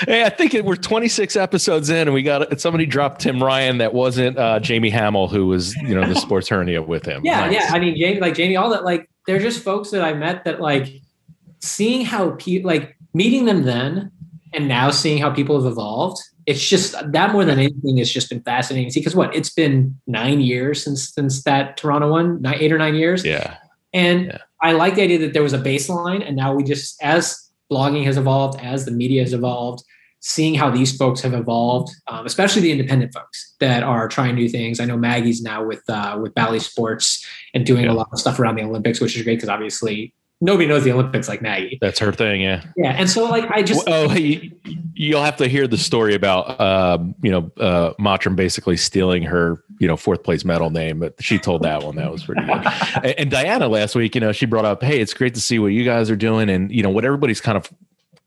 hey, 0.00 0.24
I 0.24 0.28
think 0.28 0.54
it, 0.54 0.64
we're 0.64 0.76
26 0.76 1.36
episodes 1.36 1.90
in, 1.90 2.08
and 2.08 2.14
we 2.14 2.22
got 2.22 2.60
somebody 2.60 2.86
dropped 2.86 3.20
Tim 3.20 3.42
Ryan 3.42 3.78
that 3.78 3.92
wasn't 3.92 4.38
uh, 4.38 4.60
Jamie 4.60 4.90
Hamill, 4.90 5.28
who 5.28 5.46
was 5.46 5.74
you 5.76 5.94
know 5.94 6.06
the 6.06 6.14
sports 6.20 6.48
hernia 6.48 6.82
with 6.82 7.04
him. 7.04 7.22
Yeah, 7.24 7.40
nice. 7.40 7.52
yeah. 7.52 7.70
I 7.72 7.78
mean, 7.78 7.96
Jamie, 7.96 8.20
like 8.20 8.34
Jamie, 8.34 8.56
all 8.56 8.70
that, 8.70 8.84
like 8.84 9.08
they're 9.26 9.40
just 9.40 9.62
folks 9.62 9.90
that 9.90 10.02
I 10.02 10.14
met 10.14 10.44
that 10.44 10.60
like 10.60 10.88
seeing 11.60 12.04
how 12.04 12.30
people 12.32 12.68
like 12.70 12.96
meeting 13.14 13.46
them 13.46 13.64
then 13.64 14.12
and 14.52 14.68
now 14.68 14.90
seeing 14.90 15.18
how 15.18 15.30
people 15.30 15.60
have 15.60 15.70
evolved 15.70 16.20
it's 16.46 16.66
just 16.66 16.94
that 17.12 17.32
more 17.32 17.44
than 17.44 17.58
anything 17.58 17.98
has 17.98 18.10
just 18.10 18.30
been 18.30 18.40
fascinating 18.40 18.88
to 18.88 18.92
see 18.92 19.00
because 19.00 19.14
what 19.14 19.34
it's 19.36 19.50
been 19.50 19.94
nine 20.06 20.40
years 20.40 20.82
since 20.82 21.12
since 21.12 21.42
that 21.42 21.76
toronto 21.76 22.10
one 22.10 22.40
nine, 22.40 22.56
eight 22.58 22.72
or 22.72 22.78
nine 22.78 22.94
years 22.94 23.24
yeah 23.24 23.58
and 23.92 24.26
yeah. 24.26 24.38
I 24.60 24.72
like 24.72 24.96
the 24.96 25.02
idea 25.02 25.18
that 25.18 25.32
there 25.32 25.42
was 25.42 25.52
a 25.52 25.58
baseline, 25.58 26.26
and 26.26 26.36
now 26.36 26.54
we 26.54 26.64
just, 26.64 27.02
as 27.02 27.50
blogging 27.70 28.04
has 28.04 28.16
evolved, 28.16 28.60
as 28.60 28.84
the 28.84 28.90
media 28.90 29.22
has 29.22 29.32
evolved, 29.32 29.82
seeing 30.20 30.54
how 30.54 30.70
these 30.70 30.96
folks 30.96 31.20
have 31.20 31.34
evolved, 31.34 31.94
um, 32.08 32.26
especially 32.26 32.62
the 32.62 32.72
independent 32.72 33.14
folks 33.14 33.54
that 33.60 33.82
are 33.82 34.08
trying 34.08 34.34
new 34.34 34.48
things. 34.48 34.80
I 34.80 34.84
know 34.84 34.96
Maggie's 34.96 35.42
now 35.42 35.64
with 35.64 35.82
uh, 35.88 36.18
with 36.20 36.34
Bally 36.34 36.58
Sports 36.58 37.24
and 37.54 37.64
doing 37.64 37.84
yeah. 37.84 37.92
a 37.92 37.94
lot 37.94 38.08
of 38.12 38.18
stuff 38.18 38.38
around 38.38 38.56
the 38.56 38.62
Olympics, 38.62 39.00
which 39.00 39.16
is 39.16 39.22
great 39.22 39.36
because 39.36 39.48
obviously 39.48 40.12
nobody 40.40 40.66
knows 40.66 40.84
the 40.84 40.92
Olympics 40.92 41.28
like 41.28 41.42
Maggie. 41.42 41.78
That's 41.80 41.98
her 41.98 42.12
thing, 42.12 42.40
yeah. 42.40 42.62
Yeah, 42.76 42.92
and 42.92 43.08
so 43.08 43.24
like 43.24 43.50
I 43.50 43.62
just 43.62 43.84
oh, 43.88 44.12
you, 44.14 44.52
will 45.14 45.22
have 45.22 45.36
to 45.36 45.48
hear 45.48 45.66
the 45.66 45.78
story 45.78 46.14
about 46.14 46.60
um, 46.60 47.14
you 47.22 47.30
know 47.30 47.50
uh, 47.56 47.92
Mottram 47.98 48.36
basically 48.36 48.76
stealing 48.76 49.22
her 49.24 49.62
you 49.78 49.88
know 49.88 49.96
fourth 49.96 50.22
place 50.22 50.44
medal 50.44 50.70
name, 50.70 51.00
but 51.00 51.22
she 51.22 51.38
told 51.38 51.62
that 51.62 51.82
one 51.82 51.96
that 51.96 52.10
was 52.10 52.24
pretty 52.24 52.42
good. 52.42 52.66
and, 52.96 53.18
and 53.18 53.30
Diana 53.30 53.68
last 53.68 53.94
week, 53.94 54.14
you 54.14 54.20
know, 54.20 54.32
she 54.32 54.46
brought 54.46 54.64
up, 54.64 54.82
hey, 54.82 55.00
it's 55.00 55.14
great 55.14 55.34
to 55.34 55.40
see 55.40 55.58
what 55.58 55.68
you 55.68 55.84
guys 55.84 56.10
are 56.10 56.16
doing, 56.16 56.48
and 56.48 56.70
you 56.70 56.82
know 56.82 56.90
what 56.90 57.04
everybody's 57.04 57.40
kind 57.40 57.56
of 57.56 57.70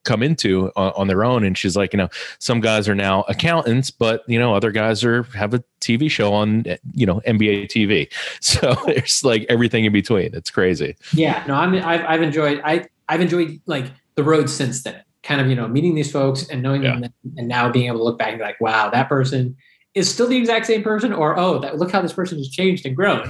come 0.04 0.24
into 0.24 0.72
on, 0.76 0.91
on, 0.95 1.08
their 1.08 1.24
own. 1.24 1.43
And 1.43 1.58
she's 1.58 1.76
like 1.76 1.93
you 1.93 1.97
know 1.97 2.10
some 2.39 2.62
guys 2.62 2.88
are 2.88 2.95
now 2.95 3.24
accountants 3.24 3.91
but 3.91 4.24
you 4.28 4.39
know 4.39 4.54
other 4.56 4.72
guys 4.72 5.04
are 5.04 5.24
have 5.24 5.54
a 5.54 5.64
tv 5.80 6.10
show 6.10 6.34
on 6.34 6.64
you 6.93 7.06
know 7.06 7.22
nba 7.28 7.66
tv 7.66 8.12
so 8.41 8.76
there's 8.86 9.24
like 9.24 9.45
everything 9.49 9.86
in 9.86 9.93
between. 9.93 10.34
It's 10.34 10.49
crazy. 10.49 10.95
Yeah. 11.14 11.43
No 11.47 11.56
i'm 11.56 11.74
I've, 11.76 12.06
I've 12.06 12.22
enjoyed 12.22 12.62
i 12.64 12.86
i've 13.10 13.22
enjoyed 13.22 13.60
like 13.66 13.86
the 14.16 14.24
road 14.24 14.49
since 14.49 14.84
then. 14.84 15.02
Kind 15.24 15.39
of 15.39 15.47
you 15.47 15.56
know 15.56 15.68
meeting 15.68 15.95
these 15.95 16.12
folks 16.12 16.47
and 16.49 16.64
knowing 16.64 16.84
yeah. 16.84 16.99
them 16.99 17.14
and 17.38 17.47
now 17.47 17.72
being 17.72 17.88
able 17.88 17.99
to 17.99 18.04
look 18.04 18.18
back 18.18 18.30
and 18.30 18.39
be 18.39 18.43
like 18.43 18.60
wow 18.60 18.89
that 18.89 19.08
person 19.08 19.56
is 19.93 20.12
still 20.12 20.28
the 20.28 20.38
exact 20.38 20.66
same 20.66 20.84
person 20.84 21.14
or 21.14 21.38
oh 21.38 21.60
that 21.60 21.78
look 21.78 21.91
how 21.91 22.02
this 22.02 22.14
person 22.14 22.38
has 22.38 22.49
changed 22.49 22.86
and 22.86 22.95
grown. 22.95 23.28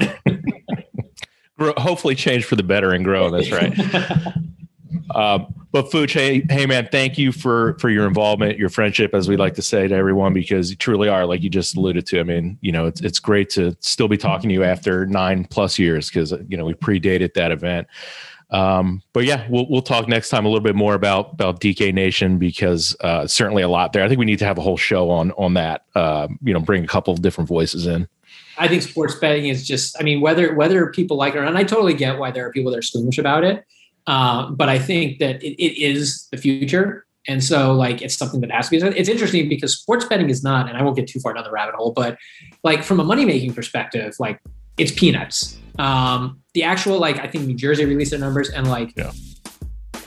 Hopefully 1.60 2.16
change 2.16 2.46
for 2.46 2.56
the 2.56 2.64
better 2.64 2.92
and 2.92 3.04
grow. 3.04 3.30
That's 3.30 3.52
right. 3.52 3.74
Um, 5.16 5.61
but 5.72 5.90
Fooch, 5.90 6.14
hey, 6.14 6.46
hey, 6.50 6.66
man, 6.66 6.90
thank 6.92 7.18
you 7.18 7.32
for 7.32 7.78
for 7.80 7.90
your 7.90 8.06
involvement, 8.06 8.58
your 8.58 8.70
friendship, 8.70 9.14
as 9.14 9.30
we 9.30 9.38
like 9.38 9.56
to 9.56 9.62
say 9.62 9.88
to 9.88 9.96
everyone, 9.96 10.34
because 10.34 10.70
you 10.70 10.76
truly 10.76 11.08
are, 11.08 11.26
like 11.26 11.42
you 11.42 11.50
just 11.50 11.78
alluded 11.78 12.06
to. 12.08 12.20
I 12.20 12.24
mean, 12.24 12.58
you 12.62 12.72
know, 12.72 12.88
it's 12.88 13.00
it's 13.02 13.20
great 13.20 13.50
to 13.52 13.76
still 13.80 14.08
be 14.08 14.18
talking 14.18 14.50
to 14.50 14.54
you 14.54 14.64
after 14.64 15.06
nine 15.06 15.46
plus 15.46 15.80
years 15.80 16.10
because 16.10 16.34
you 16.50 16.58
know 16.58 16.66
we 16.66 16.74
predated 16.74 17.34
that 17.36 17.52
event. 17.52 17.88
Um, 18.50 19.02
but 19.14 19.24
yeah, 19.24 19.48
we'll 19.50 19.66
we'll 19.70 19.82
talk 19.82 20.10
next 20.10 20.30
time 20.30 20.46
a 20.46 20.50
little 20.50 20.64
bit 20.64 20.76
more 20.76 20.94
about 20.94 21.34
about 21.34 21.62
DK 21.62 21.94
Nation 21.94 22.38
because 22.38 22.96
uh, 23.00 23.26
certainly 23.26 23.64
a 23.64 23.70
lot 23.70 23.94
there. 23.94 24.04
I 24.04 24.10
think 24.10 24.20
we 24.20 24.26
need 24.26 24.40
to 24.40 24.46
have 24.46 24.58
a 24.58 24.62
whole 24.62 24.78
show 24.78 25.10
on 25.10 25.32
on 25.32 25.54
that. 25.54 25.86
Uh, 25.96 26.28
you 26.44 26.54
know, 26.54 26.60
bring 26.60 26.84
a 26.84 26.88
couple 26.88 27.14
of 27.14 27.22
different 27.22 27.48
voices 27.48 27.88
in. 27.88 28.10
I 28.58 28.68
think 28.68 28.82
sports 28.82 29.16
betting 29.16 29.46
is 29.46 29.66
just. 29.66 29.98
I 30.00 30.04
mean, 30.04 30.20
whether 30.20 30.54
whether 30.54 30.86
people 30.88 31.16
like 31.16 31.34
it 31.34 31.38
or 31.38 31.42
not, 31.44 31.50
and 31.50 31.58
I 31.58 31.64
totally 31.64 31.94
get 31.94 32.20
why 32.20 32.32
there 32.32 32.46
are 32.46 32.52
people 32.52 32.72
that 32.72 32.78
are 32.78 32.84
squeamish 32.84 33.18
about 33.18 33.46
it. 33.46 33.66
Uh, 34.08 34.49
but 34.52 34.70
I 34.70 34.80
think 34.80 35.20
that 35.20 35.41
it, 35.43 35.62
it 35.62 35.78
is 35.78 36.28
the 36.32 36.38
future. 36.38 37.06
And 37.28 37.43
so, 37.43 37.74
like, 37.74 38.02
it's 38.02 38.18
something 38.18 38.41
that 38.41 38.52
has 38.52 38.70
to 38.70 38.80
be. 38.80 38.88
It's 38.97 39.10
interesting 39.10 39.47
because 39.47 39.78
sports 39.78 40.06
betting 40.06 40.30
is 40.30 40.43
not, 40.43 40.68
and 40.68 40.78
I 40.78 40.82
won't 40.82 40.95
get 40.95 41.08
too 41.08 41.20
far 41.20 41.34
down 41.34 41.43
the 41.43 41.52
rabbit 41.52 41.76
hole, 41.76 41.91
but 41.91 42.18
like 42.64 42.84
from 42.84 42.99
a 42.99 43.04
money 43.04 43.26
making 43.26 43.54
perspective, 43.54 44.16
like 44.20 44.39
it's 44.78 44.91
peanuts. 44.91 45.58
Um, 45.78 46.41
the 46.54 46.64
actual, 46.64 46.99
like, 46.99 47.20
I 47.20 47.28
think 47.28 47.45
New 47.45 47.56
Jersey 47.56 47.86
released 47.86 48.12
their 48.12 48.20
numbers, 48.20 48.49
and 48.49 48.68
like 48.68 48.93
yeah. 48.97 49.12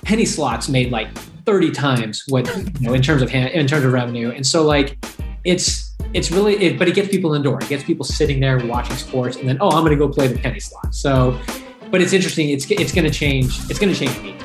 penny 0.02 0.24
slots 0.24 0.68
made 0.68 0.90
like 0.90 1.08
30 1.46 1.70
times 1.70 2.24
what 2.28 2.46
you 2.80 2.88
know 2.88 2.94
in 2.94 3.02
terms 3.02 3.22
of 3.22 3.30
hand, 3.30 3.50
in 3.50 3.66
terms 3.68 3.84
of 3.84 3.92
revenue. 3.92 4.30
And 4.30 4.44
so, 4.44 4.64
like, 4.64 4.98
it's 5.44 5.94
it's 6.14 6.30
really, 6.30 6.56
it, 6.56 6.78
but 6.78 6.88
it 6.88 6.94
gets 6.94 7.08
people 7.08 7.34
indoor. 7.34 7.60
It 7.60 7.68
gets 7.68 7.84
people 7.84 8.04
sitting 8.04 8.40
there 8.40 8.58
watching 8.66 8.96
sports, 8.96 9.36
and 9.36 9.48
then 9.48 9.58
oh, 9.60 9.70
I'm 9.70 9.84
going 9.84 9.96
to 9.96 10.04
go 10.04 10.08
play 10.08 10.26
the 10.26 10.38
penny 10.38 10.60
slot. 10.60 10.94
So 10.94 11.38
but 11.94 12.02
it's 12.02 12.12
interesting. 12.12 12.48
It's 12.48 12.68
it's 12.72 12.90
going 12.90 13.04
to 13.04 13.10
change. 13.10 13.56
It's 13.70 13.78
going 13.78 13.94
to 13.94 13.96
change 13.96 14.20
me. 14.20 14.36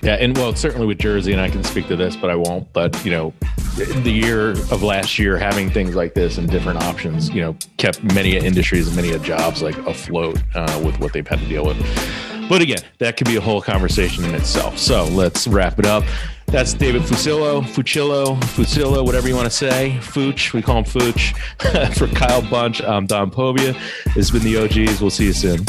Yeah, 0.00 0.14
and 0.14 0.36
well, 0.38 0.54
certainly 0.54 0.86
with 0.86 0.98
Jersey, 0.98 1.32
and 1.32 1.40
I 1.40 1.50
can 1.50 1.64
speak 1.64 1.88
to 1.88 1.96
this, 1.96 2.14
but 2.14 2.30
I 2.30 2.36
won't. 2.36 2.72
But 2.72 3.04
you 3.04 3.10
know, 3.10 3.34
the 3.74 4.12
year 4.12 4.50
of 4.50 4.84
last 4.84 5.18
year, 5.18 5.36
having 5.36 5.70
things 5.70 5.96
like 5.96 6.14
this 6.14 6.38
and 6.38 6.48
different 6.48 6.84
options, 6.84 7.30
you 7.30 7.40
know, 7.40 7.56
kept 7.78 8.04
many 8.04 8.36
industries 8.36 8.86
and 8.86 8.94
many 8.94 9.18
jobs 9.24 9.60
like 9.60 9.76
afloat 9.88 10.40
uh, 10.54 10.80
with 10.84 11.00
what 11.00 11.12
they've 11.12 11.26
had 11.26 11.40
to 11.40 11.48
deal 11.48 11.66
with. 11.66 11.76
But 12.48 12.62
again, 12.62 12.78
that 12.98 13.16
could 13.16 13.26
be 13.26 13.34
a 13.34 13.40
whole 13.40 13.60
conversation 13.60 14.24
in 14.24 14.32
itself. 14.32 14.78
So 14.78 15.02
let's 15.06 15.48
wrap 15.48 15.80
it 15.80 15.86
up. 15.86 16.04
That's 16.46 16.74
David 16.74 17.02
Fucillo, 17.02 17.62
Fucillo, 17.62 18.38
Fucillo, 18.54 19.04
whatever 19.04 19.26
you 19.26 19.34
want 19.34 19.46
to 19.46 19.56
say. 19.56 19.98
Fooch, 20.00 20.52
we 20.52 20.62
call 20.62 20.78
him 20.78 20.84
Fooch. 20.84 21.36
For 21.98 22.06
Kyle 22.14 22.48
Bunch, 22.48 22.80
I'm 22.82 23.06
Don 23.06 23.32
Povia. 23.32 23.74
Has 24.12 24.30
been 24.30 24.44
the 24.44 24.58
OGs. 24.58 25.00
We'll 25.00 25.10
see 25.10 25.24
you 25.24 25.32
soon. 25.32 25.66